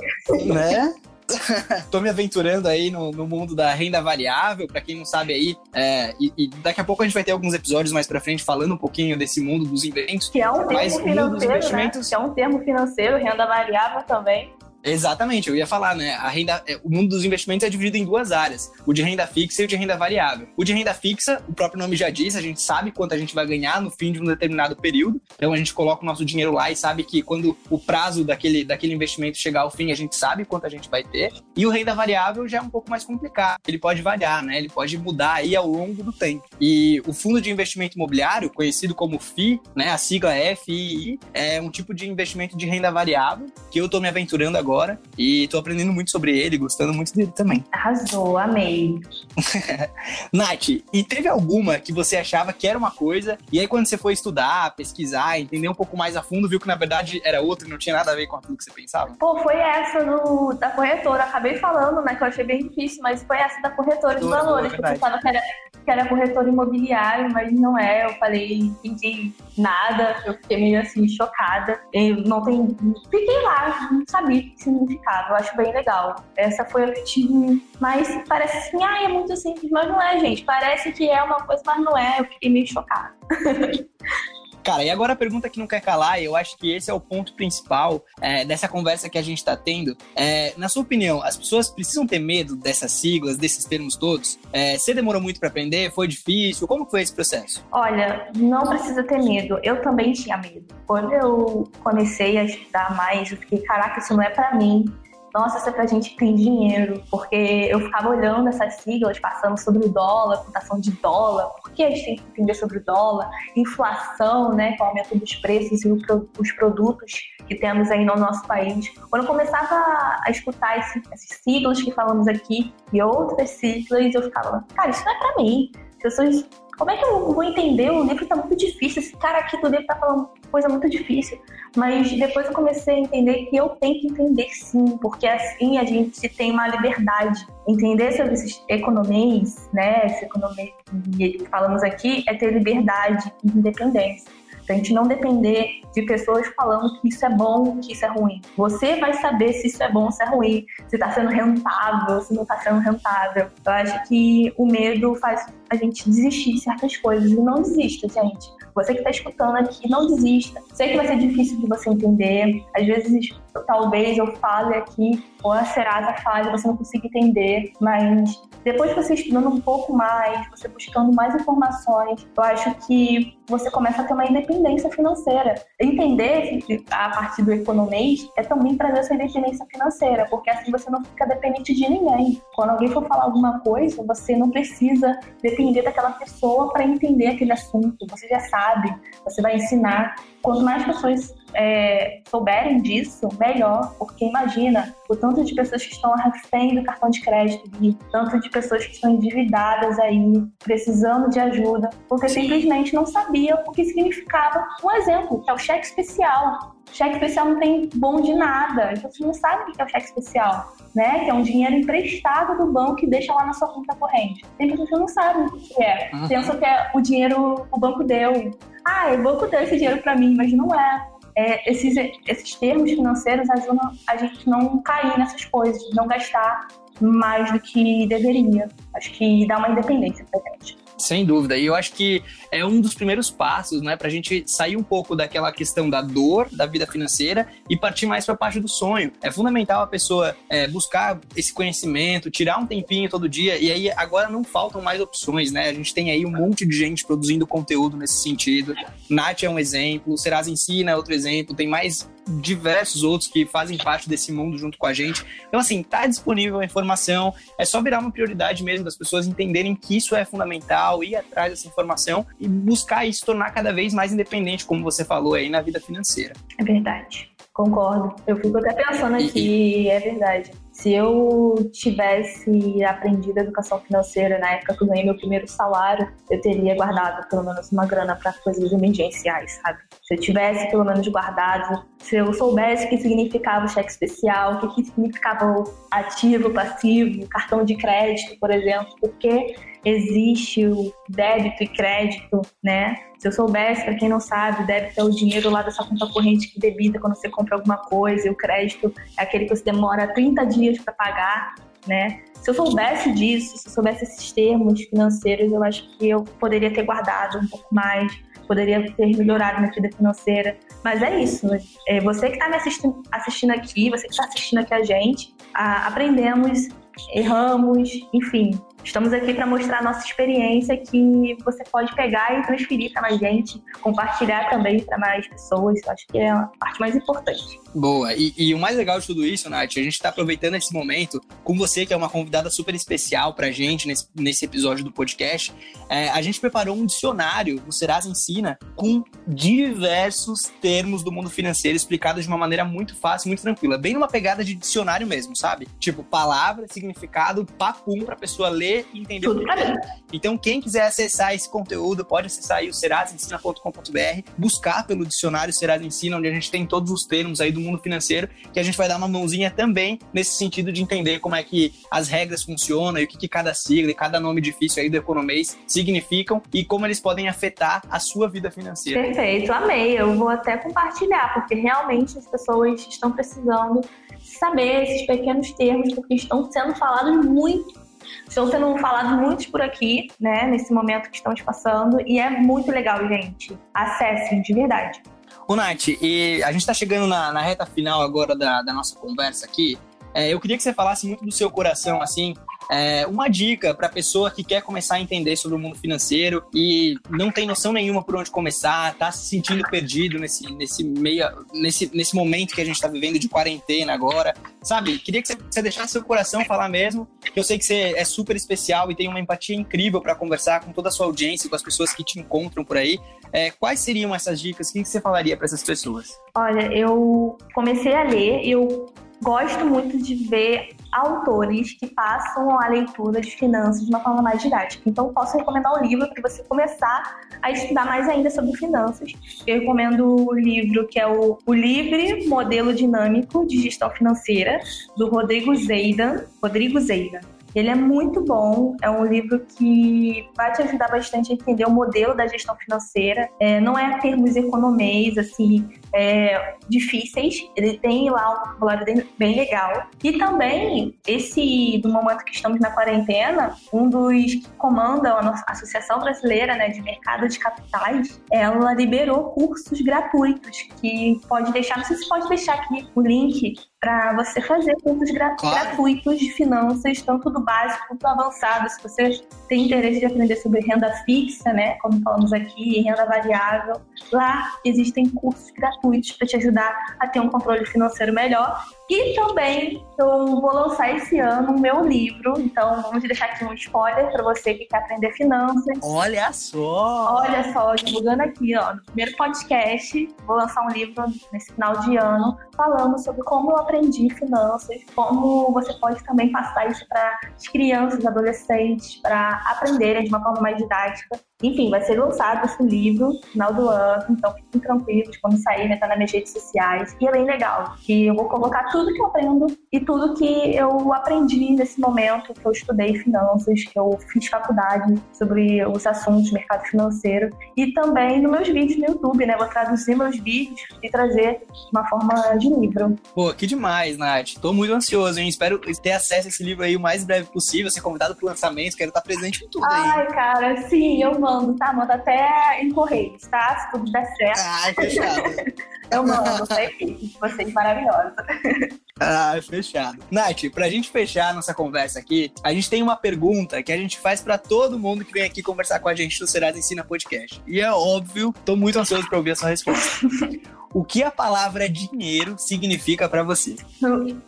Né? 0.45 0.95
tô 1.91 2.01
me 2.01 2.09
aventurando 2.09 2.67
aí 2.67 2.89
no, 2.89 3.11
no, 3.11 3.27
mundo 3.27 3.55
da 3.55 3.73
renda 3.73 4.01
variável, 4.01 4.67
para 4.67 4.81
quem 4.81 4.95
não 4.95 5.05
sabe 5.05 5.33
aí, 5.33 5.55
é, 5.73 6.13
e, 6.19 6.33
e, 6.37 6.47
daqui 6.47 6.81
a 6.81 6.83
pouco 6.83 7.03
a 7.03 7.05
gente 7.05 7.13
vai 7.13 7.23
ter 7.23 7.31
alguns 7.31 7.53
episódios 7.53 7.91
mais 7.91 8.07
para 8.07 8.19
frente 8.19 8.43
falando 8.43 8.73
um 8.73 8.77
pouquinho 8.77 9.17
desse 9.17 9.41
mundo 9.41 9.65
dos 9.65 9.83
investimentos. 9.83 10.29
Que 10.29 10.41
é 10.41 10.49
um 10.49 10.67
termo 10.67 10.99
financeiro, 10.99 11.75
né? 11.75 11.89
Que 11.89 12.15
é 12.15 12.17
um 12.17 12.33
termo 12.33 12.59
financeiro, 12.59 13.17
renda 13.17 13.45
variável 13.45 14.03
também. 14.03 14.51
Exatamente, 14.83 15.49
eu 15.49 15.55
ia 15.55 15.67
falar, 15.67 15.95
né? 15.95 16.13
A 16.13 16.29
renda, 16.29 16.63
é, 16.65 16.79
o 16.83 16.89
mundo 16.89 17.09
dos 17.09 17.25
investimentos 17.25 17.65
é 17.65 17.69
dividido 17.69 17.97
em 17.97 18.05
duas 18.05 18.31
áreas: 18.31 18.71
o 18.85 18.93
de 18.93 19.01
renda 19.01 19.27
fixa 19.27 19.61
e 19.61 19.65
o 19.65 19.67
de 19.67 19.75
renda 19.75 19.97
variável. 19.97 20.47
O 20.55 20.63
de 20.63 20.73
renda 20.73 20.93
fixa, 20.93 21.43
o 21.47 21.53
próprio 21.53 21.79
nome 21.79 21.95
já 21.95 22.09
diz, 22.09 22.35
a 22.35 22.41
gente 22.41 22.61
sabe 22.61 22.91
quanto 22.91 23.13
a 23.13 23.17
gente 23.17 23.35
vai 23.35 23.45
ganhar 23.45 23.81
no 23.81 23.91
fim 23.91 24.11
de 24.11 24.21
um 24.21 24.25
determinado 24.25 24.75
período. 24.75 25.21
Então 25.35 25.53
a 25.53 25.57
gente 25.57 25.73
coloca 25.73 26.03
o 26.03 26.05
nosso 26.05 26.23
dinheiro 26.23 26.51
lá 26.51 26.71
e 26.71 26.75
sabe 26.75 27.03
que 27.03 27.21
quando 27.21 27.57
o 27.69 27.77
prazo 27.77 28.23
daquele, 28.23 28.63
daquele 28.63 28.93
investimento 28.93 29.37
chegar 29.37 29.61
ao 29.61 29.71
fim, 29.71 29.91
a 29.91 29.95
gente 29.95 30.15
sabe 30.15 30.45
quanto 30.45 30.65
a 30.65 30.69
gente 30.69 30.89
vai 30.89 31.03
ter. 31.03 31.31
E 31.55 31.65
o 31.65 31.69
renda 31.69 31.93
variável 31.93 32.47
já 32.47 32.59
é 32.59 32.61
um 32.61 32.69
pouco 32.69 32.89
mais 32.89 33.03
complicado. 33.03 33.59
Ele 33.67 33.77
pode 33.77 34.01
variar, 34.01 34.43
né? 34.43 34.57
Ele 34.57 34.69
pode 34.69 34.97
mudar 34.97 35.33
aí 35.33 35.55
ao 35.55 35.67
longo 35.67 36.03
do 36.03 36.13
tempo. 36.13 36.45
E 36.59 37.01
o 37.05 37.13
fundo 37.13 37.41
de 37.41 37.51
investimento 37.51 37.97
imobiliário, 37.97 38.49
conhecido 38.49 38.95
como 38.95 39.19
FI, 39.19 39.59
né? 39.75 39.89
A 39.89 39.97
sigla 39.97 40.31
FII, 40.65 41.19
é 41.33 41.61
um 41.61 41.69
tipo 41.69 41.93
de 41.93 42.09
investimento 42.09 42.57
de 42.57 42.65
renda 42.65 42.91
variável 42.91 43.47
que 43.71 43.79
eu 43.79 43.85
estou 43.85 43.99
me 43.99 44.07
aventurando 44.07 44.57
agora 44.57 44.68
agora 44.69 44.99
e 45.17 45.47
tô 45.47 45.58
aprendendo 45.58 45.91
muito 45.91 46.12
sobre 46.12 46.38
ele, 46.38 46.58
gostando 46.58 46.93
muito 46.93 47.13
dele 47.13 47.32
também. 47.36 47.65
Arrasou, 47.71 48.38
amei. 48.38 48.99
Nath, 50.32 50.69
e 50.69 51.03
teve 51.03 51.27
alguma 51.27 51.79
que 51.79 51.91
você 51.91 52.17
achava 52.17 52.53
que 52.53 52.67
era 52.67 52.77
uma 52.77 52.91
coisa 52.91 53.38
e 53.51 53.60
aí 53.60 53.67
quando 53.67 53.88
você 53.88 53.97
foi 53.97 54.13
estudar, 54.13 54.75
pesquisar, 54.75 55.39
entender 55.39 55.67
um 55.67 55.73
pouco 55.73 55.97
mais 55.97 56.15
a 56.15 56.21
fundo, 56.21 56.47
viu 56.47 56.60
que 56.60 56.67
na 56.67 56.75
verdade 56.75 57.19
era 57.25 57.41
outra 57.41 57.67
e 57.67 57.71
não 57.71 57.77
tinha 57.77 57.95
nada 57.95 58.12
a 58.12 58.15
ver 58.15 58.27
com 58.27 58.36
aquilo 58.36 58.55
que 58.55 58.63
você 58.63 58.71
pensava? 58.71 59.13
Pô, 59.19 59.41
foi 59.41 59.55
essa 59.55 60.03
do, 60.03 60.53
da 60.53 60.69
corretora. 60.69 61.23
Acabei 61.23 61.58
falando, 61.58 62.01
né, 62.01 62.15
que 62.15 62.23
eu 62.23 62.27
achei 62.27 62.43
bem 62.43 62.60
difícil, 62.60 63.01
mas 63.01 63.23
foi 63.23 63.38
essa 63.38 63.60
da 63.62 63.71
corretora 63.71 64.19
de 64.19 64.25
valores, 64.25 64.71
que 64.71 64.79
eu 64.79 64.84
pensava 64.84 65.19
que 65.19 65.27
era, 65.27 65.41
que 65.84 65.91
era 65.91 66.08
corretor 66.08 66.47
imobiliário, 66.47 67.32
mas 67.34 67.51
não 67.51 67.77
é. 67.77 68.05
Eu 68.05 68.13
falei, 68.15 68.60
entendi 68.84 69.34
nada, 69.58 70.15
eu 70.25 70.34
fiquei 70.36 70.58
meio 70.58 70.79
assim, 70.79 71.08
chocada. 71.08 71.79
Eu 71.91 72.17
não 72.17 72.43
tem. 72.43 72.77
Fiquei 73.10 73.41
lá, 73.43 73.89
não 73.91 74.03
sabia 74.08 74.43
o 74.59 74.61
que 74.61 74.63
significava. 74.63 75.29
Eu 75.29 75.35
acho 75.35 75.55
bem 75.55 75.71
legal. 75.71 76.15
Essa 76.35 76.65
foi 76.65 76.83
a 76.85 76.93
que 76.93 77.03
tive. 77.03 77.63
Mas 77.79 78.23
parece 78.27 78.57
assim, 78.57 78.83
ah, 78.83 79.03
é 79.03 79.07
muito 79.07 79.35
simples, 79.35 79.69
mas 79.71 79.87
não 79.87 80.01
é, 80.01 80.19
gente. 80.19 80.43
Parece 80.43 80.91
que 80.91 81.09
é 81.09 81.21
uma 81.23 81.45
coisa, 81.45 81.61
mas 81.65 81.83
não 81.83 81.97
é. 81.97 82.19
Eu 82.19 82.25
fiquei 82.25 82.49
meio 82.49 82.67
chocada. 82.67 83.13
Cara, 84.69 84.84
e 84.84 84.89
agora 84.91 85.13
a 85.13 85.15
pergunta 85.15 85.49
que 85.49 85.58
não 85.58 85.65
quer 85.65 85.82
calar, 85.82 86.21
e 86.21 86.25
eu 86.25 86.36
acho 86.36 86.55
que 86.55 86.71
esse 86.71 86.91
é 86.91 86.93
o 86.93 86.99
ponto 86.99 87.34
principal 87.34 88.05
é, 88.21 88.45
dessa 88.45 88.67
conversa 88.67 89.10
que 89.10 89.17
a 89.17 89.21
gente 89.23 89.39
está 89.39 89.58
tendo. 89.58 89.97
É, 90.15 90.53
na 90.58 90.69
sua 90.69 90.84
opinião, 90.84 91.23
as 91.23 91.36
pessoas 91.36 91.71
precisam 91.71 92.05
ter 92.05 92.19
medo 92.19 92.55
dessas 92.55 92.91
siglas, 92.91 93.36
desses 93.36 93.65
termos 93.65 93.95
todos? 93.95 94.38
É, 94.53 94.77
você 94.77 94.93
demorou 94.93 95.19
muito 95.19 95.39
para 95.39 95.49
aprender? 95.49 95.91
Foi 95.91 96.08
difícil? 96.08 96.67
Como 96.67 96.86
foi 96.86 97.01
esse 97.01 97.15
processo? 97.15 97.65
Olha, 97.71 98.29
não 98.38 98.62
precisa 98.67 99.01
ter 99.01 99.17
medo. 99.17 99.60
Eu 99.63 99.82
também 99.82 100.13
tinha 100.13 100.38
medo. 100.38 100.67
Quando 100.86 101.13
eu 101.13 101.67
comecei 101.84 102.38
a 102.38 102.43
estudar 102.43 102.95
mais, 102.95 103.32
eu 103.32 103.38
fiquei, 103.38 103.62
caraca, 103.62 103.99
isso 103.99 104.15
não 104.15 104.21
é 104.21 104.29
para 104.29 104.53
mim 104.53 104.86
nossa, 105.33 105.57
isso 105.57 105.69
é 105.69 105.71
pra 105.71 105.85
gente 105.85 106.11
que 106.11 106.17
tem 106.17 106.35
dinheiro, 106.35 107.03
porque 107.09 107.35
eu 107.69 107.79
ficava 107.79 108.09
olhando 108.09 108.49
essas 108.49 108.75
siglas, 108.75 109.19
passando 109.19 109.57
sobre 109.57 109.85
o 109.85 109.89
dólar, 109.89 110.43
cotação 110.45 110.79
de 110.79 110.91
dólar, 110.91 111.47
por 111.61 111.71
que 111.71 111.83
a 111.83 111.89
gente 111.89 112.05
tem 112.05 112.15
que 112.15 112.23
entender 112.31 112.53
sobre 112.53 112.77
o 112.79 112.83
dólar, 112.83 113.29
inflação, 113.55 114.53
né, 114.53 114.75
com 114.77 114.83
o 114.83 114.87
aumento 114.87 115.17
dos 115.17 115.35
preços 115.35 115.83
e 115.83 115.91
os 115.91 116.51
produtos 116.53 117.21
que 117.47 117.55
temos 117.55 117.89
aí 117.89 118.05
no 118.05 118.15
nosso 118.15 118.45
país. 118.45 118.89
Quando 119.09 119.23
eu 119.23 119.27
começava 119.27 119.75
a 120.23 120.29
escutar 120.29 120.77
esse, 120.77 121.01
esses 121.13 121.39
siglas 121.43 121.81
que 121.81 121.91
falamos 121.91 122.27
aqui 122.27 122.73
e 122.93 123.01
outras 123.01 123.49
siglas, 123.51 124.13
eu 124.13 124.23
ficava, 124.23 124.63
cara, 124.75 124.89
isso 124.89 125.03
não 125.03 125.11
é 125.11 125.17
pra 125.17 125.35
mim. 125.37 125.71
As 125.97 126.03
pessoas 126.03 126.49
como 126.79 126.91
é 126.91 126.97
que 126.97 127.03
eu 127.03 127.33
vou 127.33 127.43
entender? 127.43 127.91
O 127.91 128.05
livro 128.05 128.25
tá 128.25 128.37
muito 128.37 128.55
difícil. 128.55 129.01
Esse 129.01 129.15
cara 129.17 129.39
aqui 129.39 129.59
do 129.61 129.67
livro 129.67 129.85
tá 129.85 129.97
falando 129.97 130.29
coisa 130.49 130.69
muito 130.69 130.89
difícil. 130.89 131.37
Mas 131.75 132.09
depois 132.17 132.47
eu 132.47 132.53
comecei 132.53 132.95
a 132.95 132.99
entender 132.99 133.47
que 133.47 133.57
eu 133.57 133.69
tenho 133.81 133.99
que 133.99 134.07
entender 134.07 134.47
sim, 134.51 134.97
porque 134.97 135.27
assim 135.27 135.77
a 135.77 135.83
gente 135.83 136.27
tem 136.29 136.51
uma 136.51 136.69
liberdade. 136.69 137.45
Entender 137.67 138.13
sobre 138.13 138.33
esses 138.33 138.63
economias, 138.69 139.69
né? 139.73 140.05
Esse 140.05 140.23
economia 140.23 140.71
que 141.17 141.45
falamos 141.51 141.83
aqui 141.83 142.23
é 142.27 142.33
ter 142.33 142.53
liberdade 142.53 143.31
e 143.43 143.49
independência. 143.49 144.31
Pra 144.69 144.75
gente 144.75 144.93
não 144.93 145.08
depender 145.08 145.82
de 145.95 146.03
pessoas 146.03 146.45
falando 146.55 147.01
que 147.01 147.08
isso 147.08 147.25
é 147.25 147.29
bom, 147.29 147.79
que 147.79 147.93
isso 147.93 148.05
é 148.05 148.08
ruim. 148.08 148.39
Você 148.55 148.99
vai 148.99 149.15
saber 149.15 149.51
se 149.53 149.65
isso 149.65 149.82
é 149.82 149.91
bom 149.91 150.12
se 150.12 150.21
é 150.21 150.27
ruim, 150.27 150.63
se 150.88 150.95
está 150.95 151.10
sendo 151.10 151.29
rentável, 151.29 152.21
se 152.21 152.36
não 152.36 152.43
está 152.43 152.55
sendo 152.60 152.77
rentável. 152.79 153.47
Eu 153.65 153.71
acho 153.71 154.08
que 154.08 154.53
o 154.60 154.67
medo 154.67 155.15
faz 155.15 155.47
a 155.71 155.75
gente 155.75 156.08
desistir 156.08 156.53
de 156.53 156.60
certas 156.60 156.95
coisas. 156.97 157.32
E 157.32 157.36
não 157.36 157.63
desista, 157.63 158.08
gente. 158.08 158.47
Você 158.75 158.93
que 158.93 158.99
está 158.99 159.10
escutando 159.10 159.55
aqui, 159.55 159.89
não 159.89 160.05
desista. 160.05 160.62
Sei 160.75 160.89
que 160.89 160.97
vai 160.97 161.08
ser 161.08 161.17
difícil 161.17 161.60
de 161.60 161.67
você 161.67 161.89
entender. 161.89 162.63
Às 162.75 162.86
vezes, 162.86 163.29
talvez 163.65 164.19
eu 164.19 164.36
fale 164.36 164.75
aqui, 164.75 165.23
ou 165.43 165.51
a 165.51 165.65
Serasa 165.65 166.13
fale, 166.21 166.51
você 166.51 166.67
não 166.67 166.77
consiga 166.77 167.08
entender, 167.08 167.73
mas 167.82 168.39
depois 168.63 168.93
você 168.93 169.15
estudando 169.15 169.49
um 169.49 169.60
pouco 169.60 169.93
mais, 169.93 170.47
você 170.51 170.67
buscando 170.67 171.13
mais 171.13 171.34
informações, 171.34 172.27
eu 172.38 172.43
acho 172.43 172.73
que 172.86 173.38
você 173.49 173.69
começa 173.71 174.01
a 174.01 174.05
ter 174.05 174.13
uma 174.13 174.25
independência 174.25 174.89
financeira. 174.91 175.55
Entender 175.79 176.59
a 176.91 177.09
partir 177.09 177.43
do 177.43 177.51
economês 177.51 178.29
é 178.38 178.43
também 178.43 178.77
trazer 178.77 178.99
essa 178.99 179.15
independência 179.15 179.65
financeira, 179.71 180.25
porque 180.29 180.49
assim 180.49 180.71
você 180.71 180.89
não 180.89 181.03
fica 181.03 181.25
dependente 181.25 181.73
de 181.73 181.89
ninguém. 181.89 182.41
Quando 182.55 182.71
alguém 182.71 182.89
for 182.89 183.05
falar 183.07 183.23
alguma 183.23 183.59
coisa, 183.59 184.03
você 184.03 184.35
não 184.35 184.49
precisa 184.49 185.19
depender 185.41 185.81
daquela 185.81 186.12
pessoa 186.12 186.71
para 186.71 186.83
entender 186.83 187.27
aquele 187.27 187.51
assunto. 187.51 188.05
Você 188.09 188.27
já 188.27 188.39
sabe, 188.41 188.93
você 189.23 189.41
vai 189.41 189.55
ensinar. 189.55 190.15
Quanto 190.41 190.62
mais 190.62 190.85
pessoas 190.85 191.33
é, 191.53 192.21
souberem 192.29 192.81
disso, 192.81 193.27
melhor, 193.39 193.95
porque 193.97 194.25
imagina 194.25 194.93
o 195.09 195.15
tanto 195.15 195.43
de 195.43 195.55
pessoas 195.55 195.83
que 195.85 195.93
estão 195.93 196.13
refém 196.13 196.75
do 196.75 196.83
cartão 196.83 197.09
de 197.09 197.21
crédito 197.21 197.69
e 197.81 197.93
tanto 198.12 198.39
de 198.39 198.49
pessoas 198.49 198.85
que 198.85 198.93
estão 198.93 199.12
endividadas 199.12 199.99
aí, 199.99 200.43
precisando 200.59 201.29
de 201.29 201.39
ajuda, 201.39 201.89
porque 202.07 202.29
simplesmente 202.29 202.93
não 202.93 203.05
sabiam 203.05 203.38
o 203.54 203.71
que 203.71 203.86
significava. 203.86 204.67
Um 204.84 204.91
exemplo, 204.91 205.41
que 205.41 205.49
é 205.49 205.54
o 205.54 205.58
cheque 205.58 205.86
especial. 205.86 206.75
cheque 206.91 207.13
especial 207.13 207.45
não 207.49 207.60
tem 207.60 207.89
bom 207.95 208.21
de 208.21 208.34
nada, 208.34 208.93
então 208.93 209.12
você 209.12 209.23
não 209.23 209.34
sabe 209.34 209.63
o 209.63 209.73
que 209.73 209.82
é 209.82 209.86
o 209.86 209.89
cheque 209.89 210.06
especial, 210.06 210.75
né? 210.95 211.23
Que 211.23 211.30
é 211.30 211.34
um 211.34 211.43
dinheiro 211.43 211.75
emprestado 211.75 212.58
do 212.58 212.71
banco 212.71 213.04
e 213.04 213.08
deixa 213.08 213.34
lá 213.34 213.45
na 213.45 213.54
sua 213.54 213.67
conta 213.69 213.95
corrente. 213.95 214.45
Tem 214.58 214.69
pessoas 214.69 214.89
que 214.89 214.95
não 214.95 215.08
sabem 215.08 215.45
o 215.45 215.52
que 215.52 215.84
é. 215.84 216.12
Uhum. 216.13 216.28
Pensam 216.28 216.58
que 216.58 216.65
é 216.65 216.91
o 216.93 217.02
dinheiro 217.02 217.67
o 217.71 217.80
banco 217.80 218.04
deu. 218.04 218.52
Ah, 218.86 219.13
o 219.13 219.23
banco 219.23 219.47
deu 219.47 219.62
esse 219.62 219.78
dinheiro 219.78 220.02
para 220.02 220.15
mim, 220.15 220.36
mas 220.36 220.52
não 220.52 220.73
é 220.73 221.19
é, 221.39 221.71
esses, 221.71 221.95
esses 222.28 222.56
termos 222.56 222.91
financeiros 222.91 223.49
ajudam 223.49 223.91
a 224.08 224.17
gente 224.17 224.49
não 224.49 224.82
cair 224.82 225.17
nessas 225.17 225.45
coisas, 225.45 225.82
não 225.93 226.06
gastar 226.06 226.67
mais 226.99 227.49
do 227.52 227.60
que 227.62 228.06
deveria. 228.08 228.67
Acho 228.93 229.12
que 229.13 229.47
dá 229.47 229.58
uma 229.58 229.69
independência 229.69 230.25
pra 230.30 230.41
gente. 230.52 230.78
Sem 230.99 231.25
dúvida. 231.25 231.57
E 231.57 231.65
eu 231.65 231.73
acho 231.73 231.93
que 231.93 232.21
é 232.51 232.65
um 232.65 232.81
dos 232.81 232.93
primeiros 232.93 233.31
passos, 233.31 233.81
né, 233.81 233.95
para 233.95 234.07
a 234.07 234.12
gente 234.12 234.43
sair 234.45 234.75
um 234.75 234.83
pouco 234.83 235.15
daquela 235.15 235.51
questão 235.51 235.89
da 235.89 236.01
dor 236.01 236.49
da 236.51 236.65
vida 236.65 236.85
financeira 236.85 237.47
e 237.69 237.77
partir 237.77 238.05
mais 238.05 238.25
para 238.25 238.35
a 238.35 238.38
parte 238.38 238.59
do 238.59 238.67
sonho. 238.67 239.12
É 239.21 239.31
fundamental 239.31 239.81
a 239.81 239.88
pessoa 239.88 240.35
é, 240.49 240.67
buscar 240.67 241.19
esse 241.35 241.53
conhecimento, 241.53 242.29
tirar 242.29 242.57
um 242.57 242.65
tempinho 242.65 243.09
todo 243.09 243.29
dia. 243.29 243.57
E 243.57 243.71
aí 243.71 243.91
agora 243.91 244.29
não 244.29 244.43
faltam 244.43 244.81
mais 244.81 244.99
opções, 244.99 245.51
né? 245.51 245.69
A 245.69 245.73
gente 245.73 245.93
tem 245.93 246.12
aí 246.12 246.25
um 246.25 246.31
monte 246.31 246.65
de 246.65 246.75
gente 246.75 247.05
produzindo 247.05 247.47
conteúdo 247.47 247.95
nesse 247.95 248.21
sentido. 248.21 248.75
Nath 249.09 249.43
é 249.43 249.49
um 249.49 249.57
exemplo, 249.57 250.17
Serasa 250.17 250.51
Ensina 250.51 250.91
é 250.91 250.95
outro 250.95 251.13
exemplo. 251.13 251.55
Tem 251.55 251.67
mais 251.67 252.09
diversos 252.29 253.03
outros 253.03 253.29
que 253.29 253.45
fazem 253.45 253.77
parte 253.77 254.07
desse 254.07 254.31
mundo 254.31 254.57
junto 254.57 254.77
com 254.77 254.85
a 254.85 254.93
gente. 254.93 255.25
Então, 255.47 255.59
assim, 255.59 255.81
tá 255.81 256.05
disponível 256.05 256.59
a 256.59 256.65
informação, 256.65 257.33
é 257.57 257.65
só 257.65 257.81
virar 257.81 257.99
uma 257.99 258.12
prioridade 258.12 258.63
mesmo 258.63 258.85
das 258.85 258.95
pessoas 258.95 259.27
entenderem 259.27 259.75
que 259.75 259.97
isso 259.97 260.15
é 260.15 260.23
fundamental, 260.23 260.88
ir 261.04 261.15
atrás 261.15 261.52
dessa 261.52 261.67
informação 261.67 262.25
e 262.39 262.47
buscar 262.47 263.06
e 263.06 263.13
se 263.13 263.25
tornar 263.25 263.52
cada 263.52 263.71
vez 263.71 263.93
mais 263.93 264.12
independente, 264.12 264.65
como 264.65 264.84
você 264.84 265.06
falou 265.06 265.34
aí, 265.34 265.49
na 265.49 265.62
vida 265.62 265.80
financeira. 265.80 266.34
É 266.58 266.63
verdade. 266.63 267.30
Concordo. 267.60 268.15
Eu 268.25 268.38
fico 268.38 268.58
até 268.58 268.71
pensando 268.71 269.15
aqui, 269.15 269.84
e, 269.84 269.89
é 269.89 269.99
verdade. 269.99 270.52
Se 270.71 270.93
eu 270.93 271.69
tivesse 271.73 272.82
aprendido 272.86 273.38
educação 273.38 273.82
financeira 273.82 274.39
na 274.39 274.52
época 274.54 274.78
que 274.78 274.84
eu 274.84 274.88
ganhei 274.88 275.04
meu 275.04 275.17
primeiro 275.17 275.45
salário, 275.45 276.10
eu 276.32 276.39
teria 276.39 276.73
guardado 276.73 277.28
pelo 277.28 277.43
menos 277.43 277.69
uma 277.69 277.86
grana 277.86 278.15
para 278.15 278.32
coisas 278.32 278.71
emergenciais, 278.71 279.60
sabe? 279.62 279.80
Se 280.04 280.13
eu 280.15 280.19
tivesse 280.21 280.71
pelo 280.71 280.86
menos 280.86 281.06
guardado, 281.10 281.84
se 281.97 282.15
eu 282.15 282.32
soubesse 282.32 282.86
o 282.86 282.89
que 282.91 282.97
significava 282.97 283.65
o 283.65 283.67
cheque 283.67 283.91
especial, 283.91 284.54
o 284.63 284.73
que 284.73 284.86
significava 284.86 285.60
o 285.60 285.65
ativo, 285.91 286.54
passivo, 286.54 287.28
cartão 287.28 287.65
de 287.65 287.75
crédito, 287.75 288.39
por 288.39 288.52
exemplo, 288.52 288.95
porque 289.02 289.54
existe 289.83 290.65
o 290.65 290.93
débito 291.09 291.63
e 291.63 291.67
crédito, 291.67 292.41
né? 292.63 292.95
Se 293.17 293.27
eu 293.27 293.31
soubesse, 293.31 293.83
para 293.83 293.95
quem 293.95 294.09
não 294.09 294.19
sabe, 294.19 294.65
débito 294.65 294.99
é 294.99 295.03
o 295.03 295.09
dinheiro 295.09 295.49
lá 295.49 295.61
dessa 295.61 295.83
conta 295.83 296.07
corrente 296.07 296.47
que 296.49 296.59
debita 296.59 296.99
quando 296.99 297.15
você 297.15 297.29
compra 297.29 297.55
alguma 297.55 297.77
coisa, 297.77 298.27
e 298.27 298.31
o 298.31 298.35
crédito 298.35 298.93
é 299.17 299.23
aquele 299.23 299.45
que 299.45 299.55
você 299.55 299.63
demora 299.63 300.13
30 300.13 300.45
dias 300.45 300.79
para 300.79 300.93
pagar, 300.93 301.55
né? 301.87 302.21
Se 302.41 302.49
eu 302.49 302.53
soubesse 302.53 303.11
disso, 303.13 303.57
se 303.57 303.67
eu 303.67 303.73
soubesse 303.73 304.03
esses 304.03 304.31
termos 304.31 304.81
financeiros, 304.83 305.51
eu 305.51 305.63
acho 305.63 305.97
que 305.97 306.09
eu 306.09 306.23
poderia 306.23 306.73
ter 306.73 306.83
guardado 306.83 307.39
um 307.39 307.47
pouco 307.47 307.67
mais, 307.73 308.11
poderia 308.47 308.91
ter 308.93 309.15
melhorado 309.17 309.59
minha 309.59 309.71
vida 309.71 309.89
financeira. 309.95 310.57
Mas 310.83 311.01
é 311.01 311.21
isso. 311.21 311.47
É 311.87 311.99
você 311.99 312.29
que 312.29 312.33
está 312.33 312.49
me 312.49 312.55
assistindo, 312.55 313.01
assistindo 313.11 313.51
aqui, 313.51 313.89
você 313.89 314.07
que 314.07 314.13
está 314.13 314.25
assistindo 314.25 314.59
aqui 314.59 314.73
a 314.73 314.83
gente, 314.83 315.35
a, 315.53 315.87
aprendemos, 315.87 316.67
erramos, 317.13 317.89
enfim, 318.13 318.59
Estamos 318.83 319.11
aqui 319.13 319.33
para 319.33 319.45
mostrar 319.45 319.79
a 319.79 319.83
nossa 319.83 320.05
experiência 320.05 320.75
que 320.77 321.37
você 321.43 321.63
pode 321.65 321.93
pegar 321.95 322.39
e 322.39 322.41
transferir 322.43 322.91
para 322.91 323.03
mais 323.03 323.19
gente, 323.19 323.61
compartilhar 323.81 324.49
também 324.49 324.79
para 324.79 324.97
mais 324.97 325.27
pessoas. 325.27 325.79
Eu 325.85 325.91
acho 325.91 326.07
que 326.07 326.17
é 326.17 326.29
a 326.29 326.49
parte 326.59 326.79
mais 326.79 326.95
importante. 326.95 327.59
Boa. 327.75 328.13
E, 328.13 328.33
e, 328.37 328.53
o 328.53 328.57
mais 328.57 328.77
legal 328.77 328.99
de 328.99 329.05
tudo 329.05 329.25
isso, 329.25 329.49
Nath, 329.49 329.71
a 329.77 329.81
gente 329.81 329.89
está 329.89 330.09
aproveitando 330.09 330.55
esse 330.55 330.73
momento 330.73 331.21
com 331.43 331.55
você, 331.55 331.85
que 331.85 331.93
é 331.93 331.97
uma 331.97 332.09
convidada 332.09 332.49
super 332.49 332.73
especial 332.73 333.33
para 333.33 333.47
a 333.47 333.51
gente 333.51 333.85
nesse, 333.85 334.07
nesse 334.15 334.45
episódio 334.45 334.83
do 334.83 334.91
podcast. 334.91 335.53
É, 335.89 336.09
a 336.09 336.21
gente 336.21 336.39
preparou 336.39 336.75
um 336.75 336.85
dicionário 336.85 337.59
do 337.59 337.71
Serasa 337.71 338.09
Ensina 338.09 338.57
com 338.75 339.03
diversos 339.27 340.51
termos 340.61 341.03
do 341.03 341.11
mundo 341.11 341.29
financeiro 341.29 341.75
explicados 341.75 342.23
de 342.23 342.27
uma 342.29 342.37
maneira 342.37 342.63
muito 342.63 342.95
fácil, 342.95 343.27
muito 343.27 343.41
tranquila. 343.41 343.77
Bem 343.77 343.93
numa 343.93 344.07
pegada 344.07 344.43
de 344.43 344.55
dicionário 344.55 345.05
mesmo, 345.05 345.35
sabe? 345.35 345.67
Tipo, 345.79 346.03
palavra, 346.03 346.65
significado, 346.69 347.45
papum 347.45 348.03
para 348.03 348.15
a 348.15 348.17
pessoa 348.17 348.49
ler 348.49 348.68
ler 348.69 348.86
e 348.93 349.01
entender. 349.01 349.27
Tudo 349.27 349.43
pra 349.43 349.55
mim. 349.55 349.77
Então, 350.12 350.38
quem 350.38 350.62
quiser 350.62 350.84
acessar 350.84 351.34
esse 351.34 351.49
conteúdo, 351.49 352.03
pode 352.03 352.27
acessar 352.27 352.58
aí 352.58 352.69
o 352.69 352.73
serasensina.com.br, 352.73 354.32
buscar 354.38 354.86
pelo 354.86 355.05
dicionário 355.05 355.53
Serasa 355.53 355.84
Ensina, 355.84 356.17
onde 356.17 356.27
a 356.27 356.34
gente 356.34 356.49
tem 356.49 356.65
todos 356.65 356.91
os 356.91 357.03
termos 357.03 357.41
aí 357.41 357.51
do 357.51 357.60
mundo 357.60 357.79
financeiro, 357.79 358.29
que 358.51 358.60
a 358.60 358.63
gente 358.63 358.77
vai 358.77 358.88
dar 358.88 358.97
uma 358.97 359.08
mãozinha 359.08 359.51
também 359.51 359.99
nesse 360.13 360.38
sentido 360.38 360.71
de 360.71 360.82
entender 360.82 361.19
como 361.19 361.36
é 361.36 361.43
que 361.43 361.73
as 361.91 362.08
regras 362.08 362.43
funcionam 362.43 362.99
e 362.99 363.03
o 363.03 363.08
que, 363.08 363.17
que 363.17 363.27
cada 363.27 363.53
sigla 363.53 363.91
e 363.91 363.93
cada 363.93 364.19
nome 364.19 364.41
difícil 364.41 364.82
aí 364.82 364.89
do 364.89 364.97
economês 364.97 365.58
significam 365.67 366.41
e 366.53 366.63
como 366.65 366.86
eles 366.86 366.99
podem 366.99 367.27
afetar 367.27 367.82
a 367.89 367.99
sua 367.99 368.27
vida 368.27 368.49
financeira. 368.49 369.01
Perfeito, 369.01 369.51
amei. 369.51 369.99
Eu 369.99 370.15
vou 370.15 370.29
até 370.29 370.58
compartilhar, 370.58 371.34
porque 371.34 371.55
realmente 371.55 372.17
as 372.17 372.25
pessoas 372.25 372.88
estão 372.88 373.12
precisando 373.12 373.82
saber 374.19 374.84
esses 374.84 375.05
pequenos 375.05 375.51
termos, 375.53 375.93
porque 375.93 376.15
estão 376.15 376.51
sendo 376.51 376.75
falados 376.75 377.25
muito 377.25 377.88
Estão 378.27 378.49
sendo 378.49 378.77
falados 378.77 379.11
muitos 379.11 379.45
por 379.47 379.61
aqui, 379.61 380.07
né, 380.19 380.45
nesse 380.45 380.73
momento 380.73 381.09
que 381.09 381.17
estamos 381.17 381.41
passando, 381.41 381.99
e 382.05 382.19
é 382.19 382.29
muito 382.29 382.71
legal, 382.71 383.07
gente. 383.07 383.57
Acessem, 383.73 384.41
de 384.41 384.53
verdade. 384.53 385.01
Ô, 385.47 385.55
Nath, 385.55 385.87
e 385.87 386.43
a 386.43 386.51
gente 386.51 386.61
está 386.61 386.73
chegando 386.73 387.07
na, 387.07 387.31
na, 387.31 387.41
reta 387.41 387.65
final 387.65 388.01
agora 388.01 388.35
da, 388.35 388.61
da 388.61 388.71
nossa 388.71 388.95
conversa 388.95 389.45
aqui. 389.45 389.77
É, 390.13 390.31
eu 390.31 390.39
queria 390.39 390.57
que 390.57 390.63
você 390.63 390.73
falasse 390.73 391.07
muito 391.07 391.25
do 391.25 391.31
seu 391.31 391.49
coração, 391.49 392.01
assim, 392.01 392.33
é, 392.69 393.08
uma 393.08 393.27
dica 393.27 393.73
para 393.73 393.89
pessoa 393.89 394.29
que 394.29 394.43
quer 394.43 394.62
começar 394.62 394.95
a 394.95 395.01
entender 395.01 395.36
sobre 395.36 395.58
o 395.58 395.60
mundo 395.60 395.75
financeiro 395.75 396.43
e 396.53 396.95
não 397.10 397.32
tem 397.32 397.47
noção 397.47 397.73
nenhuma 397.73 398.03
por 398.03 398.15
onde 398.15 398.29
começar, 398.29 398.93
tá 398.95 399.12
se 399.12 399.27
sentindo 399.27 399.63
perdido 399.69 400.19
nesse, 400.19 400.51
nesse 400.53 400.84
meia, 400.84 401.34
nesse, 401.51 401.89
nesse 401.93 402.15
momento 402.15 402.53
que 402.53 402.62
a 402.62 402.65
gente 402.65 402.75
está 402.75 402.88
vivendo 402.88 403.17
de 403.17 403.27
quarentena 403.27 403.93
agora, 403.93 404.36
sabe? 404.62 404.99
Queria 404.99 405.21
que 405.21 405.27
você, 405.27 405.62
deixasse 405.62 405.93
seu 405.93 406.03
coração 406.03 406.45
falar 406.45 406.69
mesmo, 406.69 407.08
que 407.34 407.39
eu 407.39 407.43
sei 407.43 407.58
que 407.58 407.65
você 407.65 407.93
é 407.95 408.05
super 408.05 408.36
especial 408.36 408.91
e 408.91 408.95
tem 408.95 409.08
uma 409.08 409.19
empatia 409.19 409.55
incrível 409.55 409.99
para 409.99 410.13
conversar 410.13 410.63
com 410.63 410.71
toda 410.71 410.89
a 410.89 410.91
sua 410.91 411.08
audiência, 411.08 411.49
com 411.49 411.55
as 411.55 411.63
pessoas 411.63 411.91
que 411.93 412.03
te 412.03 412.19
encontram 412.19 412.63
por 412.63 412.77
aí. 412.77 412.99
É, 413.34 413.51
quais 413.51 413.79
seriam 413.79 414.13
essas 414.13 414.39
dicas? 414.39 414.69
O 414.69 414.73
que 414.73 414.86
você 414.86 415.01
falaria 415.01 415.36
para 415.36 415.45
essas 415.45 415.63
pessoas? 415.63 416.19
Olha, 416.36 416.71
eu 416.73 417.38
comecei 417.53 417.93
a 417.93 418.03
ler, 418.03 418.47
eu 418.47 418.91
gosto 419.21 419.65
muito 419.65 419.97
de 419.97 420.15
ver 420.27 420.69
autores 420.91 421.73
que 421.73 421.88
passam 421.88 422.60
a 422.60 422.67
leitura 422.67 423.21
de 423.21 423.32
finanças 423.32 423.84
de 423.84 423.89
uma 423.89 423.99
forma 423.99 424.21
mais 424.21 424.41
didática. 424.41 424.84
Então, 424.88 425.13
posso 425.13 425.38
recomendar 425.38 425.73
um 425.79 425.86
livro 425.86 426.08
para 426.13 426.29
você 426.29 426.43
começar 426.43 427.19
a 427.41 427.51
estudar 427.51 427.86
mais 427.86 428.08
ainda 428.10 428.29
sobre 428.29 428.55
finanças. 428.58 429.12
Eu 429.45 429.60
recomendo 429.60 430.27
o 430.27 430.34
livro 430.34 430.88
que 430.88 430.99
é 430.99 431.08
o, 431.08 431.38
o 431.45 431.53
Livre 431.53 432.27
Modelo 432.27 432.73
Dinâmico 432.73 433.45
de 433.45 433.62
Gestão 433.62 433.89
Financeira, 433.91 434.60
do 434.97 435.10
Rodrigo 435.10 435.55
Zeidan. 435.55 436.23
Rodrigo 436.41 436.79
Zeidan. 436.79 437.21
Ele 437.55 437.69
é 437.69 437.75
muito 437.75 438.23
bom, 438.23 438.75
é 438.81 438.89
um 438.89 439.05
livro 439.05 439.39
que 439.57 440.27
vai 440.35 440.51
te 440.53 440.62
ajudar 440.62 440.89
bastante 440.89 441.31
a 441.31 441.35
entender 441.35 441.65
o 441.65 441.71
modelo 441.71 442.15
da 442.15 442.27
gestão 442.27 442.55
financeira. 442.55 443.29
É, 443.39 443.59
não 443.59 443.77
é 443.77 443.99
termos 443.99 444.35
economês, 444.35 445.17
assim, 445.17 445.67
é, 445.93 446.55
difíceis, 446.67 447.49
ele 447.55 447.77
tem 447.79 448.09
lá 448.09 448.31
um 448.31 448.39
vocabulário 448.39 449.07
bem 449.17 449.35
legal. 449.35 449.88
E 450.03 450.17
também, 450.17 450.97
esse, 451.07 451.79
do 451.81 451.89
momento 451.89 452.23
que 452.23 452.33
estamos 452.33 452.59
na 452.59 452.71
quarentena, 452.71 453.55
um 453.73 453.89
dos 453.89 454.35
que 454.35 454.49
comanda 454.57 455.13
a 455.13 455.21
nossa 455.21 455.43
Associação 455.47 455.99
Brasileira 455.99 456.55
né, 456.55 456.69
de 456.69 456.81
Mercado 456.81 457.27
de 457.27 457.39
Capitais, 457.39 458.21
ela 458.31 458.73
liberou 458.73 459.31
cursos 459.31 459.81
gratuitos, 459.81 460.62
que 460.79 461.19
pode 461.27 461.51
deixar, 461.51 461.77
não 461.77 461.85
sei 461.85 461.97
se 461.97 462.07
pode 462.07 462.27
deixar 462.27 462.55
aqui 462.55 462.88
o 462.95 463.01
link 463.01 463.53
para 463.79 464.13
você 464.13 464.41
fazer 464.41 464.75
cursos 464.83 465.09
gra 465.11 465.35
claro. 465.35 465.67
gratuitos 465.67 466.19
de 466.19 466.31
finanças, 466.33 467.01
tanto 467.01 467.29
do 467.29 467.39
básico 467.39 467.87
quanto 467.87 468.01
do 468.01 468.07
avançado. 468.07 468.69
Se 468.69 468.81
você 468.83 469.21
tem 469.47 469.65
interesse 469.65 469.99
de 469.99 470.05
aprender 470.05 470.35
sobre 470.35 470.59
renda 470.61 470.91
fixa, 471.05 471.53
né, 471.53 471.75
como 471.75 472.01
falamos 472.01 472.33
aqui, 472.33 472.81
renda 472.81 473.05
variável, 473.05 473.81
lá 474.11 474.51
existem 474.65 475.07
cursos 475.09 475.49
gratuitos 475.51 476.11
para 476.11 476.27
te 476.27 476.35
ajudar 476.35 476.77
a 476.99 477.07
ter 477.07 477.19
um 477.19 477.29
controle 477.29 477.65
financeiro 477.65 478.13
melhor 478.13 478.61
e 478.89 479.13
também 479.13 479.86
eu 479.97 480.41
vou 480.41 480.54
lançar 480.54 480.95
esse 480.95 481.19
ano 481.19 481.54
o 481.54 481.60
meu 481.60 481.86
livro, 481.86 482.34
então 482.39 482.82
vamos 482.82 483.04
deixar 483.04 483.25
aqui 483.25 483.45
um 483.45 483.54
spoiler 483.54 484.12
para 484.12 484.23
você 484.23 484.54
que 484.54 484.65
quer 484.65 484.78
aprender 484.78 485.12
finanças. 485.12 485.78
Olha 485.84 486.32
só! 486.34 487.17
Olha 487.19 487.54
só, 487.54 487.75
divulgando 487.75 488.23
aqui, 488.23 488.56
ó, 488.58 488.73
no 488.73 488.84
primeiro 488.84 489.15
podcast, 489.15 490.15
vou 490.25 490.38
lançar 490.38 490.63
um 490.65 490.69
livro 490.69 491.06
nesse 491.32 491.54
final 491.54 491.80
de 491.82 491.97
ano 491.97 492.38
falando 492.56 492.97
sobre 492.99 493.21
como 493.23 493.52
eu 493.52 493.58
aprendi 493.58 494.10
finanças, 494.15 494.82
como 494.95 495.52
você 495.54 495.73
pode 495.73 496.04
também 496.04 496.32
passar 496.32 496.69
isso 496.69 496.86
para 496.89 497.19
as 497.36 497.47
crianças, 497.47 498.06
adolescentes, 498.06 498.97
para 499.02 499.41
aprenderem 499.52 500.04
de 500.04 500.10
uma 500.10 500.21
forma 500.21 500.41
mais 500.41 500.58
didática. 500.58 501.19
Enfim, 501.41 501.69
vai 501.69 501.82
ser 501.82 501.97
lançado 501.97 502.45
esse 502.45 502.62
livro 502.62 503.13
no 503.13 503.21
final 503.21 503.54
do 503.54 503.69
ano, 503.69 504.08
então 504.10 504.34
fiquem 504.34 504.60
tranquilos 504.60 505.15
quando 505.17 505.38
sair, 505.38 505.69
né? 505.69 505.78
Tá 505.78 505.88
nas 505.88 505.97
minhas 505.97 506.12
redes 506.12 506.34
sociais. 506.34 506.97
E 506.99 507.08
é 507.08 507.12
bem 507.12 507.23
legal, 507.23 507.75
que 507.78 508.08
eu 508.08 508.13
vou 508.13 508.28
colocar 508.28 508.65
tudo 508.71 508.78
que 508.87 509.01
eu 509.01 509.05
aprendo 509.05 509.47
e 509.71 509.79
tudo 509.79 510.13
que 510.15 510.55
eu 510.55 510.93
aprendi 510.93 511.51
nesse 511.51 511.79
momento 511.79 512.33
que 512.33 512.45
eu 512.45 512.51
estudei 512.51 512.95
finanças, 512.95 513.63
que 513.63 513.77
eu 513.77 513.97
fiz 514.11 514.27
faculdade 514.27 514.95
sobre 515.13 515.65
os 515.65 515.85
assuntos 515.85 516.31
mercado 516.31 516.63
financeiro 516.65 517.35
e 517.55 517.73
também 517.73 518.21
nos 518.21 518.31
meus 518.31 518.47
vídeos 518.47 518.79
no 518.79 518.85
YouTube, 518.93 519.25
né? 519.25 519.35
Vou 519.37 519.47
traduzir 519.47 519.95
meus 519.95 520.17
vídeos 520.17 520.59
e 520.81 520.89
trazer 520.89 521.39
de 521.39 521.69
uma 521.71 521.87
forma 521.87 522.13
de 522.37 522.49
livro. 522.49 522.95
Pô, 523.13 523.33
que 523.33 523.45
demais, 523.45 523.97
Nath. 523.97 524.35
Tô 524.41 524.53
muito 524.53 524.73
ansioso, 524.73 525.19
hein? 525.19 525.27
Espero 525.27 525.59
ter 525.59 525.91
acesso 525.91 526.27
a 526.27 526.29
esse 526.29 526.43
livro 526.43 526.63
aí 526.63 526.75
o 526.75 526.79
mais 526.79 527.03
breve 527.03 527.29
possível, 527.31 527.69
ser 527.69 527.81
convidado 527.81 528.15
pro 528.15 528.27
lançamento, 528.27 528.75
quero 528.75 528.89
estar 528.89 529.01
presente 529.01 529.43
em 529.43 529.49
tudo 529.49 529.65
aí. 529.65 529.71
Ai, 529.71 530.07
cara, 530.07 530.57
sim, 530.69 531.01
eu 531.01 531.19
mando, 531.19 531.55
tá? 531.55 531.73
Manda 531.73 531.95
até 531.95 532.61
em 532.61 532.71
correios, 532.71 533.21
tá? 533.23 533.57
Se 533.59 533.71
tudo 533.71 533.91
der 533.91 534.05
certo. 534.15 534.39
Ai, 534.45 534.73
fechado. 534.73 535.23
eu 535.91 536.03
mando, 536.03 536.45
sei, 536.45 537.11
vocês 537.19 537.53
maravilhosos. 537.53 538.13
Ah, 538.99 539.39
fechado. 539.41 539.97
Nath, 540.12 540.49
pra 540.53 540.69
gente 540.69 540.89
fechar 540.89 541.33
nossa 541.33 541.53
conversa 541.53 541.99
aqui, 541.99 542.31
a 542.43 542.53
gente 542.53 542.69
tem 542.69 542.83
uma 542.83 542.95
pergunta 542.95 543.63
que 543.63 543.71
a 543.71 543.77
gente 543.77 543.97
faz 543.97 544.21
para 544.21 544.38
todo 544.38 544.77
mundo 544.77 545.05
que 545.05 545.13
vem 545.13 545.23
aqui 545.23 545.41
conversar 545.41 545.79
com 545.79 545.88
a 545.88 545.95
gente 545.95 546.19
no 546.19 546.27
Serasa 546.27 546.57
Ensina 546.57 546.83
Podcast. 546.83 547.41
E 547.47 547.62
é 547.62 547.71
óbvio, 547.71 548.33
tô 548.43 548.55
muito 548.55 548.77
ansioso 548.77 549.07
pra 549.07 549.17
ouvir 549.17 549.31
a 549.31 549.35
sua 549.35 549.49
resposta. 549.49 550.05
o 550.73 550.83
que 550.83 551.01
a 551.01 551.09
palavra 551.09 551.69
dinheiro 551.69 552.35
significa 552.38 553.07
para 553.07 553.23
você? 553.23 553.55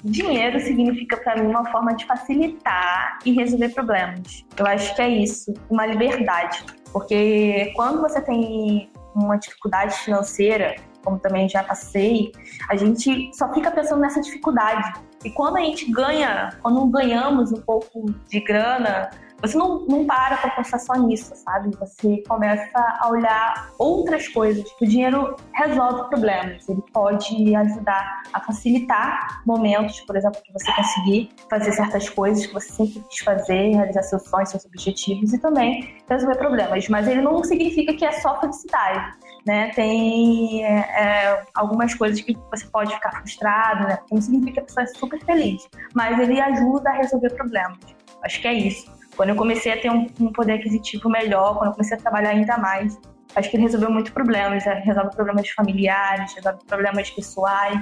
Dinheiro 0.04 0.60
significa 0.62 1.18
para 1.18 1.42
mim 1.42 1.50
uma 1.50 1.70
forma 1.70 1.94
de 1.94 2.06
facilitar 2.06 3.20
e 3.26 3.34
resolver 3.34 3.70
problemas. 3.70 4.46
Eu 4.58 4.66
acho 4.66 4.96
que 4.96 5.02
é 5.02 5.10
isso, 5.10 5.54
uma 5.70 5.86
liberdade. 5.86 6.64
Porque 6.94 7.72
quando 7.76 8.02
você 8.02 8.22
tem 8.22 8.90
uma 9.16 9.38
dificuldade 9.38 9.96
financeira, 10.00 10.76
como 11.04 11.20
também 11.20 11.48
já 11.50 11.64
passei, 11.64 12.32
a 12.70 12.76
gente 12.76 13.32
só 13.34 13.52
fica 13.54 13.72
pensando 13.72 14.02
nessa 14.02 14.22
dificuldade. 14.22 14.94
E 15.24 15.30
quando 15.30 15.58
a 15.58 15.62
gente 15.62 15.92
ganha, 15.92 16.50
quando 16.62 16.86
ganhamos 16.88 17.52
um 17.52 17.62
pouco 17.62 18.06
de 18.28 18.40
grana, 18.40 19.10
você 19.42 19.58
não, 19.58 19.86
não 19.88 20.06
para 20.06 20.38
para 20.38 20.52
pensar 20.52 20.78
só 20.80 20.94
nisso, 20.96 21.36
sabe? 21.36 21.76
Você 21.78 22.24
começa 22.28 22.80
a 23.00 23.10
olhar 23.10 23.72
outras 23.80 24.28
coisas. 24.28 24.64
O 24.80 24.86
dinheiro 24.86 25.36
resolve 25.56 26.10
problemas, 26.10 26.70
ele 26.70 26.82
pode 26.94 27.56
ajudar 27.56 28.22
a 28.32 28.40
facilitar 28.40 29.42
momentos, 29.46 30.00
por 30.02 30.16
exemplo, 30.16 30.40
que 30.44 30.54
você 30.54 30.72
conseguir 30.74 31.30
fazer 31.50 31.72
certas 31.72 32.08
coisas 32.10 32.46
que 32.46 32.54
você 32.54 32.72
sempre 32.72 33.04
quis 33.10 33.20
fazer, 33.20 33.76
realizar 33.76 34.04
seus 34.04 34.24
sonhos, 34.24 34.50
seus 34.50 34.66
objetivos 34.66 35.34
e 35.34 35.40
também 35.40 35.96
resolver 36.08 36.36
problemas. 36.36 36.88
Mas 36.88 37.08
ele 37.08 37.22
não 37.22 37.44
significa 37.44 37.94
que 37.94 38.06
é 38.06 38.12
só 38.12 38.40
felicidade 38.40 39.18
né? 39.46 39.70
Tem 39.70 40.64
é, 40.64 40.80
é, 40.80 41.44
algumas 41.54 41.94
coisas 41.94 42.22
que 42.22 42.38
você 42.50 42.66
pode 42.68 42.94
ficar 42.94 43.12
frustrado, 43.12 43.88
né? 43.88 44.00
Não 44.12 44.22
significa 44.22 44.54
que 44.54 44.60
a 44.60 44.64
pessoa 44.64 44.84
é 44.84 44.88
super 44.88 45.24
feliz, 45.26 45.68
mas 45.94 46.20
ele 46.20 46.40
ajuda 46.40 46.90
a 46.90 46.94
resolver 46.94 47.30
problemas. 47.32 47.80
Acho 48.24 48.42
que 48.42 48.48
é 48.48 48.54
isso. 48.54 48.92
Quando 49.16 49.30
eu 49.30 49.36
comecei 49.36 49.72
a 49.72 49.80
ter 49.80 49.92
um, 49.92 50.08
um 50.20 50.32
poder 50.32 50.54
aquisitivo 50.54 51.10
melhor, 51.10 51.58
quando 51.58 51.68
eu 51.68 51.74
comecei 51.74 51.98
a 51.98 52.00
trabalhar 52.00 52.30
ainda 52.30 52.58
mais, 52.58 53.00
acho 53.36 53.50
que 53.50 53.56
ele 53.58 53.64
resolveu 53.64 53.92
muitos 53.92 54.12
problemas, 54.12 54.66
né? 54.66 54.82
resolve 54.86 55.16
problemas 55.16 55.50
familiares, 55.50 56.34
resolve 56.34 56.60
problemas 56.66 57.10
pessoais. 57.10 57.82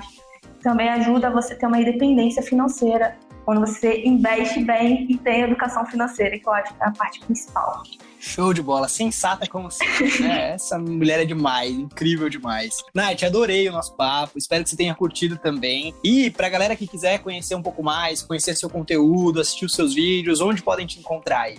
Também 0.61 0.89
ajuda 0.89 1.29
você 1.29 1.53
a 1.53 1.57
ter 1.57 1.67
uma 1.67 1.79
independência 1.79 2.41
financeira 2.41 3.15
quando 3.45 3.61
você 3.61 4.03
investe 4.03 4.63
bem 4.63 5.07
e 5.09 5.17
tem 5.17 5.41
educação 5.41 5.85
financeira, 5.85 6.37
que 6.37 6.47
eu 6.47 6.53
acho 6.53 6.73
que 6.73 6.83
é 6.83 6.87
a 6.87 6.91
parte 6.91 7.19
principal. 7.21 7.83
Show 8.19 8.53
de 8.53 8.61
bola, 8.61 8.87
sensata 8.87 9.47
como 9.47 9.71
sempre, 9.71 10.21
né? 10.21 10.51
Essa 10.51 10.77
mulher 10.77 11.21
é 11.21 11.25
demais, 11.25 11.71
incrível 11.71 12.29
demais. 12.29 12.75
Nath, 12.93 13.23
adorei 13.23 13.67
o 13.69 13.71
nosso 13.71 13.95
papo, 13.95 14.37
espero 14.37 14.63
que 14.63 14.69
você 14.69 14.75
tenha 14.75 14.93
curtido 14.93 15.37
também. 15.37 15.93
E 16.03 16.29
pra 16.29 16.49
galera 16.49 16.75
que 16.75 16.85
quiser 16.85 17.19
conhecer 17.19 17.55
um 17.55 17.61
pouco 17.61 17.81
mais, 17.81 18.21
conhecer 18.21 18.55
seu 18.55 18.69
conteúdo, 18.69 19.39
assistir 19.39 19.65
os 19.65 19.73
seus 19.73 19.93
vídeos, 19.93 20.41
onde 20.41 20.61
podem 20.61 20.85
te 20.85 20.99
encontrar 20.99 21.41
aí? 21.41 21.57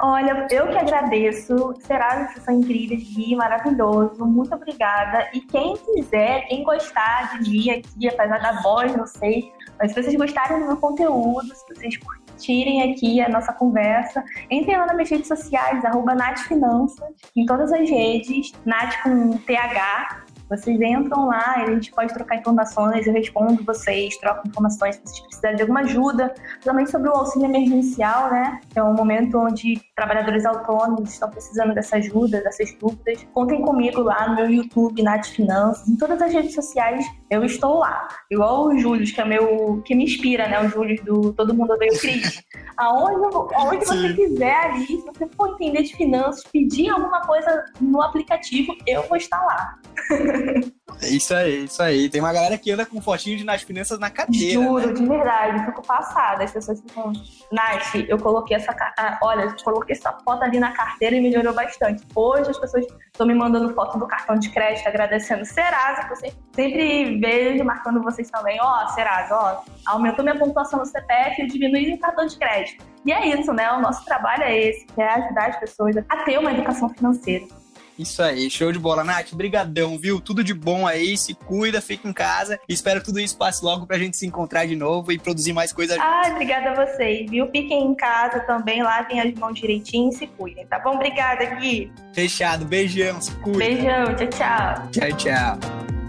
Olha, 0.00 0.46
eu 0.50 0.68
que 0.68 0.76
agradeço, 0.76 1.74
será 1.86 2.28
vocês 2.28 2.44
são 2.44 2.54
incríveis, 2.54 3.02
Gui, 3.02 3.34
maravilhoso, 3.34 4.24
muito 4.26 4.54
obrigada. 4.54 5.30
E 5.32 5.40
quem 5.40 5.76
quiser, 5.76 6.46
quem 6.48 6.62
gostar 6.62 7.38
de 7.38 7.50
mim 7.50 7.70
aqui, 7.70 8.08
apesar 8.08 8.38
da 8.38 8.60
voz, 8.60 8.94
não 8.94 9.06
sei, 9.06 9.50
mas 9.78 9.92
se 9.92 10.02
vocês 10.02 10.14
gostarem 10.16 10.60
do 10.60 10.66
meu 10.66 10.76
conteúdo, 10.76 11.54
se 11.54 11.74
vocês 11.74 11.96
compartilhem 12.32 12.92
aqui 12.92 13.20
a 13.20 13.28
nossa 13.28 13.52
conversa. 13.52 14.24
Entrem 14.50 14.76
lá 14.76 14.86
nas 14.86 14.94
minhas 14.94 15.10
redes 15.10 15.28
sociais, 15.28 15.84
arroba 15.84 16.14
Nath 16.14 16.40
Finanças, 16.40 17.08
em 17.36 17.44
todas 17.46 17.72
as 17.72 17.88
redes, 17.88 18.52
Nath 18.64 19.02
com 19.02 19.36
TH, 19.38 20.24
vocês 20.48 20.78
entram 20.82 21.28
lá, 21.28 21.54
a 21.56 21.70
gente 21.70 21.90
pode 21.92 22.12
trocar 22.12 22.36
informações, 22.36 23.06
eu 23.06 23.14
respondo 23.14 23.64
vocês, 23.64 24.18
troco 24.18 24.46
informações 24.46 24.96
se 24.96 25.02
vocês 25.02 25.20
precisarem 25.20 25.56
de 25.56 25.62
alguma 25.62 25.80
ajuda, 25.80 26.34
também 26.62 26.84
sobre 26.84 27.08
o 27.08 27.12
auxílio 27.12 27.46
emergencial, 27.46 28.30
né? 28.30 28.60
É 28.74 28.82
um 28.82 28.92
momento 28.92 29.38
onde 29.38 29.80
trabalhadores 29.96 30.44
autônomos 30.44 31.10
estão 31.10 31.30
precisando 31.30 31.72
dessa 31.72 31.96
ajuda, 31.96 32.42
dessas 32.42 32.70
dúvidas. 32.74 33.26
Contem 33.32 33.62
comigo 33.62 34.02
lá 34.02 34.28
no 34.28 34.36
meu 34.36 34.50
YouTube, 34.50 35.02
Nath 35.02 35.26
Finanças, 35.28 35.88
em 35.88 35.96
todas 35.96 36.20
as 36.20 36.30
redes 36.30 36.54
sociais 36.54 37.06
eu 37.32 37.44
estou 37.44 37.78
lá. 37.78 38.08
Igual 38.30 38.66
o 38.66 38.78
Júlio, 38.78 39.06
que 39.06 39.20
é 39.20 39.24
meu, 39.24 39.82
que 39.86 39.94
me 39.94 40.04
inspira, 40.04 40.46
né? 40.46 40.60
O 40.60 40.68
Júlio 40.68 41.02
do 41.02 41.32
Todo 41.32 41.54
Mundo 41.54 41.72
Odeia 41.72 41.92
o 41.92 41.98
Cris. 41.98 42.42
Aonde, 42.76 43.36
aonde 43.54 43.86
você 43.86 44.12
quiser 44.12 44.54
ali, 44.54 44.86
se 44.86 44.96
você 44.98 45.26
for 45.34 45.54
entender 45.54 45.82
de 45.82 45.96
finanças, 45.96 46.44
pedir 46.52 46.90
alguma 46.90 47.22
coisa 47.22 47.64
no 47.80 48.02
aplicativo, 48.02 48.76
eu 48.86 49.02
vou 49.08 49.16
estar 49.16 49.42
lá. 49.44 49.78
Isso 51.02 51.34
aí, 51.34 51.64
isso 51.64 51.82
aí. 51.82 52.08
Tem 52.08 52.20
uma 52.20 52.32
galera 52.32 52.58
que 52.58 52.70
anda 52.70 52.84
com 52.84 53.00
fotinho 53.00 53.36
de 53.36 53.44
Nath 53.44 53.62
Finanças 53.62 53.98
na 53.98 54.10
cadeira. 54.10 54.52
Juro, 54.52 54.86
né? 54.86 54.92
de 54.92 55.06
verdade, 55.06 55.64
fico 55.66 55.82
passada. 55.82 56.44
As 56.44 56.52
pessoas 56.52 56.80
ficam, 56.80 57.12
Nath, 57.50 57.94
eu 58.08 58.18
coloquei 58.18 58.56
essa 58.56 58.72
ah, 58.98 59.18
olha, 59.22 59.42
eu 59.42 59.56
coloquei 59.64 59.94
essa 59.94 60.12
foto 60.24 60.42
ali 60.42 60.58
na 60.58 60.72
carteira 60.72 61.16
e 61.16 61.20
melhorou 61.20 61.54
bastante. 61.54 62.04
Hoje 62.14 62.50
as 62.50 62.58
pessoas 62.58 62.86
estão 63.12 63.26
me 63.26 63.34
mandando 63.34 63.74
foto 63.74 63.98
do 63.98 64.06
cartão 64.06 64.36
de 64.36 64.50
crédito, 64.50 64.86
agradecendo 64.86 65.44
Serasa, 65.44 66.04
que 66.04 66.12
eu 66.12 66.16
sempre, 66.16 66.38
sempre 66.54 67.18
vejo, 67.18 67.64
marcando 67.64 68.02
vocês 68.02 68.30
também. 68.30 68.58
Ó, 68.60 68.84
oh, 68.84 68.88
Serasa, 68.88 69.34
ó, 69.34 69.62
aumentou 69.86 70.24
minha 70.24 70.38
pontuação 70.38 70.80
no 70.80 70.86
CPF 70.86 71.42
e 71.42 71.46
diminui 71.46 71.94
o 71.94 71.98
cartão 71.98 72.26
de 72.26 72.36
crédito. 72.36 72.84
E 73.04 73.12
é 73.12 73.26
isso, 73.28 73.52
né? 73.52 73.70
O 73.72 73.80
nosso 73.80 74.04
trabalho 74.04 74.44
é 74.44 74.56
esse, 74.56 74.86
que 74.86 75.00
é 75.00 75.08
ajudar 75.08 75.50
as 75.50 75.56
pessoas 75.58 75.96
a 75.96 76.16
ter 76.24 76.38
uma 76.38 76.52
educação 76.52 76.88
financeira. 76.88 77.44
Isso 77.98 78.22
aí, 78.22 78.50
show 78.50 78.72
de 78.72 78.78
bola. 78.78 79.04
Nath, 79.04 79.32
brigadão, 79.34 79.98
viu? 79.98 80.20
Tudo 80.20 80.42
de 80.42 80.54
bom 80.54 80.86
aí, 80.86 81.16
se 81.16 81.34
cuida, 81.34 81.80
fica 81.80 82.08
em 82.08 82.12
casa. 82.12 82.58
Espero 82.68 83.00
que 83.00 83.06
tudo 83.06 83.20
isso 83.20 83.36
passe 83.36 83.64
logo 83.64 83.86
pra 83.86 83.98
gente 83.98 84.16
se 84.16 84.26
encontrar 84.26 84.66
de 84.66 84.74
novo 84.76 85.12
e 85.12 85.18
produzir 85.18 85.52
mais 85.52 85.72
coisas 85.72 85.98
Ah, 86.00 86.22
obrigada 86.30 86.70
a 86.70 86.86
vocês, 86.86 87.30
viu? 87.30 87.46
Fiquem 87.50 87.86
em 87.86 87.94
casa 87.94 88.40
também, 88.40 88.82
lavem 88.82 89.20
as 89.20 89.32
mãos 89.34 89.58
direitinho 89.58 90.10
e 90.10 90.12
se 90.12 90.26
cuidem, 90.26 90.66
tá 90.66 90.78
bom? 90.78 90.94
Obrigada, 90.94 91.44
Gui. 91.56 91.92
Fechado, 92.14 92.64
beijão, 92.64 93.20
se 93.20 93.30
cuida. 93.36 93.58
Beijão, 93.58 94.04
tchau, 94.16 94.28
tchau. 94.28 94.88
Tchau, 94.90 95.16
tchau. 95.16 96.01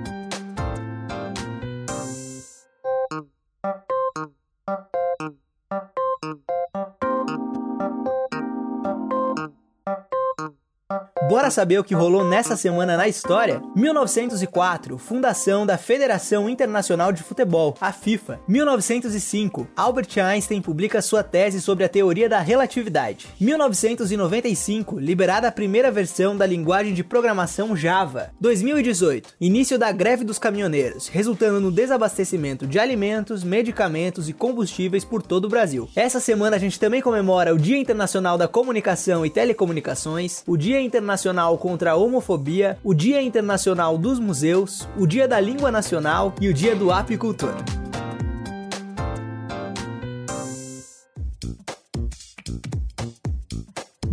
Bora 11.33 11.49
saber 11.49 11.79
o 11.79 11.83
que 11.83 11.95
rolou 11.95 12.23
nessa 12.23 12.55
semana 12.55 12.95
na 12.95 13.07
história? 13.07 13.59
1904, 13.75 14.99
fundação 14.99 15.65
da 15.65 15.79
Federação 15.79 16.47
Internacional 16.47 17.11
de 17.11 17.23
Futebol, 17.23 17.75
a 17.81 17.91
FIFA. 17.91 18.39
1905, 18.47 19.67
Albert 19.75 20.09
Einstein 20.23 20.61
publica 20.61 21.01
sua 21.01 21.23
tese 21.23 21.59
sobre 21.59 21.83
a 21.85 21.89
teoria 21.89 22.29
da 22.29 22.37
relatividade. 22.37 23.29
1995, 23.41 24.99
liberada 24.99 25.47
a 25.47 25.51
primeira 25.51 25.89
versão 25.89 26.37
da 26.37 26.45
linguagem 26.45 26.93
de 26.93 27.03
programação 27.03 27.75
Java. 27.75 28.29
2018, 28.39 29.29
início 29.41 29.79
da 29.79 29.91
greve 29.91 30.23
dos 30.23 30.37
caminhoneiros, 30.37 31.07
resultando 31.07 31.59
no 31.59 31.71
desabastecimento 31.71 32.67
de 32.67 32.77
alimentos, 32.77 33.43
medicamentos 33.43 34.29
e 34.29 34.33
combustíveis 34.33 35.03
por 35.03 35.23
todo 35.23 35.45
o 35.45 35.49
Brasil. 35.49 35.89
Essa 35.95 36.19
semana 36.19 36.57
a 36.57 36.59
gente 36.59 36.79
também 36.79 37.01
comemora 37.01 37.55
o 37.55 37.57
Dia 37.57 37.79
Internacional 37.79 38.37
da 38.37 38.47
Comunicação 38.47 39.25
e 39.25 39.31
Telecomunicações, 39.31 40.43
o 40.45 40.55
Dia 40.55 40.79
Internacional 40.79 41.22
Contra 41.57 41.91
a 41.91 41.95
Homofobia, 41.95 42.77
o 42.83 42.93
Dia 42.93 43.21
Internacional 43.21 43.97
dos 43.97 44.19
Museus, 44.19 44.87
o 44.97 45.07
Dia 45.07 45.27
da 45.27 45.39
Língua 45.39 45.71
Nacional 45.71 46.33
e 46.41 46.49
o 46.49 46.53
Dia 46.53 46.75
do 46.75 46.91
Apicultor. 46.91 47.55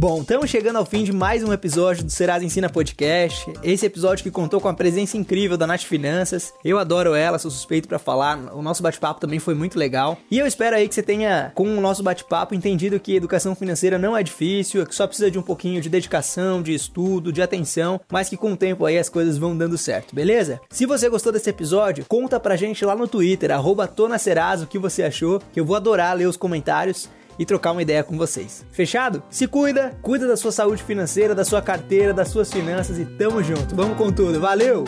Bom, 0.01 0.23
estamos 0.23 0.49
chegando 0.49 0.77
ao 0.77 0.87
fim 0.87 1.05
de 1.05 1.13
mais 1.13 1.45
um 1.45 1.53
episódio 1.53 2.03
do 2.03 2.11
Serasa 2.11 2.43
Ensina 2.43 2.71
Podcast. 2.71 3.53
Esse 3.63 3.85
episódio 3.85 4.25
que 4.25 4.31
contou 4.31 4.59
com 4.59 4.67
a 4.67 4.73
presença 4.73 5.19
incrível 5.19 5.59
da 5.59 5.67
Nath 5.67 5.83
Finanças. 5.83 6.55
Eu 6.65 6.79
adoro 6.79 7.15
ela, 7.15 7.39
sou 7.39 7.51
suspeito 7.51 7.87
para 7.87 7.99
falar. 7.99 8.39
O 8.55 8.63
nosso 8.63 8.83
bate-papo 8.83 9.21
também 9.21 9.39
foi 9.39 9.55
muito 9.55 9.79
legal. 9.79 10.17
E 10.31 10.39
eu 10.39 10.47
espero 10.47 10.75
aí 10.75 10.89
que 10.89 10.95
você 10.95 11.03
tenha, 11.03 11.53
com 11.55 11.77
o 11.77 11.83
nosso 11.83 12.03
bate-papo, 12.03 12.55
entendido 12.55 12.99
que 12.99 13.15
educação 13.15 13.55
financeira 13.55 13.99
não 13.99 14.17
é 14.17 14.23
difícil, 14.23 14.87
que 14.87 14.95
só 14.95 15.07
precisa 15.07 15.31
de 15.31 15.39
um 15.39 15.43
pouquinho 15.43 15.83
de 15.83 15.91
dedicação, 15.91 16.63
de 16.63 16.73
estudo, 16.73 17.31
de 17.31 17.43
atenção, 17.43 18.01
mas 18.11 18.31
que 18.31 18.39
com 18.39 18.55
o 18.55 18.57
tempo 18.57 18.87
aí 18.87 18.97
as 18.97 19.11
coisas 19.11 19.37
vão 19.37 19.55
dando 19.55 19.77
certo, 19.77 20.15
beleza? 20.15 20.63
Se 20.71 20.87
você 20.87 21.11
gostou 21.11 21.31
desse 21.31 21.51
episódio, 21.51 22.07
conta 22.09 22.41
pra 22.41 22.57
gente 22.57 22.87
lá 22.87 22.97
no 22.97 23.07
Twitter, 23.07 23.51
arroba 23.51 23.85
o 23.85 24.67
que 24.67 24.79
você 24.79 25.03
achou, 25.03 25.43
que 25.53 25.61
eu 25.61 25.65
vou 25.67 25.77
adorar 25.77 26.17
ler 26.17 26.27
os 26.27 26.39
comentários 26.39 27.07
e 27.41 27.47
trocar 27.47 27.73
uma 27.73 27.81
ideia 27.81 28.05
com 28.05 28.19
vocês. 28.19 28.67
Fechado? 28.71 29.23
Se 29.31 29.47
cuida, 29.47 29.99
cuida 30.03 30.29
da 30.29 30.37
sua 30.37 30.53
saúde 30.53 30.83
financeira, 30.83 31.35
da 31.35 31.43
sua 31.43 31.63
carteira, 31.63 32.13
das 32.13 32.29
suas 32.29 32.53
finanças 32.53 32.99
e 32.99 33.07
tamo 33.07 33.43
junto. 33.43 33.75
Vamos 33.75 33.97
com 33.97 34.13
tudo. 34.13 34.39
Valeu! 34.39 34.85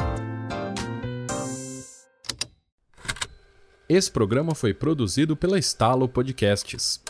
Esse 3.89 4.11
programa 4.11 4.55
foi 4.55 4.75
produzido 4.75 5.35
pela 5.35 5.59
Estalo 5.59 6.07
Podcasts. 6.07 7.02